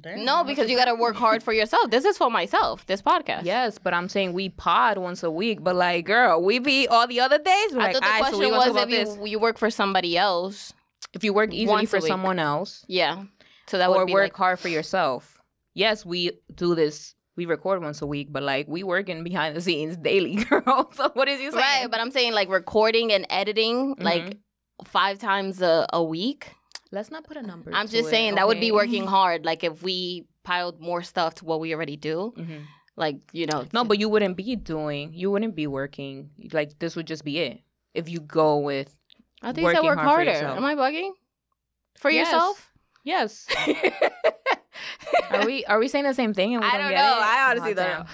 Damn, 0.00 0.24
no, 0.24 0.42
because 0.42 0.68
you 0.68 0.76
gotta 0.76 0.96
work 0.96 1.14
hard 1.14 1.44
for 1.44 1.52
yourself. 1.52 1.90
This 1.92 2.04
is 2.04 2.18
for 2.18 2.28
myself. 2.28 2.84
This 2.86 3.00
podcast. 3.00 3.44
Yes, 3.44 3.78
but 3.78 3.94
I'm 3.94 4.08
saying 4.08 4.32
we 4.32 4.48
pod 4.48 4.98
once 4.98 5.22
a 5.22 5.30
week. 5.30 5.62
But 5.62 5.76
like, 5.76 6.06
girl, 6.06 6.42
we 6.42 6.58
be 6.58 6.88
all 6.88 7.06
the 7.06 7.20
other 7.20 7.38
days. 7.38 7.72
We're 7.72 7.82
I 7.82 7.84
like, 7.84 7.92
thought 7.92 8.02
the 8.02 8.08
"Aight, 8.08 8.16
so 8.16 8.24
question 8.30 8.50
gonna 8.50 8.72
was 8.72 8.92
if 8.92 9.18
you, 9.20 9.26
you 9.26 9.38
work 9.38 9.58
for 9.58 9.70
somebody 9.70 10.18
else. 10.18 10.72
if 11.12 11.22
you 11.22 11.32
work 11.32 11.52
easily 11.52 11.66
once 11.72 11.90
for 11.90 12.00
someone 12.00 12.40
else 12.40 12.84
Yeah. 12.88 13.22
So 13.66 13.78
that 13.78 13.88
or 13.90 13.98
would 13.98 14.06
be 14.06 14.12
work 14.12 14.24
like, 14.24 14.36
hard 14.36 14.58
for 14.58 14.68
yourself. 14.68 15.38
yes, 15.74 16.04
we 16.04 16.32
do 16.54 16.74
this. 16.74 17.14
We 17.36 17.46
record 17.46 17.82
once 17.82 18.00
a 18.00 18.06
week, 18.06 18.28
but 18.30 18.42
like 18.44 18.68
we 18.68 18.84
working 18.84 19.24
behind 19.24 19.56
the 19.56 19.60
scenes 19.60 19.96
daily, 19.96 20.36
girl. 20.44 20.90
So 20.94 21.10
what 21.14 21.28
is 21.28 21.40
you 21.40 21.50
saying? 21.50 21.62
Right, 21.82 21.90
but 21.90 21.98
I'm 22.00 22.10
saying 22.12 22.32
like 22.32 22.48
recording 22.48 23.12
and 23.12 23.26
editing 23.28 23.96
like 23.98 24.38
five 24.84 25.18
times 25.18 25.60
a, 25.62 25.86
a 25.92 26.02
week. 26.02 26.52
let's 26.92 27.10
not 27.10 27.24
put 27.24 27.36
a 27.36 27.42
number. 27.42 27.72
I'm 27.74 27.86
to 27.86 27.92
just 27.92 28.06
it, 28.08 28.10
saying 28.10 28.36
that 28.36 28.46
would 28.46 28.60
be 28.60 28.70
working 28.70 29.06
hard. 29.16 29.44
Like 29.44 29.64
if 29.64 29.82
we 29.82 30.26
piled 30.44 30.80
more 30.80 31.02
stuff 31.02 31.34
to 31.36 31.44
what 31.44 31.58
we 31.58 31.74
already 31.74 31.96
do, 31.96 32.32
Mhm. 32.38 32.62
like 32.96 33.16
you 33.32 33.46
know. 33.46 33.64
No, 33.72 33.82
to- 33.82 33.88
but 33.88 33.98
you 33.98 34.08
wouldn't 34.08 34.36
be 34.36 34.54
doing. 34.54 35.12
You 35.12 35.30
wouldn't 35.32 35.56
be 35.56 35.66
working. 35.66 36.30
Like 36.52 36.78
this 36.78 36.94
would 36.94 37.06
just 37.08 37.24
be 37.24 37.38
it. 37.40 37.60
If 37.94 38.08
you 38.08 38.20
go 38.20 38.58
with 38.58 38.94
I 39.42 39.52
think 39.52 39.66
you 39.66 39.74
said 39.74 39.82
work 39.82 39.98
hard 39.98 40.28
harder. 40.28 40.46
Am 40.46 40.64
I 40.64 40.74
bugging? 40.76 41.10
For 41.98 42.10
Yes. 42.10 42.26
yourself? 42.28 42.70
Yes. 43.04 43.46
are 45.30 45.46
we 45.46 45.64
are 45.66 45.78
we 45.78 45.88
saying 45.88 46.04
the 46.04 46.14
same 46.14 46.34
thing? 46.34 46.54
And 46.54 46.62
we 46.62 46.68
I 46.68 46.72
don't 46.72 46.80
don't 46.82 46.90
get 46.90 47.02
know. 47.02 47.16
it? 47.18 47.22
I 47.22 47.50
honestly 47.50 47.70
Oh, 47.72 47.74
don't 47.74 47.98
know. 48.00 48.04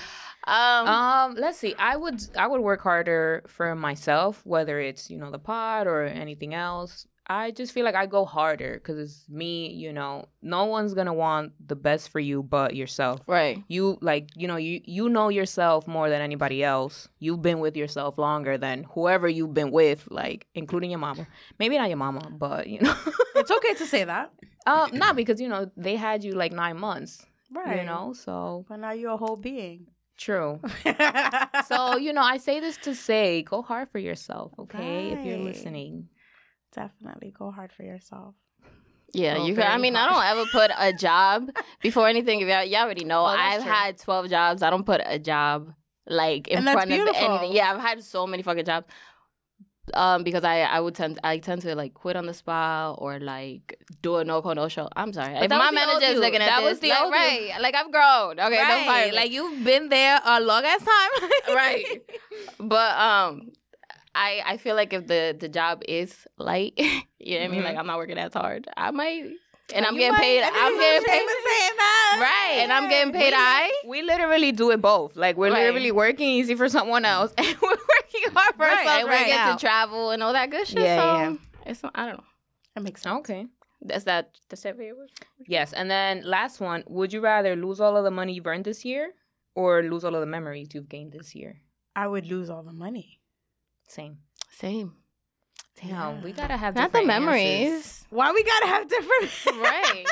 Um, 0.52 0.88
Um, 0.88 1.34
let's 1.36 1.58
see. 1.58 1.74
I 1.78 1.96
would 1.96 2.22
I 2.36 2.46
would 2.46 2.60
work 2.60 2.80
harder 2.82 3.42
for 3.46 3.74
myself, 3.74 4.40
whether 4.44 4.80
it's 4.80 5.10
you 5.10 5.18
know 5.18 5.30
the 5.30 5.38
pod 5.38 5.86
or 5.86 6.04
anything 6.04 6.54
else. 6.54 7.06
I 7.26 7.52
just 7.52 7.70
feel 7.72 7.84
like 7.84 7.94
I 7.94 8.06
go 8.06 8.24
harder 8.24 8.74
because 8.74 8.98
it's 8.98 9.28
me. 9.28 9.68
You 9.68 9.92
know, 9.92 10.24
no 10.42 10.64
one's 10.64 10.94
gonna 10.94 11.14
want 11.14 11.52
the 11.64 11.76
best 11.76 12.08
for 12.08 12.18
you 12.18 12.42
but 12.42 12.74
yourself. 12.74 13.20
right. 13.28 13.62
You 13.68 13.98
like 14.00 14.30
you 14.34 14.48
know 14.48 14.56
you 14.56 14.80
you 14.84 15.08
know 15.08 15.28
yourself 15.28 15.86
more 15.86 16.08
than 16.08 16.22
anybody 16.22 16.64
else. 16.64 17.06
You've 17.20 17.42
been 17.42 17.60
with 17.60 17.76
yourself 17.76 18.18
longer 18.18 18.58
than 18.58 18.84
whoever 18.94 19.28
you've 19.28 19.54
been 19.54 19.70
with, 19.70 20.08
like 20.10 20.46
including 20.54 20.90
your 20.90 20.98
mama. 20.98 21.26
Maybe 21.60 21.78
not 21.78 21.88
your 21.88 21.98
mama, 21.98 22.28
but 22.32 22.66
you 22.66 22.80
know, 22.80 22.94
It's 23.36 23.50
okay 23.50 23.74
to 23.74 23.86
say 23.86 24.04
that. 24.04 24.32
Um, 24.66 24.90
not 24.94 25.16
because 25.16 25.40
you 25.40 25.48
know 25.48 25.70
they 25.76 25.96
had 25.96 26.22
you 26.24 26.32
like 26.32 26.52
nine 26.52 26.78
months. 26.78 27.24
Right. 27.52 27.78
You 27.80 27.84
know, 27.84 28.12
so 28.14 28.64
But 28.68 28.76
now 28.78 28.92
you're 28.92 29.12
a 29.12 29.16
whole 29.16 29.36
being. 29.36 29.86
true. 30.16 30.60
So, 31.66 31.96
you 31.96 32.12
know, 32.12 32.22
I 32.22 32.36
say 32.38 32.60
this 32.60 32.76
to 32.78 32.94
say 32.94 33.42
go 33.42 33.62
hard 33.62 33.88
for 33.90 33.98
yourself, 33.98 34.52
okay? 34.58 35.10
If 35.10 35.24
you're 35.24 35.38
listening. 35.38 36.08
definitely 36.74 37.32
go 37.36 37.50
hard 37.50 37.72
for 37.72 37.82
yourself. 37.82 38.34
Yeah, 39.12 39.36
Oh, 39.38 39.46
you 39.46 39.54
can. 39.54 39.64
I 39.64 39.70
very 39.70 39.82
mean, 39.82 39.96
I 39.96 40.06
don't 40.08 40.24
ever 40.24 40.46
put 40.52 40.70
a 40.78 40.92
job 40.92 41.50
before 41.82 42.06
anything. 42.08 42.40
Y'all, 42.40 42.64
y'all 42.64 42.82
already 42.82 43.04
know, 43.04 43.22
Oh, 43.22 43.26
I've 43.26 43.62
true. 43.62 43.70
had 43.70 43.98
twelve 43.98 44.28
jobs. 44.30 44.62
I 44.62 44.70
don't 44.70 44.86
put 44.86 45.00
a 45.04 45.18
job 45.18 45.72
like 46.06 46.46
in 46.48 46.58
And 46.58 46.66
that's 46.66 46.74
front 46.74 46.92
of 46.92 46.98
anything. 47.16 47.52
Yeah, 47.52 47.72
I've 47.72 47.80
had 47.80 48.02
so 48.04 48.26
many 48.26 48.42
fucking 48.44 48.64
jobs. 48.64 48.86
Um, 49.94 50.22
because 50.24 50.44
I 50.44 50.60
I 50.60 50.80
would 50.80 50.94
tend 50.94 51.18
I 51.24 51.38
tend 51.38 51.62
to 51.62 51.74
like 51.74 51.94
quit 51.94 52.16
on 52.16 52.26
the 52.26 52.34
spot 52.34 52.96
or 52.98 53.18
like 53.20 53.78
do 54.02 54.16
a 54.16 54.24
no 54.24 54.40
call 54.42 54.54
no 54.54 54.68
show. 54.68 54.88
I'm 54.96 55.12
sorry. 55.12 55.34
But 55.34 55.44
if 55.44 55.50
my 55.50 55.58
was 55.58 55.70
the 55.70 55.80
old 55.80 55.88
manager 55.88 56.06
is 56.14 56.18
looking 56.20 56.40
at 56.42 56.46
That 56.46 56.60
this, 56.60 56.70
was 56.70 56.80
the 56.80 56.88
like, 56.90 57.00
old 57.02 57.14
you. 57.14 57.20
right, 57.20 57.52
like 57.60 57.74
I've 57.74 57.90
grown. 57.92 58.40
Okay, 58.40 58.56
don't 58.56 58.86
fire 58.86 59.06
me. 59.10 59.16
Like 59.16 59.30
you've 59.32 59.64
been 59.64 59.88
there 59.88 60.20
a 60.24 60.40
long 60.40 60.64
ass 60.64 60.80
time. 60.84 61.30
Right. 61.54 61.84
but 62.58 62.98
um 62.98 63.52
I 64.14 64.42
I 64.44 64.56
feel 64.56 64.74
like 64.76 64.92
if 64.92 65.06
the 65.06 65.36
the 65.38 65.48
job 65.48 65.82
is 65.88 66.26
light, 66.38 66.74
you 67.18 67.34
know 67.38 67.40
what 67.40 67.44
I 67.44 67.48
mean? 67.48 67.60
Mhm. 67.60 67.64
Like 67.64 67.76
I'm 67.76 67.86
not 67.86 67.98
working 67.98 68.18
as 68.18 68.34
hard. 68.34 68.66
I 68.76 68.90
might 68.90 69.30
and 69.74 69.86
I'm 69.86 69.96
getting 69.96 70.18
paid. 70.18 70.42
I 70.42 70.50
mean, 70.50 70.58
I'm 70.62 70.76
getting 70.78 71.06
paid. 71.08 71.20
in 71.22 71.28
saying 71.28 71.76
that. 71.76 72.18
Right. 72.20 72.58
And 72.62 72.72
I'm 72.72 72.88
getting 72.88 73.12
paid 73.12 73.30
We- 73.32 73.36
I. 73.36 73.72
We 73.86 74.02
literally 74.02 74.52
do 74.52 74.70
it 74.70 74.80
both. 74.80 75.16
Like 75.16 75.36
we're 75.36 75.50
Right. 75.52 75.66
literally 75.66 75.92
working 75.92 76.28
easy 76.28 76.54
for 76.54 76.68
someone 76.68 77.04
else 77.04 77.32
and 77.38 77.46
we're 77.62 77.68
working 77.70 78.30
hard 78.32 78.54
for 78.56 78.62
Right, 78.64 78.78
ourselves 78.78 79.00
And 79.00 79.08
we 79.08 79.14
right 79.14 79.26
get 79.26 79.36
now. 79.36 79.54
to 79.54 79.60
travel 79.60 80.10
and 80.10 80.22
all 80.22 80.32
that 80.32 80.50
good 80.50 80.66
shit. 80.66 80.82
Yeah, 80.82 80.96
so 80.96 81.30
yeah. 81.30 81.36
it's 81.70 81.80
I 81.94 82.06
don't 82.06 82.16
know. 82.18 82.24
That 82.74 82.82
makes 82.82 83.02
sense. 83.02 83.18
Okay. 83.20 83.46
That's 83.82 84.04
that 84.04 84.36
that's 84.48 84.62
that 84.62 84.76
favorite? 84.76 85.10
Yes, 85.46 85.72
and 85.72 85.90
then 85.90 86.22
last 86.24 86.60
one, 86.60 86.84
would 86.86 87.12
you 87.14 87.20
rather 87.22 87.56
lose 87.56 87.80
all 87.80 87.96
of 87.96 88.04
the 88.04 88.10
money 88.10 88.34
you've 88.34 88.46
earned 88.46 88.64
this 88.64 88.84
year 88.84 89.12
or 89.54 89.82
lose 89.82 90.04
all 90.04 90.14
of 90.14 90.20
the 90.20 90.26
memories 90.26 90.68
you've 90.74 90.88
gained 90.90 91.12
this 91.12 91.34
year? 91.34 91.62
I 91.96 92.06
would 92.06 92.26
lose 92.26 92.50
all 92.50 92.62
the 92.62 92.74
money. 92.74 93.20
Same. 93.88 94.18
Same. 94.50 94.92
Damn, 95.82 96.22
we 96.22 96.32
gotta 96.32 96.56
have 96.56 96.74
Not 96.74 96.92
the 96.92 96.98
different 96.98 97.10
answers. 97.10 97.26
memories. 97.26 98.06
Why 98.10 98.32
we 98.32 98.42
gotta 98.42 98.66
have 98.66 98.88
different? 98.88 99.46
right. 99.62 100.04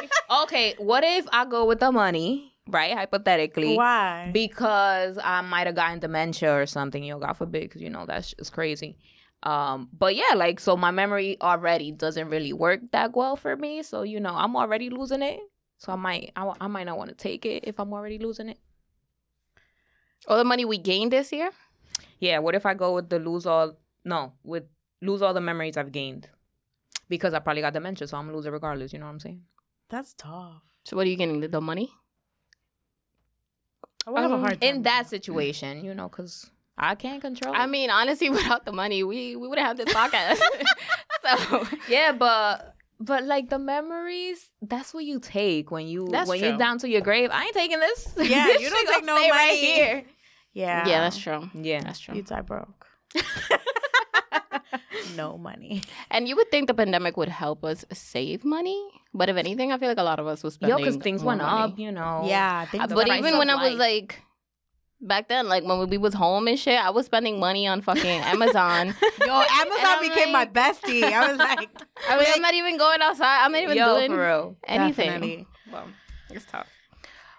Okay, 0.43 0.75
what 0.79 1.05
if 1.05 1.27
I 1.33 1.45
go 1.45 1.67
with 1.67 1.81
the 1.81 1.93
money, 1.93 2.53
right? 2.69 2.95
Hypothetically. 2.95 3.77
Why? 3.77 4.31
Because 4.33 5.19
I 5.23 5.41
might 5.43 5.67
have 5.67 5.77
gotten 5.77 5.99
dementia 5.99 6.55
or 6.55 6.67
something, 6.67 7.03
you 7.03 7.13
know, 7.13 7.19
God 7.19 7.35
forbid, 7.35 7.63
because 7.63 7.83
you 7.83 7.91
know 7.91 8.07
that's 8.07 8.33
just 8.35 8.53
crazy. 8.53 8.97
Um, 9.43 9.89
but 9.97 10.17
yeah, 10.17 10.35
like 10.35 10.59
so 10.59 10.77
my 10.77 10.91
memory 10.91 11.37
already 11.41 11.93
doesn't 11.93 12.29
really 12.29 12.53
work 12.53 12.81
that 12.93 13.15
well 13.15 13.37
for 13.37 13.57
me. 13.57 13.83
So, 13.83 14.03
you 14.03 14.21
know, 14.21 14.35
I'm 14.35 14.57
already 14.57 14.91
losing 14.91 15.23
it. 15.23 15.41
So 15.77 15.93
I 15.93 15.97
might 15.97 16.33
I, 16.35 16.53
I 16.61 16.67
might 16.67 16.85
not 16.85 16.99
want 16.99 17.11
to 17.11 17.17
take 17.17 17.47
it 17.47 17.65
if 17.67 17.79
I'm 17.79 17.93
already 17.93 18.19
losing 18.19 18.49
it. 18.49 18.59
All 20.27 20.39
the 20.39 20.45
money 20.45 20.65
we 20.65 20.79
gained 20.79 21.13
this 21.13 21.31
year? 21.33 21.51
Yeah, 22.19 22.39
what 22.41 22.55
if 22.55 22.67
I 22.67 22.75
go 22.75 22.95
with 22.95 23.09
the 23.11 23.19
lose 23.19 23.47
all 23.47 23.75
no, 24.05 24.33
with 24.43 24.65
lose 25.01 25.23
all 25.23 25.35
the 25.35 25.41
memories 25.41 25.77
I've 25.77 25.93
gained? 25.93 26.29
Because 27.09 27.33
I 27.35 27.39
probably 27.39 27.63
got 27.63 27.73
dementia, 27.73 28.07
so 28.07 28.17
I'm 28.17 28.25
gonna 28.27 28.37
lose 28.37 28.47
it 28.47 28.51
regardless, 28.51 28.93
you 28.93 28.99
know 28.99 29.07
what 29.07 29.13
I'm 29.13 29.21
saying? 29.21 29.43
That's 29.89 30.15
tough. 30.15 30.63
So 30.85 30.97
what 30.97 31.07
are 31.07 31.11
you 31.11 31.17
getting? 31.17 31.41
The, 31.41 31.49
the 31.49 31.61
money? 31.61 31.91
I 34.07 34.11
would 34.11 34.21
have 34.23 34.31
a 34.31 34.35
Um, 34.35 34.41
hard 34.41 34.61
time. 34.61 34.77
In 34.77 34.83
that 34.83 35.09
situation, 35.09 35.85
you 35.85 35.95
know, 35.95 36.09
because 36.09 36.51
I 36.77 36.95
can't 36.95 37.21
control 37.21 37.55
I 37.57 37.67
mean, 37.67 37.91
honestly, 37.91 38.31
without 38.39 38.65
the 38.65 38.73
money, 38.73 39.03
we 39.05 39.37
we 39.37 39.49
wouldn't 39.49 39.67
have 39.67 39.77
this 39.77 39.93
podcast. 39.95 40.41
so 41.23 41.67
Yeah, 41.89 42.13
but 42.13 42.75
but 43.01 43.25
like 43.25 43.49
the 43.49 43.59
memories, 43.59 44.51
that's 44.61 44.93
what 44.93 45.05
you 45.05 45.21
take 45.21 45.71
when 45.71 45.87
you 45.87 46.09
That's 46.11 46.29
when 46.29 46.39
true. 46.41 46.49
you're 46.49 46.59
down 46.59 46.79
to 46.79 46.89
your 46.89 47.01
grave. 47.01 47.31
I 47.33 47.45
ain't 47.45 47.55
taking 47.55 47.81
this. 47.81 48.13
Yeah, 48.17 48.47
This 48.47 48.61
you 48.63 48.71
don't 48.71 48.87
take 48.87 49.07
gonna 49.07 49.07
no 49.07 49.17
stay 49.17 49.31
right 49.31 49.59
here. 49.59 50.05
yeah. 50.53 50.87
yeah, 50.89 51.01
that's 51.01 51.17
true. 51.19 51.49
Yeah. 51.55 51.81
That's 51.83 52.01
true. 52.01 52.15
You 52.17 52.23
die 52.23 52.41
broke. 52.43 52.87
No 55.17 55.39
money. 55.39 55.83
And 56.11 56.29
you 56.29 56.37
would 56.37 56.51
think 56.51 56.67
the 56.69 56.75
pandemic 56.75 57.17
would 57.17 57.29
help 57.29 57.65
us 57.65 57.85
save 57.93 58.45
money, 58.45 58.79
but 59.15 59.29
if 59.29 59.37
anything, 59.37 59.73
I 59.73 59.79
feel 59.79 59.89
like 59.89 59.99
a 59.99 60.03
lot 60.03 60.19
of 60.21 60.27
us 60.27 60.43
was 60.43 60.55
spending. 60.55 60.71
Yo, 60.71 60.77
spending. 60.77 60.93
because 60.99 61.05
things 61.05 61.23
more 61.23 61.29
went 61.37 61.43
money. 61.43 61.73
up, 61.73 61.79
you 61.79 61.93
know. 61.93 62.23
Yeah, 62.27 62.67
I 62.73 62.79
Uh, 62.79 62.87
but 62.89 63.09
even 63.09 63.35
of 63.35 63.39
when 63.39 63.51
I 63.51 63.57
was 63.69 63.75
like 63.79 64.23
back 65.01 65.29
then, 65.29 65.49
like 65.49 65.65
when 65.65 65.89
we 65.89 65.97
was 65.99 66.15
home 66.15 66.49
and 66.49 66.59
shit, 66.59 66.79
I 66.79 66.91
was 66.91 67.07
spending 67.07 67.39
money 67.39 67.67
on 67.69 67.81
fucking 67.83 68.21
Amazon. 68.35 68.95
Yo, 69.27 69.33
Amazon 69.63 69.97
became 70.03 70.33
like- 70.33 70.55
my 70.55 70.61
bestie. 70.61 71.05
I 71.05 71.29
was 71.29 71.39
like, 71.39 71.69
I 72.09 72.19
mean, 72.19 72.27
I'm 72.35 72.43
not 72.43 72.55
even 72.55 72.79
going 72.79 73.01
outside. 73.03 73.45
I'm 73.45 73.53
not 73.53 73.63
even 73.63 73.77
Yo, 73.77 73.95
doing 73.97 74.11
for 74.11 74.19
real. 74.27 74.57
anything. 74.67 75.07
Definitely. 75.07 75.47
Well, 75.73 75.87
it's 76.31 76.45
tough. 76.47 76.67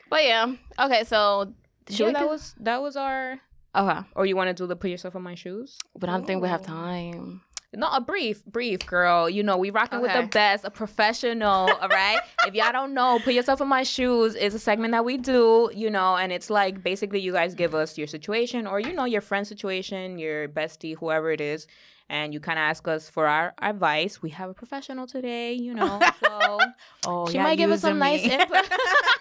But 0.10 0.24
yeah, 0.24 0.54
okay. 0.80 1.04
So 1.04 1.54
should 1.90 2.00
Yeah, 2.00 2.08
we? 2.08 2.14
that 2.14 2.20
do- 2.22 2.28
was 2.30 2.56
that 2.62 2.82
was 2.82 2.96
our. 2.96 3.40
Okay, 3.76 4.00
Or 4.16 4.26
you 4.26 4.36
want 4.36 4.50
to 4.50 4.54
do 4.54 4.68
the 4.68 4.76
put 4.76 4.90
yourself 4.90 5.16
in 5.16 5.22
my 5.22 5.36
shoes? 5.36 5.78
but 5.98 6.10
I 6.10 6.14
don't 6.14 6.26
think 6.26 6.42
we 6.42 6.48
have 6.48 6.62
time. 6.64 7.42
No, 7.72 7.88
a 7.92 8.02
brief, 8.02 8.44
brief, 8.46 8.80
girl. 8.88 9.30
You 9.30 9.44
know, 9.44 9.56
we 9.56 9.70
rocking 9.70 10.02
with 10.02 10.12
the 10.12 10.24
best, 10.24 10.66
a 10.66 10.72
professional, 10.72 11.70
all 11.82 11.88
right? 11.88 12.20
if 12.48 12.56
y'all 12.56 12.72
don't 12.72 12.96
know, 12.96 13.20
Put 13.24 13.36
Yourself 13.36 13.62
in 13.62 13.68
My 13.68 13.84
Shoes 13.84 14.34
is 14.34 14.56
a 14.56 14.60
segment 14.60 14.92
that 14.94 15.06
we 15.06 15.18
do, 15.18 15.70
you 15.72 15.92
know, 15.92 16.16
and 16.18 16.32
it's 16.32 16.50
like 16.50 16.82
basically 16.84 17.20
you 17.20 17.32
guys 17.32 17.54
give 17.54 17.76
us 17.76 17.96
your 17.96 18.08
situation 18.08 18.66
or, 18.66 18.80
you 18.80 18.92
know, 18.94 19.06
your 19.06 19.22
friend's 19.22 19.50
situation, 19.50 20.18
your 20.18 20.48
bestie, 20.50 20.96
whoever 20.98 21.32
it 21.32 21.40
is, 21.42 21.68
and 22.10 22.34
you 22.34 22.40
kind 22.40 22.58
of 22.58 22.64
ask 22.64 22.88
us 22.88 23.08
for 23.08 23.28
our 23.28 23.54
advice. 23.62 24.20
We 24.20 24.32
have 24.32 24.50
a 24.50 24.54
professional 24.56 25.06
today, 25.06 25.54
you 25.54 25.76
know, 25.76 26.00
so 26.24 26.60
Oh, 27.06 27.28
she 27.28 27.36
y'all 27.36 27.44
might 27.44 27.58
give 27.58 27.70
us 27.70 27.82
some 27.82 28.02
using 28.02 28.30
nice 28.32 28.42
input. 28.42 28.66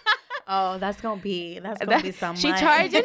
oh, 0.47 0.79
that's 0.79 0.99
gonna 1.01 1.21
be 1.21 1.59
that's 1.59 1.79
gonna 1.81 1.91
That- 1.91 2.03
be 2.03 2.11
some. 2.11 2.35
she 2.35 2.49
money. 2.49 2.61
charging? 2.61 3.03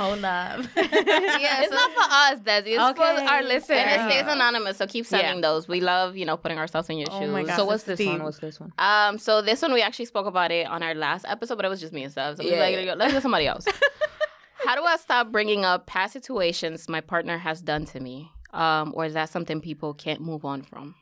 Hold 0.00 0.24
up. 0.24 0.60
Yeah, 0.76 1.60
it's 1.62 1.68
so- 1.68 1.74
not 1.74 1.92
for 1.92 2.00
us, 2.00 2.38
Desi. 2.40 2.76
It's 2.78 2.98
for 2.98 3.04
our 3.04 3.42
listeners. 3.42 3.78
And 3.78 4.10
it 4.10 4.12
stays 4.12 4.32
anonymous, 4.32 4.76
so 4.78 4.86
keep 4.86 5.04
sending 5.06 5.40
those. 5.42 5.68
We 5.68 5.80
love, 5.80 6.16
you 6.16 6.24
know, 6.24 6.36
putting 6.36 6.58
ourselves 6.58 6.88
in 6.88 6.98
your 6.98 7.08
Oh 7.10 7.20
shoes. 7.20 7.30
my 7.30 7.42
God. 7.44 7.56
So 7.56 7.64
what's 7.64 7.84
this 7.84 7.96
Steve. 7.98 8.08
one? 8.08 8.22
What's 8.24 8.38
this 8.38 8.58
one? 8.58 8.72
Um, 8.78 9.18
so 9.18 9.42
this 9.42 9.60
one 9.62 9.72
we 9.72 9.82
actually 9.82 10.06
spoke 10.06 10.26
about 10.26 10.50
it 10.50 10.66
on 10.66 10.82
our 10.82 10.94
last 10.94 11.24
episode, 11.28 11.56
but 11.56 11.64
it 11.64 11.68
was 11.68 11.80
just 11.80 11.92
me 11.92 12.02
and 12.04 12.12
Seb. 12.12 12.36
So 12.38 12.44
we 12.44 12.50
Yeah. 12.52 12.60
like, 12.88 12.98
let's 12.98 13.12
get 13.12 13.22
somebody 13.22 13.46
else. 13.46 13.66
How 14.64 14.74
do 14.76 14.82
I 14.84 14.96
stop 14.96 15.32
bringing 15.32 15.64
up 15.64 15.86
past 15.86 16.12
situations 16.12 16.88
my 16.88 17.00
partner 17.00 17.38
has 17.38 17.60
done 17.62 17.84
to 17.86 18.00
me? 18.00 18.30
Um, 18.52 18.92
or 18.96 19.04
is 19.04 19.14
that 19.14 19.28
something 19.30 19.60
people 19.60 19.94
can't 19.94 20.20
move 20.20 20.44
on 20.44 20.62
from? 20.62 20.94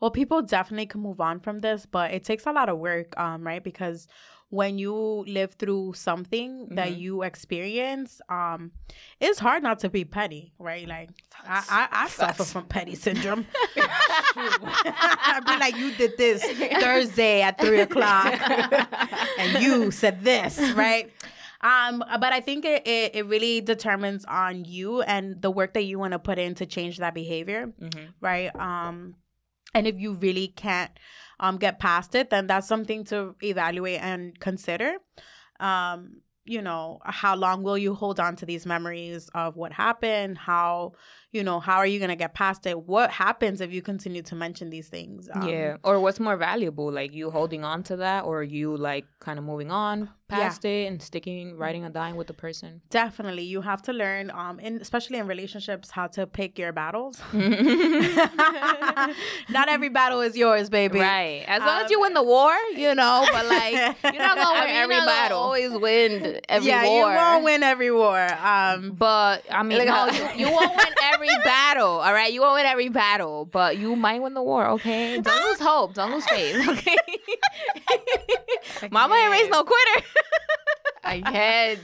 Well, 0.00 0.10
people 0.10 0.42
definitely 0.42 0.86
can 0.86 1.00
move 1.00 1.20
on 1.20 1.40
from 1.40 1.60
this, 1.60 1.84
but 1.86 2.12
it 2.12 2.22
takes 2.24 2.46
a 2.46 2.52
lot 2.52 2.68
of 2.68 2.78
work, 2.78 3.18
um, 3.18 3.44
right? 3.44 3.62
Because 3.62 4.06
when 4.50 4.78
you 4.78 4.94
live 5.28 5.52
through 5.58 5.92
something 5.94 6.68
that 6.74 6.88
Mhm. 6.88 6.98
you 7.00 7.22
experience, 7.22 8.20
um, 8.30 8.72
it's 9.20 9.38
hard 9.38 9.62
not 9.62 9.78
to 9.80 9.90
be 9.90 10.04
petty, 10.04 10.52
right? 10.58 10.88
Like 10.88 11.10
I, 11.46 11.62
I, 11.68 11.88
I 12.04 12.08
suffer 12.08 12.44
from 12.44 12.64
petty 12.66 12.94
syndrome. 12.94 13.46
I'd 13.76 15.42
be 15.46 15.56
like, 15.58 15.76
you 15.76 15.92
did 15.92 16.16
this 16.16 16.42
Thursday 16.80 17.42
at 17.42 17.60
three 17.60 17.80
o'clock, 17.88 18.34
and 19.38 19.62
you 19.62 19.90
said 19.90 20.22
this, 20.24 20.58
right? 20.72 21.12
Um, 21.60 22.04
but 22.20 22.32
I 22.32 22.40
think 22.40 22.64
it, 22.64 22.86
it, 22.86 23.16
it 23.16 23.26
really 23.26 23.60
determines 23.60 24.24
on 24.24 24.64
you 24.64 25.02
and 25.02 25.42
the 25.42 25.50
work 25.50 25.74
that 25.74 25.82
you 25.82 25.98
want 25.98 26.12
to 26.12 26.18
put 26.20 26.38
in 26.38 26.54
to 26.56 26.66
change 26.66 26.98
that 26.98 27.14
behavior 27.14 27.72
Mm-hmm. 27.80 28.04
right? 28.20 28.54
Um, 28.54 29.16
And 29.74 29.86
if 29.86 29.96
you 29.98 30.14
really 30.14 30.48
can't 30.48 30.90
um, 31.40 31.56
get 31.56 31.78
past 31.78 32.14
it, 32.14 32.30
then 32.30 32.46
that's 32.46 32.66
something 32.66 33.04
to 33.04 33.34
evaluate 33.42 34.00
and 34.00 34.38
consider. 34.38 34.94
Um, 35.60 36.22
you 36.44 36.62
know, 36.62 36.98
how 37.04 37.36
long 37.36 37.62
will 37.62 37.76
you 37.76 37.94
hold 37.94 38.18
on 38.18 38.34
to 38.36 38.46
these 38.46 38.64
memories 38.64 39.28
of 39.34 39.56
what 39.56 39.70
happened? 39.70 40.38
How, 40.38 40.92
you 41.30 41.44
know, 41.44 41.60
how 41.60 41.76
are 41.76 41.86
you 41.86 41.98
going 41.98 42.08
to 42.08 42.16
get 42.16 42.32
past 42.32 42.66
it? 42.66 42.86
What 42.86 43.10
happens 43.10 43.60
if 43.60 43.70
you 43.70 43.82
continue 43.82 44.22
to 44.22 44.34
mention 44.34 44.70
these 44.70 44.88
things? 44.88 45.28
Um, 45.30 45.46
yeah. 45.46 45.76
Or 45.84 46.00
what's 46.00 46.18
more 46.18 46.38
valuable, 46.38 46.90
like 46.90 47.12
you 47.12 47.30
holding 47.30 47.64
on 47.64 47.82
to 47.84 47.96
that, 47.96 48.24
or 48.24 48.42
you 48.42 48.76
like 48.76 49.04
kind 49.20 49.38
of 49.38 49.44
moving 49.44 49.70
on 49.70 50.08
past 50.28 50.64
it 50.64 50.86
and 50.86 51.00
sticking, 51.02 51.56
riding 51.56 51.84
or 51.84 51.90
dying 51.90 52.16
with 52.16 52.26
the 52.26 52.34
person? 52.34 52.80
Definitely, 52.90 53.44
you 53.44 53.60
have 53.62 53.82
to 53.82 53.92
learn, 53.92 54.30
um, 54.30 54.60
in 54.60 54.80
especially 54.80 55.18
in 55.18 55.26
relationships, 55.26 55.90
how 55.90 56.06
to 56.08 56.26
pick 56.26 56.58
your 56.58 56.72
battles. 56.72 57.20
Not 59.48 59.68
every 59.68 59.88
battle 59.88 60.20
is 60.20 60.36
yours, 60.36 60.68
baby. 60.70 61.00
Right. 61.00 61.44
As 61.46 61.60
long 61.60 61.78
Um, 61.78 61.84
as 61.84 61.90
you 61.90 62.00
win 62.00 62.14
the 62.14 62.22
war, 62.22 62.52
you 62.76 62.94
know, 63.00 63.26
but 63.32 63.46
like 63.46 63.72
you're 63.72 64.22
not 64.22 64.36
gonna 64.36 64.58
I 64.58 64.60
win 64.60 64.66
mean, 64.66 64.76
every 64.76 64.94
you're 64.96 65.04
not 65.04 65.06
battle. 65.06 65.38
Always 65.38 65.72
win 65.72 66.40
every 66.48 66.68
yeah, 66.68 66.84
war. 66.84 67.10
you 67.12 67.16
won't 67.16 67.44
win 67.44 67.62
every 67.62 67.90
war. 67.90 68.26
Um, 68.42 68.92
But 68.92 69.44
I 69.50 69.62
mean, 69.62 69.78
Like 69.78 69.88
no, 69.88 69.94
how- 69.94 70.32
you, 70.34 70.46
you 70.46 70.52
won't 70.52 70.76
win 70.76 70.92
every 71.14 71.28
battle. 71.44 71.88
All 72.00 72.12
right, 72.12 72.32
you 72.32 72.40
won't 72.42 72.54
win 72.54 72.66
every 72.66 72.88
battle, 72.88 73.44
but 73.46 73.78
you 73.78 73.96
might 73.96 74.20
win 74.22 74.34
the 74.34 74.42
war. 74.42 74.66
Okay, 74.70 75.20
don't 75.20 75.44
lose 75.48 75.60
hope. 75.60 75.94
Don't 75.94 76.12
lose 76.12 76.26
faith. 76.26 76.68
Okay, 76.68 76.96
Mama 78.90 79.14
ain't 79.14 79.32
raised 79.32 79.50
no 79.50 79.64
quitter. 79.64 80.06
I 81.04 81.20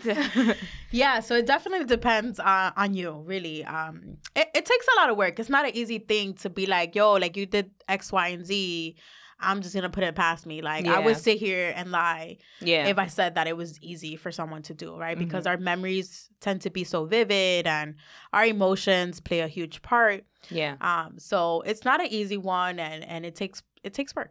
can't. 0.03 0.57
Yeah, 0.95 1.19
so 1.19 1.35
it 1.35 1.45
definitely 1.45 1.87
depends 1.87 2.39
uh, 2.39 2.71
on 2.77 2.95
you, 2.95 3.25
really. 3.27 3.65
Um, 3.65 4.19
it, 4.37 4.47
it 4.55 4.65
takes 4.65 4.87
a 4.87 5.01
lot 5.01 5.11
of 5.11 5.17
work. 5.17 5.41
It's 5.41 5.49
not 5.49 5.65
an 5.65 5.73
easy 5.75 5.99
thing 5.99 6.35
to 6.35 6.49
be 6.49 6.67
like, 6.67 6.95
yo, 6.95 7.15
like 7.15 7.37
you 7.37 7.47
did 7.47 7.73
X, 7.89 8.13
Y, 8.13 8.29
and 8.29 8.47
Z. 8.47 8.95
I'm 9.41 9.61
just 9.61 9.75
gonna 9.75 9.91
put 9.91 10.05
it 10.05 10.15
past 10.15 10.47
me. 10.47 10.63
Like 10.63 10.87
I 10.87 11.01
would 11.01 11.17
sit 11.17 11.39
here 11.39 11.73
and 11.75 11.91
lie 11.91 12.37
Yeah, 12.61 12.87
if 12.87 12.97
I 12.97 13.09
said 13.09 13.35
that 13.35 13.49
it 13.49 13.57
was 13.57 13.81
easy 13.81 14.15
for 14.15 14.31
someone 14.31 14.63
to 14.63 14.75
do, 14.75 14.97
right? 14.97 15.17
Mm-hmm. 15.17 15.27
Because 15.27 15.49
our 15.49 15.57
memories 15.57 16.29
tend 16.41 16.61
to 16.61 16.71
be 16.71 16.85
so 16.85 17.05
vivid 17.07 17.67
and 17.67 17.97
our 18.33 18.47
emotions 18.47 19.19
play 19.19 19.41
a 19.41 19.49
huge 19.49 19.83
part. 19.83 20.25
yeah, 20.49 20.77
Um, 20.81 21.19
so 21.19 21.63
it's 21.63 21.85
not 21.85 22.01
an 22.01 22.07
easy 22.07 22.37
one, 22.37 22.79
and 22.79 23.03
and 23.03 23.27
it 23.27 23.35
takes 23.35 23.65
it 23.83 23.95
takes 23.95 24.15
work. 24.15 24.31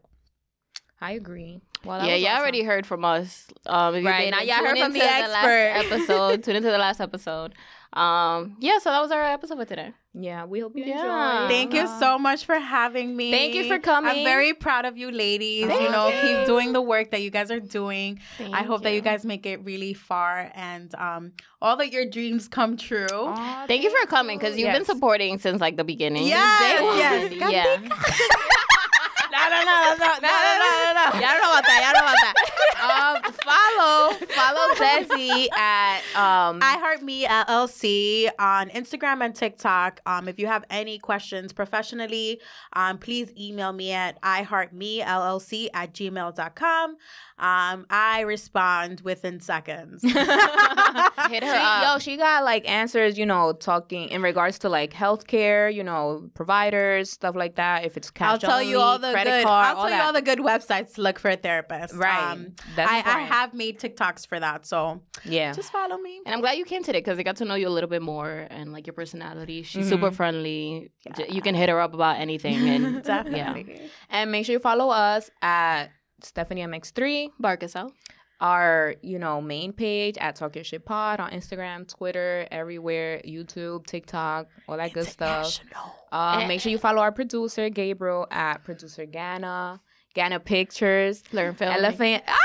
I 1.02 1.12
agree. 1.12 1.60
Well, 1.86 2.06
yeah, 2.06 2.16
y'all 2.16 2.30
awesome. 2.32 2.42
already 2.42 2.64
heard 2.64 2.86
from 2.86 3.04
us. 3.06 3.48
Um, 3.66 3.96
if 3.96 4.06
Right, 4.06 4.26
didn't, 4.32 4.32
now 4.32 4.42
y'all 4.42 4.66
heard 4.66 4.76
tune 4.76 4.86
from 4.86 4.96
into 4.96 5.00
the 5.00 5.06
last 5.06 5.34
expert. 5.46 5.94
episode. 5.94 6.44
Tune 6.44 6.56
into 6.56 6.72
the 6.72 6.78
last 6.78 7.02
episode. 7.02 7.54
Um, 7.94 8.58
yeah, 8.60 8.80
so 8.80 8.90
that 8.90 9.02
was 9.02 9.12
our 9.12 9.22
episode 9.24 9.58
for 9.58 9.66
today. 9.66 9.92
Yeah, 10.16 10.46
we 10.46 10.62
hope 10.62 10.76
you 10.76 10.84
Yeah. 10.84 11.42
enjoyed. 11.44 11.50
Thank 11.52 11.74
you 11.76 11.88
so 12.00 12.18
much 12.18 12.44
for 12.46 12.56
having 12.58 13.16
me. 13.16 13.30
Thank 13.32 13.54
you 13.54 13.68
for 13.68 13.78
coming. 13.78 14.10
I'm 14.12 14.24
very 14.24 14.54
proud 14.56 14.86
of 14.86 14.98
you, 14.98 15.12
ladies. 15.12 15.68
Thank 15.68 15.82
you 15.82 15.90
know, 15.92 16.08
you. 16.08 16.20
keep 16.22 16.48
doing 16.48 16.74
the 16.74 16.82
work 16.82 17.12
that 17.12 17.22
you 17.22 17.30
guys 17.30 17.52
are 17.52 17.60
doing. 17.60 18.20
Thank 18.40 18.56
I 18.56 18.64
hope 18.64 18.82
that 18.82 18.94
you 18.94 19.02
guys 19.02 19.26
make 19.26 19.46
it 19.46 19.64
really 19.64 19.94
far 19.94 20.52
and 20.56 20.94
um, 20.96 21.34
all 21.62 21.78
that 21.78 21.92
your 21.92 22.06
dreams 22.10 22.48
come 22.48 22.78
true. 22.78 23.06
Aw, 23.12 23.66
Thank 23.68 23.84
you 23.84 23.92
for 23.92 24.08
coming 24.08 24.40
because 24.40 24.58
you've 24.58 24.74
been 24.74 24.86
supporting 24.86 25.38
since 25.38 25.62
like 25.62 25.78
the 25.78 25.84
beginning. 25.84 26.26
Yes, 26.26 26.80
Day 26.80 26.84
one. 26.84 26.98
yes. 26.98 27.52
yeah. 27.52 28.46
no, 29.50 29.60
no, 29.64 29.96
no, 29.98 30.08
no, 30.08 30.20
No, 30.22 30.94
that. 31.66 31.80
Y'all 31.84 31.94
know 31.94 32.08
about 32.08 32.20
that. 32.24 32.36
Um, 32.84 33.16
follow, 33.44 34.14
follow 34.36 34.74
Desi 34.76 35.52
at 35.54 36.00
um. 36.16 36.60
I 36.62 36.78
Heart 36.78 37.02
Me 37.02 37.26
LLC 37.26 38.30
on 38.40 38.70
Instagram 38.70 39.24
and 39.24 39.36
TikTok. 39.36 40.02
Um, 40.06 40.28
if 40.28 40.40
you 40.40 40.48
have 40.48 40.66
any 40.70 41.00
questions 41.00 41.54
professionally, 41.54 42.42
um, 42.74 42.98
please 42.98 43.32
email 43.40 43.72
me 43.74 43.92
at 43.92 44.22
iheartmellc 44.22 45.70
at 45.74 45.94
gmail.com. 45.94 46.98
Um, 47.40 47.86
I 47.90 48.22
respond 48.22 49.02
within 49.02 49.40
seconds. 49.40 50.04
Hit 50.04 50.14
her 50.16 51.56
up. 51.56 51.84
Yo, 51.84 52.00
she 52.00 52.16
got 52.16 52.44
like 52.44 52.70
answers, 52.70 53.18
you 53.18 53.26
know, 53.26 53.54
talking 53.54 54.10
in 54.10 54.22
regards 54.22 54.60
to 54.60 54.70
like 54.70 54.94
healthcare, 54.94 55.74
you 55.74 55.84
know, 55.84 56.30
providers, 56.36 57.10
stuff 57.10 57.36
like 57.36 57.56
that. 57.56 57.86
If 57.86 57.98
it's 57.98 58.12
cash 58.12 58.34
I'll 58.34 58.40
tell 58.40 58.62
you 58.62 58.80
all 58.80 59.00
the 59.00 59.12
credit 59.12 59.33
good. 59.38 59.46
card, 59.46 59.66
I'll 59.66 59.78
all 59.78 59.88
tell 59.88 59.98
you 59.98 60.04
all 60.04 60.14
the 60.14 60.22
good 60.22 60.40
websites 60.40 60.96
to 60.96 61.02
look 61.02 61.20
for 61.20 61.30
a 61.30 61.36
therapist. 61.38 61.94
Right. 61.96 62.32
Um, 62.32 62.54
That's 62.76 62.92
I, 62.92 62.98
I 62.98 63.22
have 63.22 63.54
made 63.54 63.80
TikToks 63.80 64.28
for 64.28 64.40
that, 64.40 64.66
so 64.66 65.02
yeah. 65.26 65.54
just 65.54 65.72
follow 65.72 65.98
me. 65.98 66.22
And 66.26 66.34
I'm 66.34 66.42
glad 66.42 66.58
you 66.58 66.66
came 66.66 66.84
today 66.84 67.00
because 67.00 67.18
I 67.20 67.24
got 67.24 67.38
to 67.38 67.46
know 67.46 67.56
you 67.56 67.68
a 67.68 67.76
little 67.78 67.90
bit 67.90 68.02
more 68.02 68.48
and 68.50 68.72
like 68.74 68.88
your 68.88 68.94
personality. 68.94 69.64
She's 69.64 69.90
super 69.90 70.12
friendly. 70.12 70.92
J- 71.16 71.28
You 71.30 71.42
can 71.42 71.56
hit 71.56 71.70
her 71.70 71.80
up 71.80 71.94
about 71.94 72.18
anything. 72.20 72.54
And 72.74 73.04
Definitely. 73.04 73.82
And 74.10 74.32
make 74.32 74.46
sure 74.46 74.54
you 74.54 74.60
follow 74.60 74.90
us 74.90 75.30
at 75.42 75.88
Stephanie 76.22 76.62
MX3, 76.62 77.32
bark 77.40 77.64
us 77.64 77.76
out. 77.76 77.92
Our, 78.42 78.96
you 79.02 79.20
know, 79.20 79.42
main 79.42 79.72
page 79.74 80.18
at 80.18 80.36
Talk 80.36 80.56
Your 80.56 80.64
Shit 80.64 80.86
Pod 80.86 81.20
on 81.20 81.32
Instagram, 81.32 81.88
Twitter, 81.88 82.48
everywhere, 82.52 83.22
YouTube, 83.26 83.86
TikTok, 83.86 84.48
all 84.68 84.78
that 84.78 84.94
good 84.94 85.08
stuff. 85.08 85.60
Uh, 86.12 86.46
make 86.48 86.60
sure 86.62 86.72
you 86.72 86.78
follow 86.78 87.02
our 87.02 87.12
producer, 87.12 87.70
Gabriel, 87.70 88.28
at 88.32 88.64
producer 88.64 89.06
Ghana, 89.06 89.82
Ghana 90.14 90.40
Pictures, 90.42 91.24
Learn 91.32 91.56
film. 91.56 91.72
Elephant, 91.74 92.24
ah! 92.28 92.38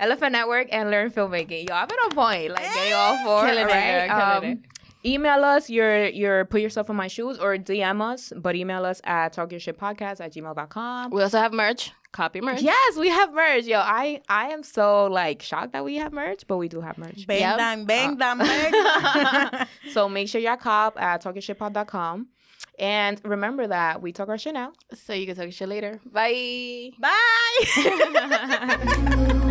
Elephant 0.00 0.32
Network, 0.32 0.68
and 0.72 0.90
Learn 0.90 1.10
Filmmaking. 1.10 1.68
y'all 1.68 1.78
have 1.78 1.88
been 1.88 1.98
on 1.98 2.10
point, 2.10 2.50
like 2.50 2.74
getting 2.74 2.92
all 2.92 3.16
four, 3.24 3.46
Killing 3.46 3.68
it, 3.68 3.70
right? 3.70 4.08
girl, 4.08 4.40
killing 4.40 4.52
Um, 4.58 4.62
Email 5.04 5.44
us 5.44 5.68
your 5.68 6.06
your 6.06 6.44
put 6.44 6.60
yourself 6.60 6.88
in 6.88 6.94
my 6.94 7.08
shoes 7.08 7.36
or 7.38 7.56
DM 7.56 8.00
us, 8.00 8.32
but 8.36 8.54
email 8.54 8.84
us 8.84 9.00
at 9.02 9.34
talkyourshitpodcast 9.34 10.20
at 10.20 10.32
gmail.com. 10.32 11.10
We 11.10 11.22
also 11.22 11.38
have 11.38 11.52
merch. 11.52 11.90
Copy 12.12 12.40
merch. 12.42 12.60
Yes, 12.60 12.96
we 12.98 13.08
have 13.08 13.32
merch. 13.32 13.64
Yo, 13.64 13.78
I 13.78 14.20
I 14.28 14.50
am 14.50 14.62
so 14.62 15.06
like 15.06 15.40
shocked 15.42 15.72
that 15.72 15.84
we 15.84 15.96
have 15.96 16.12
merch, 16.12 16.42
but 16.46 16.58
we 16.58 16.68
do 16.68 16.80
have 16.82 16.98
merch. 16.98 17.26
Bang, 17.26 17.40
Yep. 17.40 17.56
bang, 17.58 17.84
bang, 17.86 18.16
bang, 18.16 18.40
uh. 18.40 18.44
bang. 19.50 19.66
so 19.92 20.08
make 20.10 20.28
sure 20.28 20.40
y'all 20.40 20.56
cop 20.58 21.00
at 21.00 21.24
talkyourshitpod.com. 21.24 22.28
And 22.78 23.20
remember 23.24 23.66
that 23.66 24.02
we 24.02 24.12
talk 24.12 24.28
our 24.28 24.38
shit 24.38 24.54
now. 24.54 24.72
So 24.94 25.12
you 25.14 25.26
can 25.26 25.36
talk 25.36 25.44
your 25.44 25.52
shit 25.52 25.68
later. 25.68 26.00
Bye. 26.04 26.90
Bye. 27.00 27.18